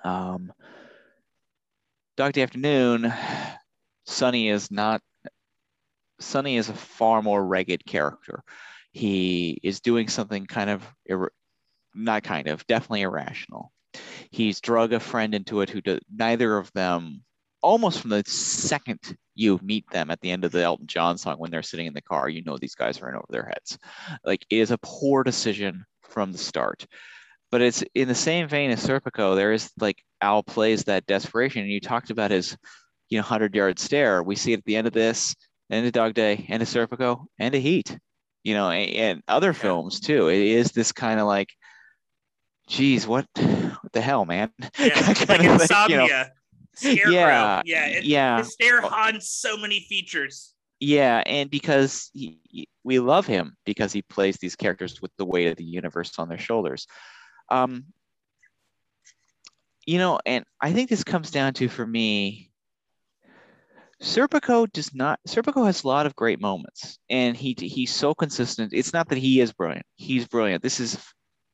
[0.05, 0.53] Um,
[2.17, 3.13] Dog Afternoon,
[4.07, 5.03] Sonny is not.
[6.21, 8.43] Sonny is a far more ragged character.
[8.93, 11.33] He is doing something kind of ir-
[11.95, 13.73] not kind of definitely irrational.
[14.31, 17.23] He's drug a friend into it who do, neither of them
[17.63, 18.99] almost from the second
[19.39, 21.95] you meet them at the end of the Elton John song when they're sitting in
[21.95, 23.79] the car, you know these guys are in over their heads.
[24.25, 26.85] Like it is a poor decision from the start.
[27.51, 31.63] But it's in the same vein as Serpico, there is like Al plays that desperation.
[31.63, 32.57] And you talked about his,
[33.11, 34.23] you know, hundred yard stare.
[34.25, 35.35] We see it at the end of this,
[35.71, 37.97] end of Dog Day, end of Serpico, end of Heat.
[38.43, 40.29] You know, and, and other films too.
[40.29, 41.51] It is this kind of like,
[42.67, 44.51] geez, what what the hell, man?
[44.79, 45.43] Yeah, like thing,
[45.91, 46.25] you know.
[46.79, 47.11] Scarecrow.
[47.13, 48.43] Yeah, yeah, it, yeah.
[48.43, 50.55] Stare haunts so many features.
[50.81, 55.49] Yeah, and because he- we love him because he plays these characters with the weight
[55.49, 56.87] of the universe on their shoulders.
[57.51, 57.87] Um,
[59.87, 62.51] you know, and I think this comes down to for me,
[64.03, 65.19] Serpico does not.
[65.27, 68.73] Serpico has a lot of great moments, and he he's so consistent.
[68.73, 70.63] It's not that he is brilliant; he's brilliant.
[70.63, 70.97] This is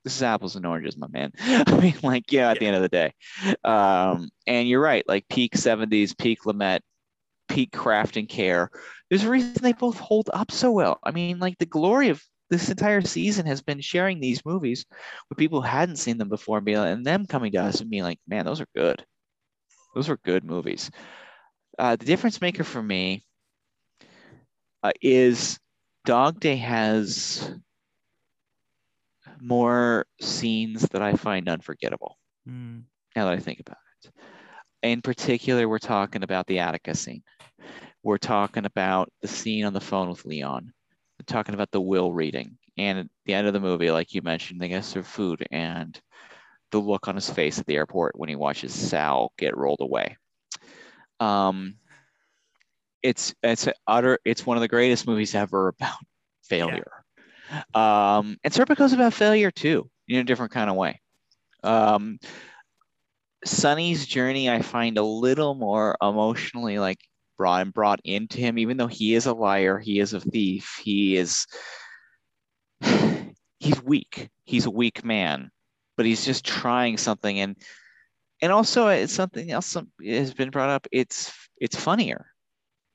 [0.05, 1.33] this is apples and oranges, my man.
[1.41, 3.13] I mean, like, yeah, at the end of the day.
[3.65, 6.83] Um, and you're right, like peak 70s, peak Lamette,
[7.49, 8.71] peak craft and care.
[9.09, 10.99] There's a reason they both hold up so well.
[11.03, 14.85] I mean, like the glory of this entire season has been sharing these movies
[15.29, 17.91] with people who hadn't seen them before and, being, and them coming to us and
[17.91, 19.05] being like, man, those are good.
[19.95, 20.91] Those were good movies.
[21.79, 23.25] Uh, the difference maker for me
[24.83, 25.59] uh, is
[26.05, 27.51] Dog Day has
[29.41, 32.19] more scenes that I find unforgettable
[33.15, 34.13] now that I think about it.
[34.83, 37.23] In particular, we're talking about the Attica scene.
[38.03, 40.73] We're talking about the scene on the phone with Leon.
[41.19, 42.59] We're talking about the will reading.
[42.77, 45.99] And at the end of the movie, like you mentioned, they get served food and
[46.71, 50.17] the look on his face at the airport when he watches Sal get rolled away.
[51.21, 51.77] Um,
[53.03, 55.99] it's it's utter it's one of the greatest movies ever about
[56.43, 57.04] failure.
[57.75, 61.01] Um, and Serpico's about failure too, in a different kind of way.
[61.63, 62.19] Um,
[63.45, 66.99] Sonny's journey, I find a little more emotionally like
[67.37, 70.81] brought and brought into him, even though he is a liar, he is a thief,
[70.83, 71.47] he is
[73.59, 74.29] he's weak.
[74.45, 75.51] He's a weak man,
[75.97, 77.57] but he's just trying something, and
[78.43, 80.87] and also it's something else has been brought up.
[80.93, 82.27] It's it's funnier.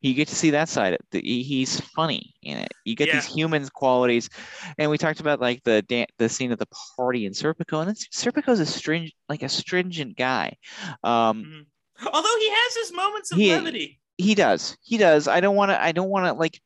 [0.02, 0.94] You get to see that side.
[0.94, 1.26] of it.
[1.26, 2.72] He's funny in it.
[2.86, 4.30] You get these human qualities,
[4.78, 7.96] and we talked about like the dan- the scene at the party in Serpico, and
[8.14, 10.56] Serpico's a stringent, like a stringent guy.
[11.04, 11.66] Um,
[12.14, 14.00] Although he has his moments of He- levity.
[14.18, 16.60] he does he does i don't want to i don't want to like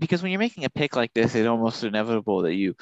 [0.00, 2.74] because when you're making a pick like this it's almost inevitable that you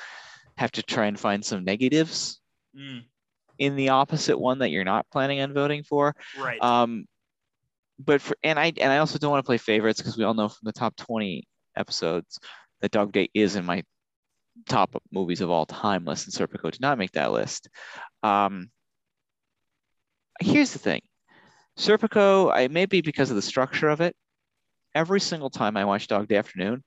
[0.56, 2.40] have to try and find some negatives
[2.74, 3.02] Mm,
[3.58, 6.60] in the opposite one that you're not planning on voting for right.
[6.62, 7.04] um
[7.98, 10.34] but for and i and i also don't want to play favorites because we all
[10.34, 11.44] know from the top 20
[11.76, 12.38] episodes
[12.80, 13.82] that dog day is in my
[14.68, 17.68] top movies of all time list and serpico did not make that list
[18.22, 18.70] um
[20.40, 21.00] here's the thing
[21.78, 24.14] serpico i may be because of the structure of it
[24.94, 26.82] every single time i watch dog day afternoon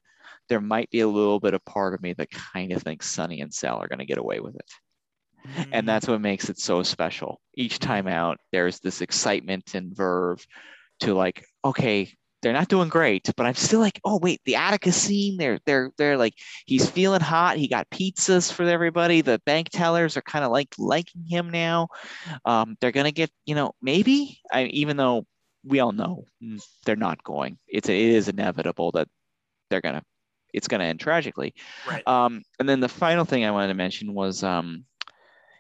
[0.50, 3.42] there might be a little bit of part of me that kind of thinks Sonny
[3.42, 4.72] and Sal are going to get away with it.
[5.72, 7.40] And that's what makes it so special.
[7.56, 10.46] Each time out, there's this excitement and verve
[11.02, 12.12] to like, okay,
[12.42, 15.92] they're not doing great, but I'm still like, oh wait, the Atticus scene, they're they're
[15.98, 16.36] they're like
[16.68, 17.58] he's feeling hot.
[17.58, 19.22] He got pizzas for everybody.
[19.22, 21.88] The bank tellers are kind of like liking him now.
[22.46, 25.26] Um, they're gonna get, you know, maybe I even though
[25.64, 27.58] we all know mm, they're not going.
[27.68, 29.08] It's it is inevitable that
[29.72, 30.04] they're gonna
[30.54, 31.54] it's gonna end tragically.
[31.88, 32.08] Right.
[32.08, 34.86] Um, and then the final thing I wanted to mention was um,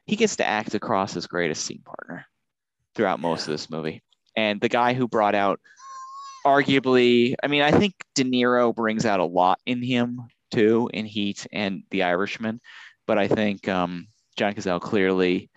[0.05, 2.25] he gets to act across his greatest scene partner
[2.93, 4.03] throughout most of this movie,
[4.35, 5.59] and the guy who brought out
[6.45, 10.21] arguably, I mean, I think De Niro brings out a lot in him
[10.51, 12.61] too in Heat and The Irishman,
[13.07, 15.49] but I think um, John Cazale clearly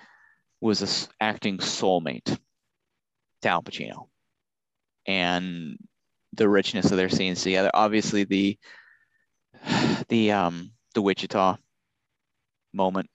[0.61, 2.39] was an acting soulmate
[3.43, 4.09] to Al Pacino,
[5.07, 5.79] and
[6.33, 7.71] the richness of their scenes together.
[7.75, 8.59] Obviously, the
[10.09, 11.57] the um the Wichita
[12.73, 13.09] moment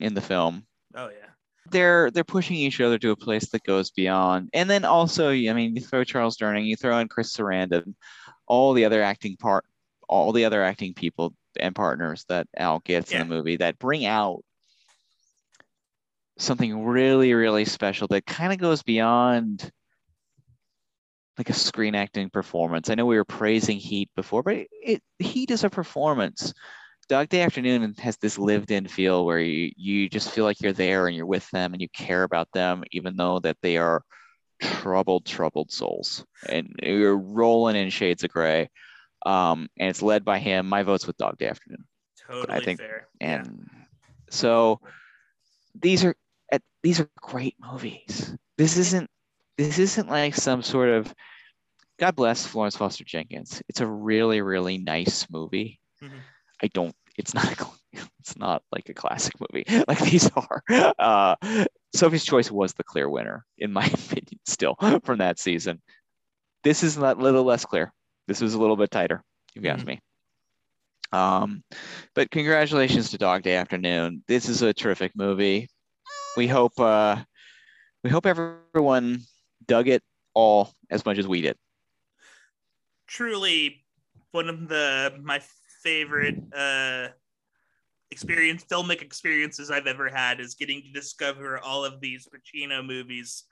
[0.00, 0.66] in the film.
[0.94, 1.21] Oh yeah.
[1.70, 4.50] They're they're pushing each other to a place that goes beyond.
[4.52, 7.94] And then also, I mean, you throw Charles Durning, you throw in Chris Sarandon,
[8.46, 9.64] all the other acting part,
[10.08, 14.04] all the other acting people and partners that Al gets in the movie that bring
[14.04, 14.42] out
[16.38, 19.70] something really, really special that kind of goes beyond
[21.38, 22.90] like a screen acting performance.
[22.90, 26.52] I know we were praising Heat before, but it, it Heat is a performance.
[27.08, 31.06] Dog Day Afternoon has this lived-in feel where you you just feel like you're there
[31.06, 34.02] and you're with them and you care about them, even though that they are
[34.60, 38.70] troubled, troubled souls, and you're rolling in shades of gray.
[39.26, 40.68] Um, and it's led by him.
[40.68, 41.84] My vote's with Dog Day Afternoon.
[42.26, 43.08] Totally I think, fair.
[43.20, 43.68] and
[44.30, 44.80] so
[45.80, 46.14] these are
[46.82, 48.34] these are great movies.
[48.58, 49.08] This isn't
[49.56, 51.14] this isn't like some sort of
[51.98, 53.62] God bless Florence Foster Jenkins.
[53.68, 55.78] It's a really really nice movie.
[56.02, 56.20] Mhm.
[56.62, 56.94] I don't.
[57.16, 57.60] It's not.
[57.60, 57.66] a
[58.20, 60.62] It's not like a classic movie like these are.
[60.98, 61.34] Uh,
[61.94, 64.38] Sophie's Choice was the clear winner in my opinion.
[64.46, 65.82] Still from that season,
[66.62, 67.92] this is a little less clear.
[68.28, 69.22] This was a little bit tighter.
[69.56, 70.00] If you ask me.
[71.12, 71.62] Um,
[72.14, 74.22] but congratulations to Dog Day Afternoon.
[74.28, 75.68] This is a terrific movie.
[76.36, 77.16] We hope uh,
[78.04, 79.20] we hope everyone
[79.66, 80.02] dug it
[80.32, 81.56] all as much as we did.
[83.06, 83.84] truly
[84.30, 85.40] one of the my
[85.82, 87.08] favorite uh
[88.10, 93.44] experience filmic experiences I've ever had is getting to discover all of these Pacino movies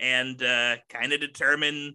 [0.00, 1.94] and uh kind of determine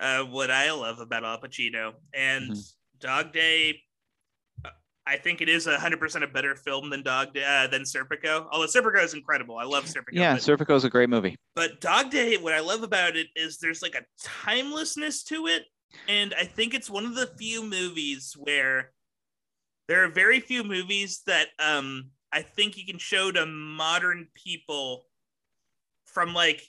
[0.00, 2.54] uh what I love about Al Pacino and
[2.98, 3.80] Dog Day
[5.06, 7.82] I think it is a hundred percent a better film than Dog Day, uh, than
[7.82, 8.46] Serpico.
[8.52, 10.12] Although Serpico is incredible, I love Serpico.
[10.12, 11.36] Yeah, but- Serpico is a great movie.
[11.56, 15.64] but Dog Day, what I love about it is there's like a timelessness to it.
[16.06, 18.92] And I think it's one of the few movies where
[19.90, 25.04] there are very few movies that um I think you can show to modern people
[26.06, 26.62] from like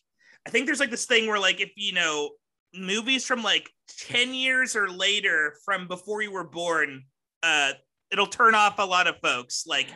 [0.47, 2.31] I think there's like this thing where like if you know
[2.73, 3.69] movies from like
[3.99, 7.03] 10 years or later from before you were born
[7.43, 7.73] uh
[8.11, 9.89] it'll turn off a lot of folks like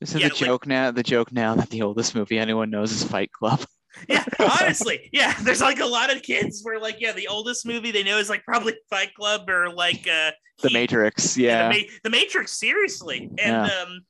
[0.00, 0.90] This is Yeah, the like- joke now.
[0.90, 3.60] The joke now that the oldest movie anyone knows is Fight Club.
[4.08, 7.90] yeah honestly yeah there's like a lot of kids where like yeah the oldest movie
[7.90, 10.30] they know is like probably fight club or like uh
[10.62, 11.36] The Matrix.
[11.36, 11.68] Yeah.
[11.68, 13.64] the, Ma- the matrix seriously and Yeah.
[13.82, 14.00] um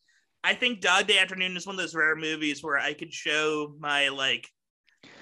[0.44, 3.74] i think dog day afternoon is one of those rare movies where i could show
[3.80, 4.46] my like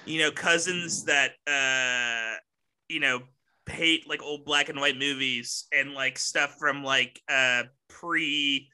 [0.07, 2.37] you know cousins that uh
[2.89, 3.20] you know
[3.69, 8.69] hate like old black and white movies and like stuff from like uh pre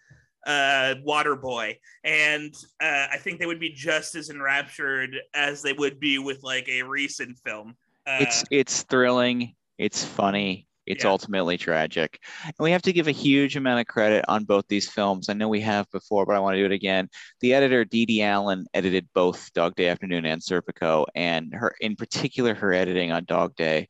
[0.47, 6.01] uh Waterboy and uh I think they would be just as enraptured as they would
[6.01, 7.77] be with like a recent film.
[8.06, 9.55] Uh, it's it's thrilling.
[9.78, 10.66] It's funny.
[10.86, 12.20] It's ultimately tragic.
[12.44, 15.28] And we have to give a huge amount of credit on both these films.
[15.28, 17.09] I know we have before, but I want to do it again.
[17.40, 21.97] The editor Dee Dee Allen edited both Dog Day Afternoon and Serpico, and her in
[21.97, 23.89] particular her editing on Dog Day,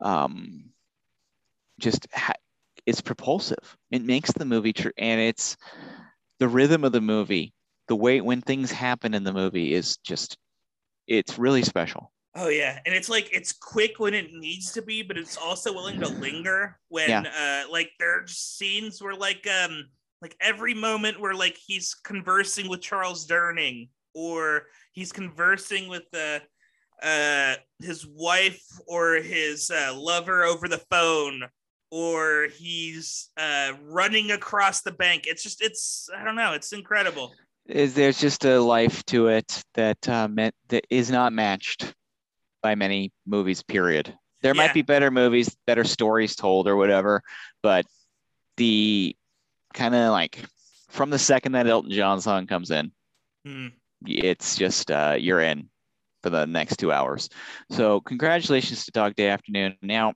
[0.00, 0.70] um,
[1.80, 2.34] just ha-
[2.88, 3.76] it's propulsive.
[3.90, 5.58] It makes the movie true, and it's
[6.38, 7.52] the rhythm of the movie.
[7.88, 10.38] The way when things happen in the movie is just
[11.06, 12.10] it's really special.
[12.34, 15.74] Oh yeah, and it's like it's quick when it needs to be, but it's also
[15.74, 17.64] willing to linger when Yeah.
[17.66, 19.84] uh like there are scenes where like um
[20.22, 24.62] like every moment where like he's conversing with Charles Durning or
[24.92, 26.40] he's conversing with the
[27.02, 31.42] uh his wife or his uh, lover over the phone
[31.90, 35.24] or he's uh running across the bank.
[35.26, 37.34] It's just it's I don't know, it's incredible.
[37.66, 41.94] is there's just a life to it that uh, meant that is not matched
[42.62, 43.62] by many movies.
[43.62, 44.16] Period.
[44.42, 44.62] There Yeah.
[44.66, 47.22] might be better movies, better stories told, or whatever,
[47.62, 47.84] but
[48.56, 49.14] the
[49.74, 50.38] kind of like
[50.88, 52.92] from the second that Elton John song comes in,
[53.44, 53.68] Hmm.
[54.06, 55.68] it's just uh, you're in
[56.22, 57.28] for the next two hours.
[57.70, 59.76] So congratulations to Dog Day Afternoon.
[59.82, 60.14] Now,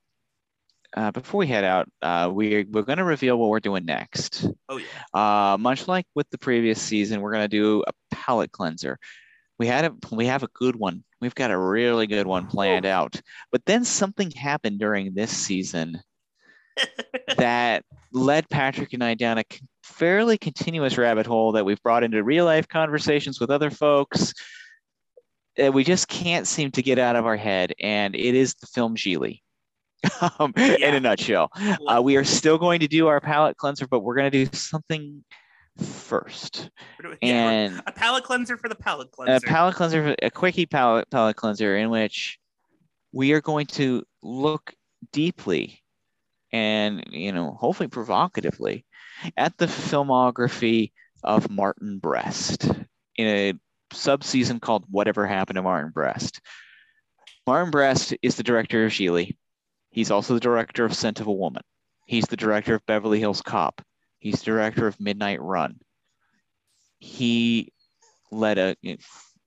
[0.97, 4.47] uh, before we head out, uh, we we're going to reveal what we're doing next.
[4.69, 5.53] Oh yeah.
[5.53, 8.99] Uh, much like with the previous season, we're gonna do a palate cleanser.
[9.59, 11.05] We had a we have a good one.
[11.21, 13.21] We've got a really good one planned out.
[13.51, 16.01] But then something happened during this season
[17.37, 19.45] that led Patrick and I down a
[19.85, 24.35] fairly continuous rabbit hole that we've brought into real life conversations with other folks.
[25.57, 28.67] That we just can't seem to get out of our head, and it is the
[28.67, 29.43] film Geely.
[30.39, 31.51] um, in a nutshell.
[31.87, 34.57] Uh, we are still going to do our palate cleanser, but we're going to do
[34.57, 35.25] something
[35.79, 36.71] first.
[37.03, 39.47] Yeah, And a palate cleanser for the palate a cleanser.
[39.47, 42.39] palate cleanser, a quickie palate palate cleanser, in which
[43.13, 44.75] we are going to look
[45.13, 45.83] deeply
[46.53, 48.85] and you know hopefully provocatively
[49.37, 50.93] at the filmography
[51.25, 52.65] of Martin Brest
[53.17, 53.53] in a
[53.95, 56.41] subseason called Whatever Happened to Martin Brest.
[57.47, 59.37] Martin Brest is the director of Geely.
[59.93, 61.63] He's also the director of Scent of a Woman.
[62.07, 63.83] He's the director of Beverly Hills Cop.
[64.19, 65.79] He's director of Midnight Run.
[66.99, 67.73] He
[68.31, 68.77] led a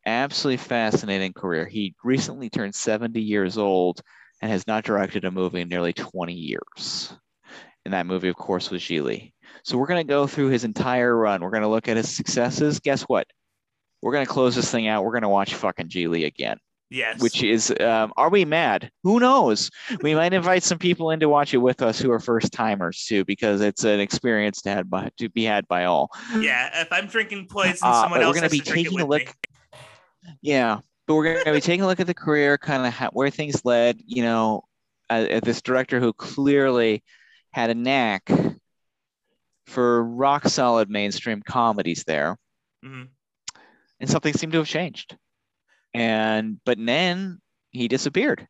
[0.06, 1.66] absolutely fascinating career.
[1.66, 4.02] He recently turned 70 years old
[4.42, 7.14] and has not directed a movie in nearly 20 years.
[7.84, 9.34] And that movie, of course, was Geely.
[9.64, 11.42] So we're going to go through his entire run.
[11.42, 12.80] We're going to look at his successes.
[12.80, 13.28] Guess what?
[14.02, 15.04] We're going to close this thing out.
[15.04, 16.58] We're going to watch fucking Geely again.
[16.96, 17.22] Yes.
[17.22, 18.90] Which is, um, are we mad?
[19.04, 19.70] Who knows?
[20.02, 23.04] We might invite some people in to watch it with us who are first timers
[23.06, 26.10] too, because it's an experience to, had by, to be had by all.
[26.40, 29.26] yeah, if I'm drinking poison, Uh, someone else we're gonna be to taking a look.
[29.26, 29.80] me.
[30.42, 33.10] Yeah, but we're going to be taking a look at the career, kind of ha-
[33.14, 34.00] where things led.
[34.08, 34.64] You know,
[35.10, 37.04] uh, at this director who clearly
[37.52, 38.32] had a knack
[39.68, 42.38] for rock solid mainstream comedies there,
[42.84, 43.10] Mhm.
[44.00, 45.16] and something seemed to have changed.
[45.96, 47.40] And but then
[47.72, 48.48] he disappeared.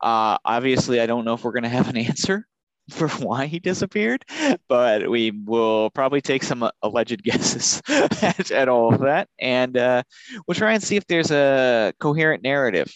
[0.00, 2.46] Uh, obviously, I don't know if we're going to have an answer
[2.90, 4.24] for why he disappeared,
[4.68, 9.76] but we will probably take some uh, alleged guesses at, at all of that, and
[9.76, 10.02] uh,
[10.46, 12.92] we'll try and see if there's a coherent narrative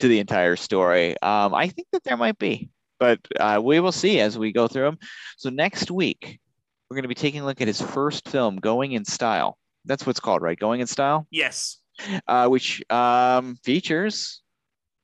[0.00, 1.10] to the entire story.
[1.20, 4.66] Um, I think that there might be, but uh, we will see as we go
[4.66, 4.98] through them.
[5.36, 6.40] So next week,
[6.88, 9.58] we're going to be taking a look at his first film, Going in Style.
[9.84, 10.58] That's what's called, right?
[10.58, 11.78] Going in Style Yes.
[12.26, 14.42] Uh, which um, features,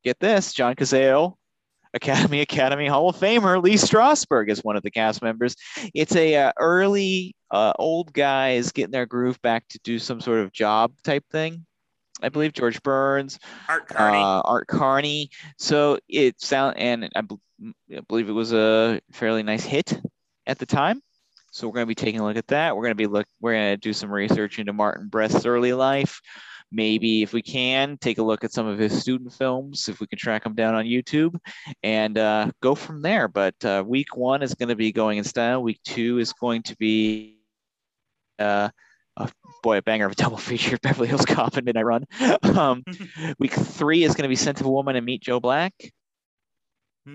[0.04, 1.34] get this, John Cazale,
[1.94, 5.56] Academy Academy Hall of Famer Lee Strasberg is one of the cast members.
[5.94, 10.40] It's a uh, early uh, old guys getting their groove back to do some sort
[10.40, 11.64] of job type thing.
[12.20, 14.18] I believe George Burns, Art Carney.
[14.18, 15.30] uh, Art Carney.
[15.56, 17.22] So it sound and I,
[18.08, 20.00] believe it was a fairly nice hit
[20.46, 21.00] at the time.
[21.50, 22.76] So we're going to be taking a look at that.
[22.76, 23.26] We're going to be look.
[23.40, 26.20] We're going to do some research into Martin Brest's early life.
[26.70, 30.06] Maybe if we can take a look at some of his student films, if we
[30.06, 31.38] can track them down on YouTube,
[31.82, 33.26] and uh, go from there.
[33.26, 35.62] But uh, week one is going to be going in style.
[35.62, 37.38] Week two is going to be
[38.38, 38.68] uh,
[39.16, 39.32] a
[39.62, 42.04] boy, a banger of a double feature: Beverly Hills Cop and Midnight Run.
[42.42, 42.84] um,
[43.38, 45.72] week three is going to be Scent of a Woman and Meet Joe Black,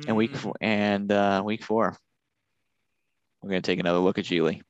[0.08, 1.96] and week four, and uh, week four,
[3.42, 4.62] we're going to take another look at Geely.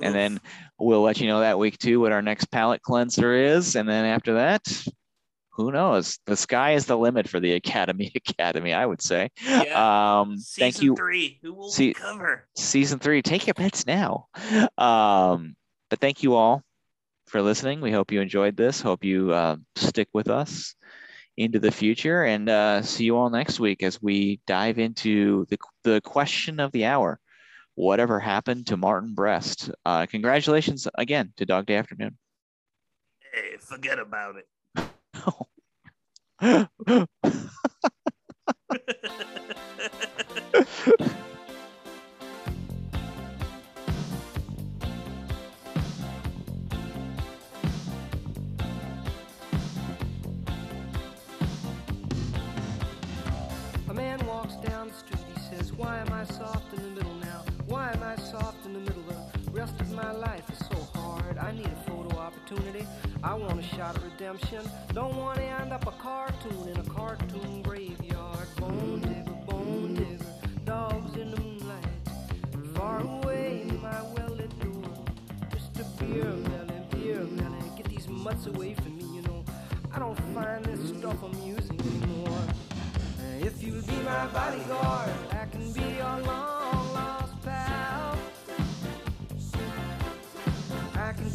[0.00, 0.40] And then
[0.78, 3.76] we'll let you know that week too what our next palate cleanser is.
[3.76, 4.62] And then after that,
[5.50, 6.18] who knows?
[6.26, 9.28] The sky is the limit for the Academy Academy, I would say.
[9.74, 10.96] Um, thank Season you.
[10.96, 11.38] three.
[11.42, 12.46] Who will cover?
[12.56, 13.20] Season three.
[13.20, 14.28] Take your bets now.
[14.78, 15.56] Um,
[15.90, 16.62] but thank you all
[17.26, 17.80] for listening.
[17.80, 18.80] We hope you enjoyed this.
[18.80, 20.74] Hope you uh, stick with us
[21.36, 25.58] into the future and uh, see you all next week as we dive into the,
[25.82, 27.18] the question of the hour
[27.74, 29.70] whatever happened to Martin Brest.
[29.84, 32.16] Uh, congratulations again to Dog Day Afternoon.
[33.32, 34.46] Hey, forget about it.
[53.88, 57.11] A man walks down the street, he says, Why am I soft in the middle?
[60.02, 61.38] My life is so hard.
[61.38, 62.86] I need a photo opportunity.
[63.22, 64.62] I want a shot of redemption.
[64.92, 68.48] Don't want to end up a cartoon in a cartoon graveyard.
[68.56, 70.24] Bone digger, bone digger,
[70.64, 71.86] dogs in the moonlight.
[72.74, 75.04] Far away, my well-lit door.
[75.52, 77.76] Just a beer melon, beer melon.
[77.76, 79.44] Get these mutts away from me, you know.
[79.94, 82.46] I don't find this stuff amusing anymore.
[83.40, 86.51] If you'll be my bodyguard, I can be your long